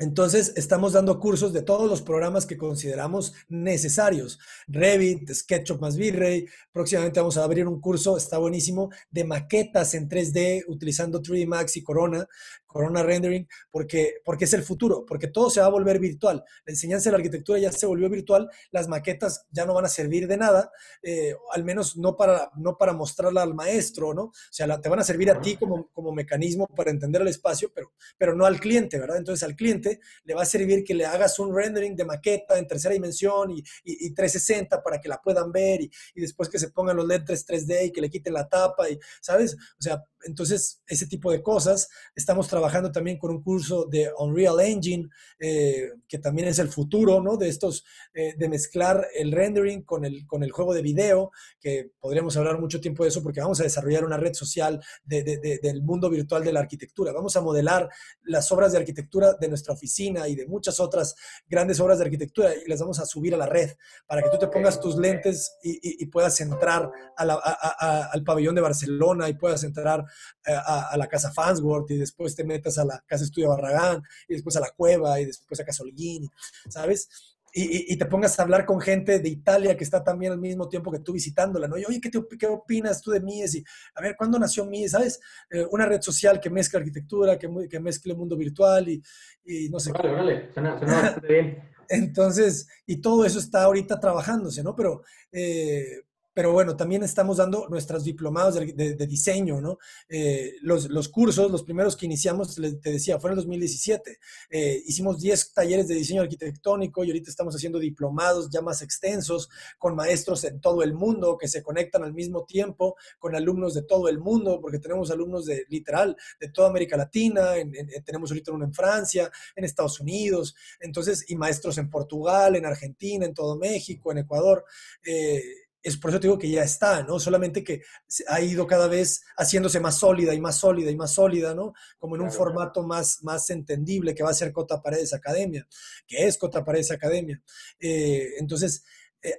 Entonces, 0.00 0.52
estamos 0.56 0.94
dando 0.94 1.20
cursos 1.20 1.52
de 1.52 1.62
todos 1.62 1.88
los 1.88 2.02
programas 2.02 2.46
que 2.46 2.58
consideramos 2.58 3.32
necesarios. 3.48 4.40
Revit, 4.66 5.30
SketchUp 5.30 5.80
más 5.80 5.96
V-Ray. 5.96 6.46
Próximamente 6.72 7.20
vamos 7.20 7.36
a 7.36 7.44
abrir 7.44 7.68
un 7.68 7.80
curso, 7.80 8.16
está 8.16 8.38
buenísimo, 8.38 8.90
de 9.10 9.22
maquetas 9.22 9.94
en 9.94 10.08
3D 10.08 10.64
utilizando 10.66 11.22
3D 11.22 11.46
Max 11.46 11.76
y 11.76 11.84
Corona, 11.84 12.26
Corona 12.74 13.04
Rendering, 13.04 13.46
porque, 13.70 14.16
porque 14.24 14.46
es 14.46 14.52
el 14.52 14.64
futuro, 14.64 15.06
porque 15.06 15.28
todo 15.28 15.48
se 15.48 15.60
va 15.60 15.66
a 15.66 15.70
volver 15.70 16.00
virtual. 16.00 16.42
La 16.66 16.72
enseñanza 16.72 17.08
de 17.08 17.12
la 17.12 17.18
arquitectura 17.18 17.56
ya 17.56 17.70
se 17.70 17.86
volvió 17.86 18.10
virtual, 18.10 18.50
las 18.72 18.88
maquetas 18.88 19.46
ya 19.52 19.64
no 19.64 19.74
van 19.74 19.84
a 19.84 19.88
servir 19.88 20.26
de 20.26 20.36
nada, 20.36 20.72
eh, 21.00 21.36
al 21.52 21.62
menos 21.62 21.96
no 21.96 22.16
para, 22.16 22.50
no 22.56 22.76
para 22.76 22.92
mostrarla 22.92 23.42
al 23.42 23.54
maestro, 23.54 24.12
¿no? 24.12 24.22
O 24.24 24.32
sea, 24.50 24.66
la, 24.66 24.80
te 24.80 24.88
van 24.88 24.98
a 24.98 25.04
servir 25.04 25.30
a 25.30 25.40
ti 25.40 25.56
como, 25.56 25.88
como 25.92 26.10
mecanismo 26.10 26.66
para 26.66 26.90
entender 26.90 27.22
el 27.22 27.28
espacio, 27.28 27.70
pero, 27.72 27.92
pero 28.18 28.34
no 28.34 28.44
al 28.44 28.58
cliente, 28.58 28.98
¿verdad? 28.98 29.18
Entonces, 29.18 29.44
al 29.44 29.54
cliente 29.54 30.00
le 30.24 30.34
va 30.34 30.42
a 30.42 30.46
servir 30.46 30.82
que 30.82 30.94
le 30.94 31.06
hagas 31.06 31.38
un 31.38 31.54
rendering 31.54 31.94
de 31.94 32.04
maqueta 32.04 32.58
en 32.58 32.66
tercera 32.66 32.92
dimensión 32.92 33.52
y, 33.52 33.60
y, 33.84 34.06
y 34.06 34.14
360 34.14 34.82
para 34.82 35.00
que 35.00 35.08
la 35.08 35.22
puedan 35.22 35.52
ver 35.52 35.80
y, 35.80 35.90
y, 36.16 36.20
después 36.20 36.48
que 36.48 36.58
se 36.58 36.70
pongan 36.70 36.96
los 36.96 37.06
lentes 37.06 37.46
3D 37.46 37.86
y 37.86 37.92
que 37.92 38.00
le 38.00 38.10
quiten 38.10 38.32
la 38.32 38.48
tapa 38.48 38.90
y, 38.90 38.98
¿sabes? 39.20 39.54
O 39.54 39.82
sea, 39.82 40.02
entonces 40.24 40.82
ese 40.88 41.06
tipo 41.06 41.30
de 41.30 41.40
cosas. 41.40 41.88
Estamos 42.16 42.48
trabajando 42.48 42.63
también 42.92 43.18
con 43.18 43.30
un 43.30 43.42
curso 43.42 43.86
de 43.86 44.10
Unreal 44.18 44.60
Engine, 44.60 45.08
eh, 45.38 45.90
que 46.08 46.18
también 46.18 46.48
es 46.48 46.58
el 46.58 46.68
futuro, 46.68 47.20
¿no? 47.20 47.36
De 47.36 47.48
estos, 47.48 47.84
eh, 48.12 48.34
de 48.36 48.48
mezclar 48.48 49.06
el 49.14 49.32
rendering 49.32 49.82
con 49.82 50.04
el, 50.04 50.26
con 50.26 50.42
el 50.42 50.50
juego 50.50 50.74
de 50.74 50.82
video, 50.82 51.30
que 51.60 51.90
podríamos 52.00 52.36
hablar 52.36 52.58
mucho 52.60 52.80
tiempo 52.80 53.02
de 53.02 53.10
eso 53.10 53.22
porque 53.22 53.40
vamos 53.40 53.60
a 53.60 53.64
desarrollar 53.64 54.04
una 54.04 54.16
red 54.16 54.34
social 54.34 54.80
de, 55.04 55.22
de, 55.22 55.38
de, 55.38 55.58
del 55.58 55.82
mundo 55.82 56.10
virtual 56.10 56.44
de 56.44 56.52
la 56.52 56.60
arquitectura. 56.60 57.12
Vamos 57.12 57.36
a 57.36 57.40
modelar 57.40 57.88
las 58.22 58.50
obras 58.52 58.72
de 58.72 58.78
arquitectura 58.78 59.34
de 59.34 59.48
nuestra 59.48 59.74
oficina 59.74 60.28
y 60.28 60.34
de 60.34 60.46
muchas 60.46 60.80
otras 60.80 61.14
grandes 61.46 61.80
obras 61.80 61.98
de 61.98 62.04
arquitectura 62.04 62.54
y 62.54 62.68
las 62.68 62.80
vamos 62.80 62.98
a 62.98 63.06
subir 63.06 63.34
a 63.34 63.38
la 63.38 63.46
red 63.46 63.70
para 64.06 64.22
que 64.22 64.30
tú 64.30 64.38
te 64.38 64.48
pongas 64.48 64.80
tus 64.80 64.96
lentes 64.96 65.56
y, 65.62 65.72
y, 65.72 66.02
y 66.02 66.06
puedas 66.06 66.40
entrar 66.40 66.90
a 67.16 67.24
la, 67.24 67.34
a, 67.34 67.76
a, 67.78 68.04
al 68.12 68.24
pabellón 68.24 68.54
de 68.54 68.60
Barcelona 68.60 69.28
y 69.28 69.34
puedas 69.34 69.64
entrar 69.64 70.04
a, 70.46 70.88
a, 70.90 70.96
la 70.96 71.06
casa 71.06 71.32
Fansworth 71.32 71.90
y 71.90 71.96
después 71.96 72.34
te 72.34 72.44
metas 72.44 72.78
a 72.78 72.84
la 72.84 73.02
casa 73.06 73.24
Estudio 73.24 73.48
Barragán 73.48 74.02
y 74.28 74.34
después 74.34 74.56
a 74.56 74.60
la 74.60 74.70
cueva 74.70 75.20
y 75.20 75.26
después 75.26 75.58
a 75.60 75.64
casa 75.64 75.82
Holguín, 75.82 76.28
¿sabes? 76.68 77.08
Y, 77.56 77.92
y, 77.92 77.96
te 77.96 78.06
pongas 78.06 78.36
a 78.36 78.42
hablar 78.42 78.66
con 78.66 78.80
gente 78.80 79.20
de 79.20 79.28
Italia 79.28 79.76
que 79.76 79.84
está 79.84 80.02
también 80.02 80.32
al 80.32 80.40
mismo 80.40 80.68
tiempo 80.68 80.90
que 80.90 80.98
tú 80.98 81.12
visitándola, 81.12 81.68
¿no? 81.68 81.78
Y, 81.78 81.84
oye, 81.84 82.00
¿qué, 82.00 82.10
te, 82.10 82.20
¿qué, 82.36 82.48
opinas 82.48 83.00
tú 83.00 83.12
de 83.12 83.20
Mies? 83.20 83.54
Y, 83.54 83.64
a 83.94 84.02
ver, 84.02 84.16
¿cuándo 84.16 84.40
nació 84.40 84.66
Mies? 84.66 84.90
¿Sabes? 84.90 85.20
Eh, 85.48 85.64
una 85.70 85.86
red 85.86 86.00
social 86.00 86.40
que 86.40 86.50
mezcla 86.50 86.80
arquitectura, 86.80 87.38
que, 87.38 87.48
que 87.70 87.78
mezcle 87.78 88.10
el 88.10 88.18
mundo 88.18 88.36
virtual 88.36 88.88
y, 88.88 89.00
y 89.44 89.68
no 89.68 89.78
sé. 89.78 89.92
Vale, 89.92 90.08
qué. 90.08 90.14
vale, 90.16 90.52
suena, 90.52 90.78
suena 90.80 91.00
bastante 91.00 91.28
bien. 91.28 91.70
Entonces, 91.88 92.66
y 92.86 92.96
todo 92.96 93.24
eso 93.24 93.38
está 93.38 93.62
ahorita 93.62 94.00
trabajándose, 94.00 94.64
¿no? 94.64 94.74
Pero, 94.74 95.02
eh, 95.30 96.02
pero 96.34 96.52
bueno, 96.52 96.76
también 96.76 97.04
estamos 97.04 97.36
dando 97.36 97.68
nuestros 97.68 98.02
diplomados 98.02 98.56
de, 98.56 99.06
diseño, 99.06 99.60
¿no? 99.60 99.78
Eh, 100.08 100.54
los, 100.62 100.90
los, 100.90 101.08
cursos, 101.08 101.50
los 101.50 101.62
primeros 101.62 101.96
que 101.96 102.06
iniciamos, 102.06 102.56
te 102.56 102.90
decía, 102.90 103.20
fueron 103.20 103.38
en 103.38 103.44
2017. 103.44 104.18
Eh, 104.50 104.82
hicimos 104.84 105.20
10 105.20 105.52
talleres 105.54 105.86
de 105.86 105.94
diseño 105.94 106.22
arquitectónico 106.22 107.04
y 107.04 107.08
ahorita 107.08 107.30
estamos 107.30 107.54
haciendo 107.54 107.78
diplomados 107.78 108.50
ya 108.50 108.60
más 108.62 108.82
extensos 108.82 109.48
con 109.78 109.94
maestros 109.94 110.42
en 110.42 110.60
todo 110.60 110.82
el 110.82 110.92
mundo 110.92 111.38
que 111.38 111.46
se 111.46 111.62
conectan 111.62 112.02
al 112.02 112.12
mismo 112.12 112.44
tiempo 112.44 112.96
con 113.20 113.36
alumnos 113.36 113.72
de 113.74 113.82
todo 113.82 114.08
el 114.08 114.18
mundo, 114.18 114.60
porque 114.60 114.80
tenemos 114.80 115.12
alumnos 115.12 115.46
de 115.46 115.64
literal 115.68 116.16
de 116.40 116.48
toda 116.48 116.68
América 116.68 116.96
Latina, 116.96 117.56
en, 117.56 117.74
en, 117.76 117.88
tenemos 118.04 118.32
ahorita 118.32 118.50
uno 118.50 118.64
en 118.64 118.74
Francia, 118.74 119.30
en 119.54 119.64
Estados 119.64 120.00
Unidos, 120.00 120.56
entonces, 120.80 121.24
y 121.28 121.36
maestros 121.36 121.78
en 121.78 121.88
Portugal, 121.88 122.56
en 122.56 122.66
Argentina, 122.66 123.24
en 123.24 123.34
todo 123.34 123.56
México, 123.56 124.10
en 124.10 124.18
Ecuador. 124.18 124.64
Eh, 125.04 125.63
es 125.84 125.98
por 125.98 126.10
eso 126.10 126.18
te 126.18 126.26
digo 126.28 126.38
que 126.38 126.50
ya 126.50 126.64
está, 126.64 127.02
¿no? 127.02 127.20
Solamente 127.20 127.62
que 127.62 127.82
ha 128.28 128.40
ido 128.40 128.66
cada 128.66 128.88
vez 128.88 129.22
haciéndose 129.36 129.80
más 129.80 129.98
sólida 129.98 130.32
y 130.32 130.40
más 130.40 130.56
sólida 130.56 130.90
y 130.90 130.96
más 130.96 131.12
sólida, 131.12 131.54
¿no? 131.54 131.74
Como 131.98 132.16
en 132.16 132.22
un 132.22 132.28
claro. 132.28 132.38
formato 132.38 132.82
más, 132.82 133.22
más 133.22 133.50
entendible 133.50 134.14
que 134.14 134.22
va 134.22 134.30
a 134.30 134.34
ser 134.34 134.50
Cota 134.50 134.80
Paredes 134.80 135.12
Academia, 135.12 135.68
que 136.06 136.26
es 136.26 136.38
Cota 136.38 136.64
Paredes 136.64 136.90
Academia. 136.90 137.40
Eh, 137.78 138.30
entonces, 138.38 138.82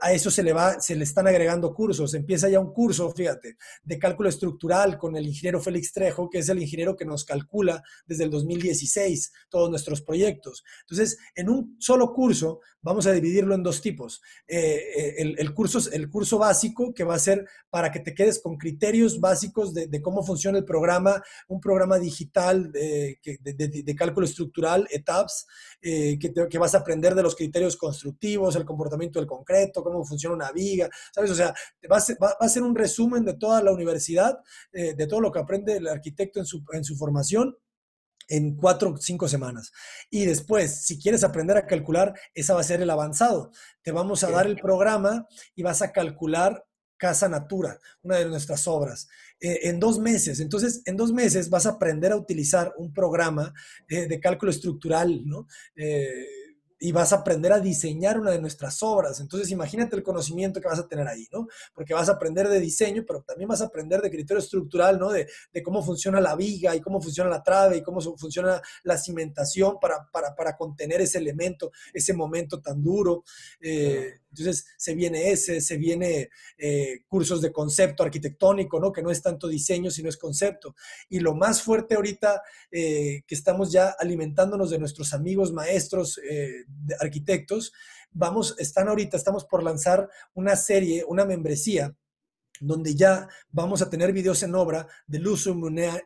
a 0.02 0.14
eso 0.14 0.32
se 0.32 0.44
le 0.44 0.54
va, 0.54 0.80
se 0.80 0.96
le 0.96 1.04
están 1.04 1.28
agregando 1.28 1.74
cursos. 1.74 2.14
Empieza 2.14 2.50
ya 2.50 2.60
un 2.60 2.74
curso, 2.74 3.12
fíjate, 3.12 3.58
de 3.84 4.00
cálculo 4.00 4.30
estructural 4.30 4.98
con 4.98 5.16
el 5.16 5.28
ingeniero 5.28 5.62
Félix 5.62 5.92
Trejo, 5.94 6.30
que 6.30 6.40
es 6.40 6.50
el 6.50 6.62
ingeniero 6.62 6.96
que 6.96 7.06
nos 7.06 7.24
calcula 7.26 7.84
desde 8.06 8.24
el 8.24 8.30
2016 8.30 9.32
todos 9.50 9.70
nuestros 9.70 10.02
proyectos. 10.02 10.64
Entonces, 10.82 11.18
en 11.36 11.50
un 11.50 11.76
solo 11.80 12.14
curso 12.14 12.62
vamos 12.86 13.08
a 13.08 13.12
dividirlo 13.12 13.56
en 13.56 13.64
dos 13.64 13.82
tipos. 13.82 14.22
Eh, 14.48 15.16
el, 15.18 15.36
el, 15.40 15.54
curso, 15.56 15.80
el 15.92 16.08
curso 16.08 16.38
básico, 16.38 16.94
que 16.94 17.04
va 17.04 17.16
a 17.16 17.20
ser 17.20 17.44
para 17.72 17.92
que 17.92 18.00
te 18.00 18.14
quedes 18.14 18.40
con 18.40 18.58
criterios 18.58 19.20
básicos 19.20 19.74
de, 19.74 20.02
cómo 20.04 20.24
funciona 20.24 20.60
el 20.60 20.66
programa, 20.66 21.22
un 21.48 21.60
programa 21.60 21.98
digital 21.98 22.72
de, 22.72 23.20
de, 23.24 23.96
cálculo 23.96 24.28
estructural, 24.28 24.88
ETAPS, 24.92 25.48
eh, 25.82 26.20
que, 26.20 26.32
que 26.48 26.58
vas 26.60 26.76
a 26.76 26.78
aprender 26.78 27.16
de 27.16 27.24
los 27.24 27.36
criterios 27.36 27.76
constructivos, 27.76 28.56
el 28.56 28.66
comportamiento 28.66 29.18
del 29.18 29.28
concreto, 29.28 29.75
cómo 29.84 30.04
funciona 30.06 30.36
una 30.36 30.52
viga, 30.52 30.90
¿sabes? 31.14 31.32
O 31.32 31.36
sea, 31.36 31.54
va 31.92 31.98
a 31.98 32.02
ser, 32.02 32.18
va, 32.22 32.30
va 32.30 32.46
a 32.46 32.50
ser 32.50 32.64
un 32.64 32.76
resumen 32.76 33.26
de 33.26 33.34
toda 33.36 33.62
la 33.62 33.72
universidad, 33.72 34.38
eh, 34.72 34.94
de 34.94 35.08
todo 35.08 35.22
lo 35.22 35.32
que 35.32 35.40
aprende 35.40 35.78
el 35.78 35.88
arquitecto 35.88 36.40
en 36.40 36.46
su, 36.46 36.64
en 36.72 36.84
su 36.84 36.96
formación 36.96 37.56
en 38.28 38.56
cuatro 38.56 38.92
o 38.92 38.98
cinco 38.98 39.28
semanas. 39.28 39.72
Y 40.10 40.26
después, 40.26 40.86
si 40.86 41.00
quieres 41.00 41.24
aprender 41.24 41.58
a 41.58 41.68
calcular, 41.68 42.14
esa 42.34 42.54
va 42.54 42.62
a 42.62 42.64
ser 42.64 42.82
el 42.82 42.90
avanzado. 42.90 43.52
Te 43.84 43.92
vamos 43.92 44.24
a 44.24 44.32
dar 44.32 44.48
el 44.48 44.56
programa 44.56 45.28
y 45.56 45.64
vas 45.64 45.82
a 45.82 45.92
calcular 45.92 46.66
Casa 46.98 47.28
Natura, 47.28 47.80
una 48.04 48.18
de 48.18 48.26
nuestras 48.26 48.68
obras, 48.68 49.08
eh, 49.40 49.60
en 49.64 49.80
dos 49.80 50.00
meses. 50.00 50.40
Entonces, 50.40 50.82
en 50.86 50.96
dos 50.96 51.12
meses 51.12 51.50
vas 51.50 51.66
a 51.66 51.72
aprender 51.72 52.12
a 52.12 52.18
utilizar 52.18 52.74
un 52.78 52.94
programa 52.94 53.54
eh, 53.88 54.08
de 54.08 54.20
cálculo 54.20 54.52
estructural, 54.52 55.26
¿no? 55.26 55.48
Eh, 55.76 56.45
y 56.80 56.92
vas 56.92 57.14
a 57.14 57.18
aprender 57.18 57.54
a 57.54 57.60
diseñar 57.60 58.20
una 58.20 58.32
de 58.32 58.40
nuestras 58.40 58.82
obras. 58.84 59.20
Entonces, 59.20 59.50
imagínate 59.52 59.96
el 59.96 60.04
conocimiento 60.04 60.60
que 60.60 60.68
vas 60.68 60.80
a 60.80 60.88
tener 60.88 61.08
ahí, 61.08 61.28
¿no? 61.32 61.48
Porque 61.74 61.94
vas 61.94 62.10
a 62.10 62.14
aprender 62.14 62.50
de 62.50 62.60
diseño, 62.60 63.04
pero 63.08 63.24
también 63.24 63.48
vas 63.48 63.62
a 63.62 63.66
aprender 63.66 64.02
de 64.02 64.12
criterio 64.12 64.40
estructural, 64.40 65.00
¿no? 65.00 65.10
De, 65.10 65.28
de 65.54 65.64
cómo 65.64 65.84
funciona 65.84 66.20
la 66.20 66.36
viga 66.36 66.76
y 66.76 66.82
cómo 66.82 67.02
funciona 67.02 67.30
la 67.30 67.44
trave 67.44 67.78
y 67.78 67.84
cómo 67.84 68.02
funciona 68.02 68.62
la 68.84 68.98
cimentación 68.98 69.80
para, 69.80 70.10
para, 70.12 70.36
para 70.36 70.56
contener 70.56 71.02
ese 71.02 71.18
elemento, 71.18 71.72
ese 71.94 72.14
momento 72.14 72.62
tan 72.62 72.84
duro. 72.84 73.24
Eh, 73.62 74.20
entonces, 74.42 74.66
se 74.78 74.94
viene 74.96 75.32
ese, 75.32 75.62
se 75.62 75.78
viene 75.78 76.30
eh, 76.58 77.00
cursos 77.08 77.42
de 77.42 77.52
concepto 77.52 78.04
arquitectónico, 78.04 78.80
¿no? 78.80 78.92
Que 78.92 79.02
no 79.02 79.10
es 79.12 79.22
tanto 79.22 79.48
diseño, 79.48 79.90
sino 79.90 80.10
es 80.10 80.18
concepto. 80.18 80.76
Y 81.08 81.20
lo 81.20 81.36
más 81.36 81.62
fuerte 81.62 81.96
ahorita, 81.96 82.42
eh, 82.72 83.24
que 83.26 83.36
estamos 83.36 83.72
ya 83.72 83.96
alimentándonos 83.98 84.70
de 84.70 84.80
nuestros 84.80 85.14
amigos 85.14 85.54
maestros, 85.54 86.20
eh, 86.30 86.66
arquitectos, 87.00 87.72
vamos, 88.12 88.56
están 88.60 88.90
ahorita, 88.90 89.16
estamos 89.16 89.46
por 89.46 89.64
lanzar 89.64 90.10
una 90.34 90.56
serie, 90.56 91.06
una 91.08 91.26
membresía 91.26 91.96
donde 92.60 92.96
ya 92.96 93.28
vamos 93.52 93.82
a 93.82 93.90
tener 93.90 94.12
videos 94.12 94.42
en 94.44 94.56
obra 94.56 94.88
de 95.08 95.20
Lucio, 95.20 95.56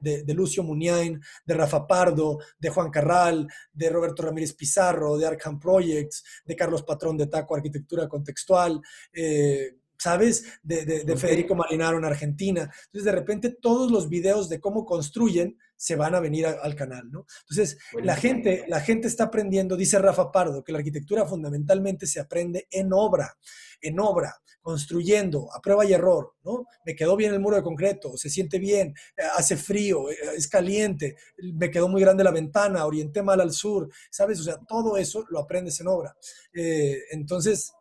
de, 0.02 0.34
Lucio 0.34 0.64
de 0.64 1.54
Rafa 1.54 1.86
Pardo, 1.88 2.40
de 2.58 2.70
Juan 2.70 2.90
Carral, 2.90 3.48
de 3.74 3.90
Roberto 3.90 4.24
Ramírez 4.24 4.54
Pizarro, 4.54 5.18
de 5.18 5.28
Arkham 5.28 5.60
Projects, 5.60 6.24
de 6.46 6.56
Carlos 6.56 6.84
Patrón 6.84 7.18
de 7.18 7.28
Taco 7.28 7.56
Arquitectura 7.56 8.08
Contextual, 8.08 8.82
eh, 9.14 9.76
¿sabes? 10.00 10.60
De, 10.64 11.16
Federico 11.18 11.54
Marinaro 11.54 11.98
en 11.98 12.06
Argentina. 12.06 12.62
Entonces, 12.86 13.04
de 13.04 13.12
repente, 13.12 13.50
todos 13.50 13.92
los 13.92 14.10
videos 14.10 14.50
de 14.50 14.60
cómo 14.60 14.86
construyen 14.86 15.58
se 15.76 15.96
van 15.96 16.16
a 16.16 16.20
venir 16.20 16.46
al 16.46 16.76
canal, 16.76 17.10
¿no? 17.12 17.26
Entonces, 17.42 17.78
la 18.02 18.16
gente, 18.16 18.66
la 18.68 18.82
gente 18.82 19.08
está 19.08 19.26
aprendiendo, 19.26 19.78
dice 19.78 20.00
Rafa 20.00 20.32
Pardo, 20.32 20.64
que 20.64 20.72
la 20.72 20.80
arquitectura 20.80 21.26
fundamentalmente 21.26 22.06
se 22.06 22.20
aprende 22.20 22.68
en 22.72 22.92
obra, 22.92 23.38
en 23.82 24.00
obra, 24.00 24.36
construyendo, 24.62 25.48
a 25.54 25.62
prueba 25.62 25.86
y 25.86 25.94
error, 25.94 26.34
¿no? 26.44 26.66
Me 26.86 26.96
quedó 26.96 27.16
bien 27.16 27.34
el 27.34 27.40
muro 27.40 27.56
de 27.56 27.64
concreto, 27.64 28.18
se 28.18 28.30
siente 28.30 28.60
bien, 28.60 28.94
eh, 29.18 29.24
hace 29.38 29.56
frío, 29.56 30.10
eh, 30.10 30.16
es 30.36 30.48
caliente, 30.48 31.16
me 31.54 31.72
quedó 31.72 31.88
muy 31.88 32.02
grande 32.02 32.24
la 32.24 32.32
ventana, 32.32 32.86
orienté 32.86 33.24
mal 33.24 33.40
al 33.40 33.52
sur, 33.52 33.90
¿sabes? 34.12 34.40
O 34.42 34.44
sea, 34.44 34.58
todo 34.68 34.98
eso 34.98 35.26
lo 35.30 35.40
aprendes 35.40 35.80
en 35.80 35.88
obra. 35.88 36.16
Eh, 36.54 36.98
entonces... 37.12 37.74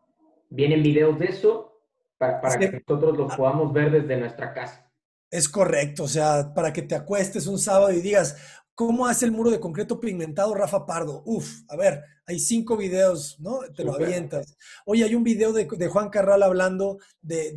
¿Vienen 0.50 0.82
videos 0.82 1.18
de 1.18 1.26
eso? 1.26 1.77
Para, 2.18 2.58
que 2.58 2.82
nosotros 2.86 3.16
los 3.16 3.36
podamos 3.36 3.72
ver 3.72 3.90
desde 3.92 4.16
nuestra 4.16 4.52
casa. 4.52 4.90
Es 5.30 5.48
correcto, 5.48 6.04
o 6.04 6.08
sea, 6.08 6.52
para 6.54 6.72
que 6.72 6.82
te 6.82 6.94
acuestes 6.94 7.46
un 7.46 7.58
sábado 7.58 7.92
y 7.92 8.00
digas, 8.00 8.36
¿cómo 8.74 9.06
hace 9.06 9.24
el 9.24 9.32
muro 9.32 9.50
de 9.50 9.60
concreto 9.60 10.00
pigmentado 10.00 10.54
Rafa 10.54 10.86
Pardo? 10.86 11.22
Uf, 11.26 11.62
a 11.68 11.76
ver, 11.76 12.02
hay 12.26 12.38
cinco 12.38 12.76
videos, 12.76 13.38
¿no? 13.40 13.60
Te 13.74 13.84
lo 13.84 13.94
avientas. 13.94 14.56
Oye, 14.86 15.04
hay 15.04 15.14
un 15.14 15.24
video 15.24 15.52
de, 15.52 15.66
Juan 15.88 16.10
Carral 16.10 16.42
hablando 16.42 16.98
de, 17.20 17.52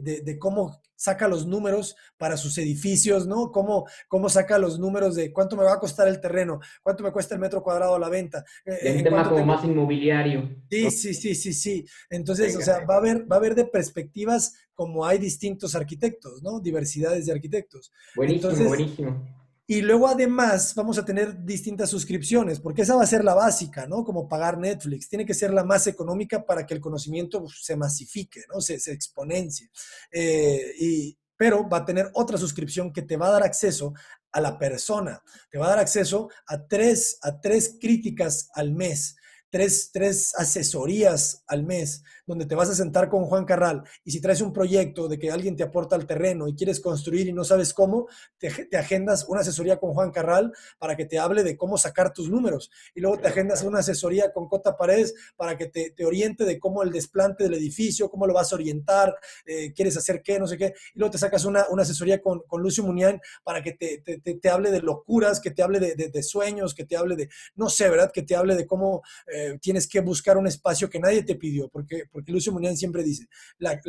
de, 0.00 0.38
cómo 0.38 0.80
saca 0.98 1.28
los 1.28 1.46
números 1.46 1.96
para 2.18 2.36
sus 2.36 2.58
edificios, 2.58 3.26
¿no? 3.26 3.52
¿Cómo, 3.52 3.86
¿Cómo 4.08 4.28
saca 4.28 4.58
los 4.58 4.78
números 4.78 5.14
de 5.14 5.32
cuánto 5.32 5.56
me 5.56 5.62
va 5.62 5.74
a 5.74 5.78
costar 5.78 6.08
el 6.08 6.20
terreno, 6.20 6.60
cuánto 6.82 7.04
me 7.04 7.12
cuesta 7.12 7.34
el 7.34 7.40
metro 7.40 7.62
cuadrado 7.62 7.94
a 7.94 7.98
la 7.98 8.08
venta? 8.08 8.44
Eh, 8.66 9.00
tema 9.02 9.28
como 9.28 9.46
más 9.46 9.64
inmobiliario. 9.64 10.56
Sí, 10.68 10.90
sí, 10.90 11.14
sí, 11.14 11.34
sí, 11.34 11.52
sí. 11.52 11.86
Entonces, 12.10 12.56
o 12.56 12.60
sea, 12.60 12.84
va 12.84 12.96
a, 12.96 12.98
haber, 12.98 13.30
va 13.30 13.36
a 13.36 13.38
haber 13.38 13.54
de 13.54 13.64
perspectivas 13.64 14.54
como 14.74 15.06
hay 15.06 15.18
distintos 15.18 15.74
arquitectos, 15.74 16.42
¿no? 16.42 16.60
Diversidades 16.60 17.26
de 17.26 17.32
arquitectos. 17.32 17.92
Buenísimo, 18.16 18.68
buenísimo. 18.68 19.37
Y 19.70 19.82
luego 19.82 20.08
además 20.08 20.74
vamos 20.74 20.96
a 20.96 21.04
tener 21.04 21.44
distintas 21.44 21.90
suscripciones, 21.90 22.58
porque 22.58 22.82
esa 22.82 22.96
va 22.96 23.02
a 23.02 23.06
ser 23.06 23.22
la 23.22 23.34
básica, 23.34 23.86
¿no? 23.86 24.02
Como 24.02 24.26
pagar 24.26 24.56
Netflix. 24.56 25.10
Tiene 25.10 25.26
que 25.26 25.34
ser 25.34 25.52
la 25.52 25.62
más 25.62 25.86
económica 25.86 26.46
para 26.46 26.64
que 26.64 26.72
el 26.72 26.80
conocimiento 26.80 27.42
pues, 27.42 27.58
se 27.60 27.76
masifique, 27.76 28.44
¿no? 28.50 28.62
Se, 28.62 28.76
exponencie. 28.90 29.70
Eh, 30.10 30.72
y, 30.80 31.18
pero 31.36 31.68
va 31.68 31.78
a 31.78 31.84
tener 31.84 32.10
otra 32.14 32.38
suscripción 32.38 32.94
que 32.94 33.02
te 33.02 33.18
va 33.18 33.28
a 33.28 33.32
dar 33.32 33.42
acceso 33.42 33.92
a 34.32 34.40
la 34.40 34.58
persona. 34.58 35.22
Te 35.50 35.58
va 35.58 35.66
a 35.66 35.70
dar 35.70 35.80
acceso 35.80 36.30
a 36.46 36.66
tres, 36.66 37.18
a 37.20 37.38
tres 37.38 37.76
críticas 37.78 38.48
al 38.54 38.72
mes 38.72 39.17
tres, 39.50 39.90
tres 39.92 40.34
asesorías 40.36 41.44
al 41.46 41.64
mes 41.64 42.02
donde 42.28 42.44
te 42.44 42.54
vas 42.54 42.68
a 42.68 42.74
sentar 42.74 43.08
con 43.08 43.24
Juan 43.24 43.46
Carral 43.46 43.82
y 44.04 44.10
si 44.10 44.20
traes 44.20 44.42
un 44.42 44.52
proyecto 44.52 45.08
de 45.08 45.18
que 45.18 45.30
alguien 45.30 45.56
te 45.56 45.62
aporta 45.62 45.96
el 45.96 46.06
terreno 46.06 46.46
y 46.46 46.54
quieres 46.54 46.78
construir 46.78 47.26
y 47.26 47.32
no 47.32 47.42
sabes 47.42 47.72
cómo, 47.72 48.06
te, 48.36 48.48
agendas 48.76 49.24
una 49.28 49.40
asesoría 49.40 49.78
con 49.78 49.94
Juan 49.94 50.10
Carral 50.10 50.52
para 50.78 50.94
que 50.94 51.06
te 51.06 51.18
hable 51.18 51.42
de 51.42 51.56
cómo 51.56 51.78
sacar 51.78 52.12
tus 52.12 52.28
números. 52.28 52.70
Y 52.94 53.00
luego 53.00 53.18
te 53.18 53.28
agendas 53.28 53.62
una 53.62 53.78
asesoría 53.78 54.30
con 54.32 54.46
Cota 54.46 54.76
Paredes 54.76 55.14
para 55.36 55.56
que 55.56 55.66
te, 55.66 55.90
te 55.90 56.04
oriente 56.04 56.44
de 56.44 56.58
cómo 56.60 56.82
el 56.82 56.92
desplante 56.92 57.44
del 57.44 57.54
edificio, 57.54 58.10
cómo 58.10 58.26
lo 58.26 58.34
vas 58.34 58.52
a 58.52 58.56
orientar, 58.56 59.16
eh, 59.46 59.72
quieres 59.72 59.96
hacer 59.96 60.22
qué, 60.22 60.38
no 60.38 60.46
sé 60.46 60.58
qué, 60.58 60.74
y 60.94 60.98
luego 60.98 61.12
te 61.12 61.18
sacas 61.18 61.46
una, 61.46 61.64
una 61.70 61.82
asesoría 61.82 62.20
con, 62.20 62.40
con, 62.46 62.62
Lucio 62.62 62.84
Munián 62.84 63.20
para 63.42 63.62
que 63.62 63.72
te, 63.72 64.02
te, 64.04 64.18
te, 64.18 64.48
hable 64.50 64.70
de 64.70 64.82
locuras, 64.82 65.40
que 65.40 65.52
te 65.52 65.62
hable 65.62 65.80
de, 65.80 65.94
de, 65.94 66.22
sueños, 66.22 66.74
que 66.74 66.84
te 66.84 66.96
hable 66.96 67.16
de, 67.16 67.30
no 67.54 67.70
sé, 67.70 67.88
¿verdad? 67.88 68.10
Que 68.12 68.22
te 68.22 68.36
hable 68.36 68.54
de 68.54 68.66
cómo... 68.66 69.02
Eh, 69.32 69.37
tienes 69.60 69.88
que 69.88 70.00
buscar 70.00 70.36
un 70.36 70.46
espacio 70.46 70.88
que 70.88 71.00
nadie 71.00 71.22
te 71.22 71.36
pidió, 71.36 71.68
porque, 71.68 72.04
porque 72.10 72.32
Lucio 72.32 72.52
Munián 72.52 72.76
siempre 72.76 73.02
dice, 73.02 73.26
la, 73.58 73.80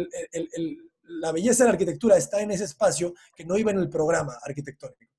la 1.04 1.32
belleza 1.32 1.64
de 1.64 1.70
la 1.70 1.74
arquitectura 1.74 2.18
está 2.18 2.42
en 2.42 2.52
ese 2.52 2.66
espacio 2.66 3.14
que 3.36 3.46
no 3.46 3.58
iba 3.58 3.72
en 3.72 3.80
el 3.80 3.90
programa 3.90 4.38
arquitectónico. 4.44 5.14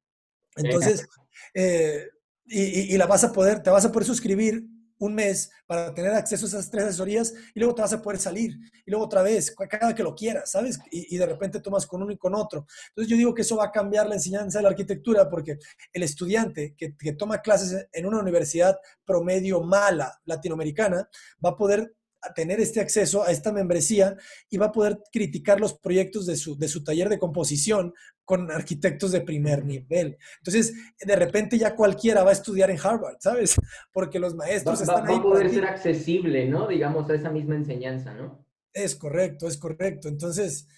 Entonces, 0.56 1.06
eh, 1.54 2.08
y, 2.46 2.94
y, 2.94 2.96
la 2.96 3.06
vas 3.06 3.24
a 3.24 3.32
poder, 3.32 3.62
te 3.62 3.70
vas 3.70 3.84
a 3.84 3.92
poder 3.92 4.06
suscribir 4.06 4.64
un 5.00 5.14
mes 5.14 5.50
para 5.66 5.92
tener 5.92 6.12
acceso 6.12 6.46
a 6.46 6.48
esas 6.48 6.70
tres 6.70 6.84
asesorías 6.84 7.34
y 7.54 7.58
luego 7.58 7.74
te 7.74 7.82
vas 7.82 7.92
a 7.92 8.02
poder 8.02 8.18
salir 8.18 8.52
y 8.86 8.90
luego 8.90 9.06
otra 9.06 9.22
vez, 9.22 9.54
cada 9.68 9.94
que 9.94 10.02
lo 10.02 10.14
quieras, 10.14 10.50
¿sabes? 10.52 10.78
Y, 10.90 11.16
de 11.16 11.26
repente 11.26 11.60
tomas 11.60 11.86
con 11.86 12.02
uno 12.02 12.12
y 12.12 12.16
con 12.16 12.34
otro. 12.34 12.66
Entonces 12.88 13.10
yo 13.10 13.16
digo 13.16 13.34
que 13.34 13.42
eso 13.42 13.56
va 13.56 13.66
a 13.66 13.72
cambiar 13.72 14.06
la 14.06 14.14
enseñanza 14.14 14.58
de 14.58 14.62
la 14.62 14.70
arquitectura 14.70 15.28
porque 15.28 15.58
el 15.92 16.02
estudiante 16.02 16.74
que, 16.76 16.96
que 16.96 17.12
toma 17.12 17.40
clases 17.40 17.88
en 17.92 18.06
una 18.06 18.20
universidad 18.20 18.78
promedio 19.04 19.62
mala 19.62 20.20
latinoamericana 20.24 21.08
va 21.44 21.50
a 21.50 21.56
poder 21.56 21.94
tener 22.34 22.60
este 22.60 22.80
acceso 22.80 23.22
a 23.22 23.30
esta 23.30 23.52
membresía 23.52 24.16
y 24.48 24.58
va 24.58 24.66
a 24.66 24.72
poder 24.72 25.00
criticar 25.12 25.60
los 25.60 25.74
proyectos 25.74 26.26
de 26.26 26.36
su, 26.36 26.58
de 26.58 26.68
su 26.68 26.84
taller 26.84 27.08
de 27.08 27.18
composición 27.18 27.94
con 28.24 28.50
arquitectos 28.50 29.10
de 29.10 29.22
primer 29.22 29.64
nivel. 29.64 30.16
Entonces, 30.38 30.72
de 31.00 31.16
repente 31.16 31.58
ya 31.58 31.74
cualquiera 31.74 32.22
va 32.22 32.30
a 32.30 32.34
estudiar 32.34 32.70
en 32.70 32.78
Harvard, 32.78 33.16
¿sabes? 33.18 33.56
Porque 33.92 34.18
los 34.18 34.34
maestros 34.34 34.80
están 34.80 35.06
ahí. 35.06 35.14
Va 35.14 35.20
a 35.20 35.22
poder 35.22 35.50
ser 35.50 35.64
accesible, 35.64 36.46
¿no? 36.46 36.68
Digamos, 36.68 37.10
a 37.10 37.14
esa 37.14 37.30
misma 37.30 37.56
enseñanza, 37.56 38.14
¿no? 38.14 38.46
Es 38.72 38.94
correcto, 38.94 39.48
es 39.48 39.56
correcto. 39.56 40.08
Entonces, 40.08 40.68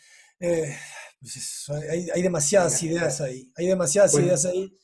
eh, 0.41 0.75
pues 1.23 1.71
hay, 2.13 2.21
demasiadas 2.21 2.83
ideas 2.83 3.21
ahí, 3.21 3.49
hay 3.57 3.67
demasiadas 3.69 4.19
ideas 4.19 4.45
ahí. 4.45 4.77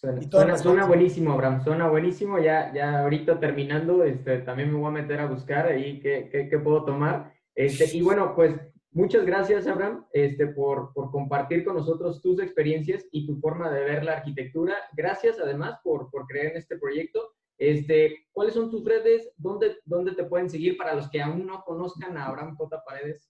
Suena, 0.62 0.86
buenísimo, 0.86 1.32
Abraham, 1.32 1.64
suena 1.64 1.88
buenísimo. 1.88 2.38
Ya, 2.38 2.72
ya 2.72 3.00
ahorita 3.00 3.40
terminando, 3.40 4.04
este, 4.04 4.38
también 4.38 4.70
me 4.72 4.78
voy 4.78 4.86
a 4.86 5.02
meter 5.02 5.18
a 5.18 5.26
buscar 5.26 5.66
ahí 5.66 5.98
qué, 6.00 6.28
qué, 6.48 6.58
puedo 6.58 6.84
tomar. 6.84 7.32
Este, 7.56 7.96
y 7.96 8.02
bueno, 8.02 8.36
pues 8.36 8.54
muchas 8.92 9.26
gracias, 9.26 9.66
Abraham, 9.66 10.06
este, 10.12 10.46
por, 10.46 10.92
por, 10.92 11.10
compartir 11.10 11.64
con 11.64 11.74
nosotros 11.74 12.22
tus 12.22 12.40
experiencias 12.40 13.04
y 13.10 13.26
tu 13.26 13.40
forma 13.40 13.68
de 13.72 13.80
ver 13.80 14.04
la 14.04 14.12
arquitectura. 14.12 14.76
Gracias 14.96 15.40
además 15.40 15.80
por, 15.82 16.08
por 16.08 16.28
creer 16.28 16.52
en 16.52 16.58
este 16.58 16.78
proyecto. 16.78 17.34
Este, 17.58 18.28
¿Cuáles 18.30 18.54
son 18.54 18.70
tus 18.70 18.84
redes? 18.84 19.28
¿Dónde, 19.36 19.78
¿Dónde 19.84 20.12
te 20.12 20.22
pueden 20.22 20.48
seguir 20.48 20.76
para 20.76 20.94
los 20.94 21.10
que 21.10 21.20
aún 21.20 21.46
no 21.46 21.64
conozcan 21.64 22.16
a 22.16 22.26
Abraham 22.26 22.54
J. 22.54 22.84
Paredes? 22.84 23.28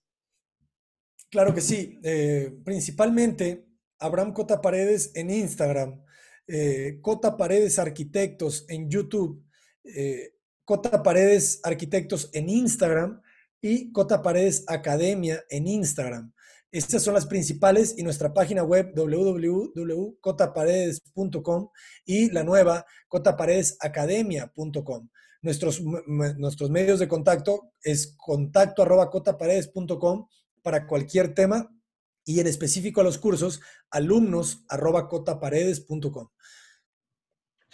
Claro 1.30 1.54
que 1.54 1.60
sí. 1.60 2.00
Eh, 2.02 2.52
principalmente 2.64 3.66
Abraham 3.98 4.32
Cota 4.32 4.60
Paredes 4.60 5.12
en 5.14 5.30
Instagram, 5.30 6.02
eh, 6.46 6.98
Cota 7.02 7.36
Paredes 7.36 7.78
Arquitectos 7.78 8.64
en 8.68 8.88
YouTube, 8.88 9.44
eh, 9.84 10.34
Cota 10.64 11.02
Paredes 11.02 11.60
Arquitectos 11.64 12.30
en 12.32 12.48
Instagram 12.48 13.20
y 13.60 13.92
Cota 13.92 14.22
Paredes 14.22 14.64
Academia 14.68 15.44
en 15.50 15.66
Instagram. 15.66 16.32
Estas 16.70 17.02
son 17.02 17.14
las 17.14 17.26
principales 17.26 17.94
y 17.96 18.02
nuestra 18.02 18.34
página 18.34 18.62
web 18.62 18.92
www.cotaparedes.com 18.94 21.70
y 22.04 22.30
la 22.30 22.44
nueva 22.44 22.84
cotaparedesacademia.com. 23.08 25.08
Nuestros, 25.40 25.80
nuestros 25.80 26.68
medios 26.68 26.98
de 26.98 27.08
contacto 27.08 27.72
es 27.82 28.14
contacto 28.18 28.82
arroba 28.82 29.08
cotaparedes.com 29.08 30.26
para 30.68 30.86
cualquier 30.86 31.32
tema 31.32 31.74
y 32.26 32.40
en 32.40 32.46
específico 32.46 33.00
a 33.00 33.04
los 33.04 33.16
cursos 33.16 33.62
alumnos 33.90 34.66
arroba 34.68 35.08
cotaparedes.com. 35.08 36.28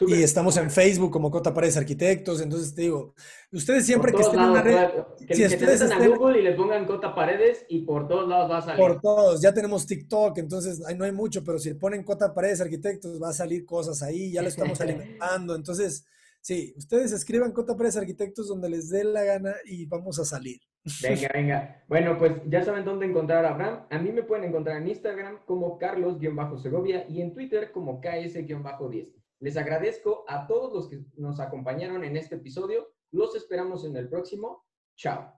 Y 0.03 0.22
estamos 0.22 0.57
en 0.59 0.70
Facebook 0.70 1.11
como 1.11 1.28
Cota 1.28 1.53
Paredes 1.53 1.76
Arquitectos, 1.76 2.40
entonces 2.40 2.72
te 2.72 2.82
digo, 2.82 3.16
ustedes 3.51 3.84
siempre 3.84 4.12
que 4.12 4.22
estén 4.22 4.38
en 4.38 4.49
una 4.49 4.62
red... 4.62 4.90
Que, 5.26 5.34
si 5.34 5.45
ustedes 5.45 5.80
estén 5.80 6.03
a 6.03 6.07
Google 6.07 6.38
y 6.38 6.45
les 6.45 6.55
pongan 6.55 6.86
Cota 6.86 7.12
Paredes 7.16 7.66
y 7.68 7.80
por 7.80 8.07
todos 8.07 8.28
lados 8.28 8.49
va 8.49 8.59
a 8.59 8.62
salir. 8.62 8.78
Por 8.78 9.01
todos, 9.01 9.42
ya 9.42 9.53
tenemos 9.53 9.84
TikTok, 9.88 10.38
entonces 10.38 10.78
no 10.97 11.05
hay 11.05 11.11
mucho, 11.11 11.42
pero 11.42 11.59
si 11.59 11.74
ponen 11.74 12.05
Cota 12.05 12.32
Paredes 12.32 12.61
Arquitectos 12.61 13.20
va 13.20 13.30
a 13.30 13.32
salir 13.32 13.66
cosas 13.66 14.05
ahí, 14.05 14.30
ya 14.30 14.40
lo 14.40 14.49
estamos 14.51 14.80
alimentando, 14.80 15.57
entonces 15.57 16.07
sí, 16.40 16.72
ustedes 16.76 17.11
escriban 17.11 17.51
Cota 17.51 17.76
Paredes 17.76 17.97
Arquitectos 17.97 18.47
donde 18.47 18.68
les 18.68 18.88
dé 18.88 19.03
la 19.03 19.24
gana 19.24 19.53
y 19.64 19.84
vamos 19.86 20.20
a 20.20 20.24
salir. 20.24 20.61
Venga, 21.03 21.28
venga. 21.35 21.85
Bueno, 21.89 22.18
pues 22.18 22.32
ya 22.47 22.62
saben 22.62 22.85
dónde 22.85 23.07
encontrar 23.07 23.45
a 23.45 23.51
Abraham. 23.51 23.87
A 23.91 23.99
mí 23.99 24.12
me 24.12 24.22
pueden 24.22 24.45
encontrar 24.45 24.76
en 24.78 24.89
Instagram 24.89 25.41
como 25.47 25.78
Carlos-Segovia 25.78 27.07
y 27.09 27.20
en 27.20 27.32
Twitter 27.32 27.72
como 27.72 28.01
KS-10. 28.01 29.12
Les 29.41 29.57
agradezco 29.57 30.24
a 30.28 30.47
todos 30.47 30.72
los 30.72 30.89
que 30.89 31.05
nos 31.16 31.41
acompañaron 31.41 32.05
en 32.05 32.16
este 32.16 32.37
episodio. 32.37 32.89
Los 33.11 33.35
esperamos 33.35 33.85
en 33.85 33.97
el 33.97 34.09
próximo. 34.09 34.64
Chao. 34.97 35.32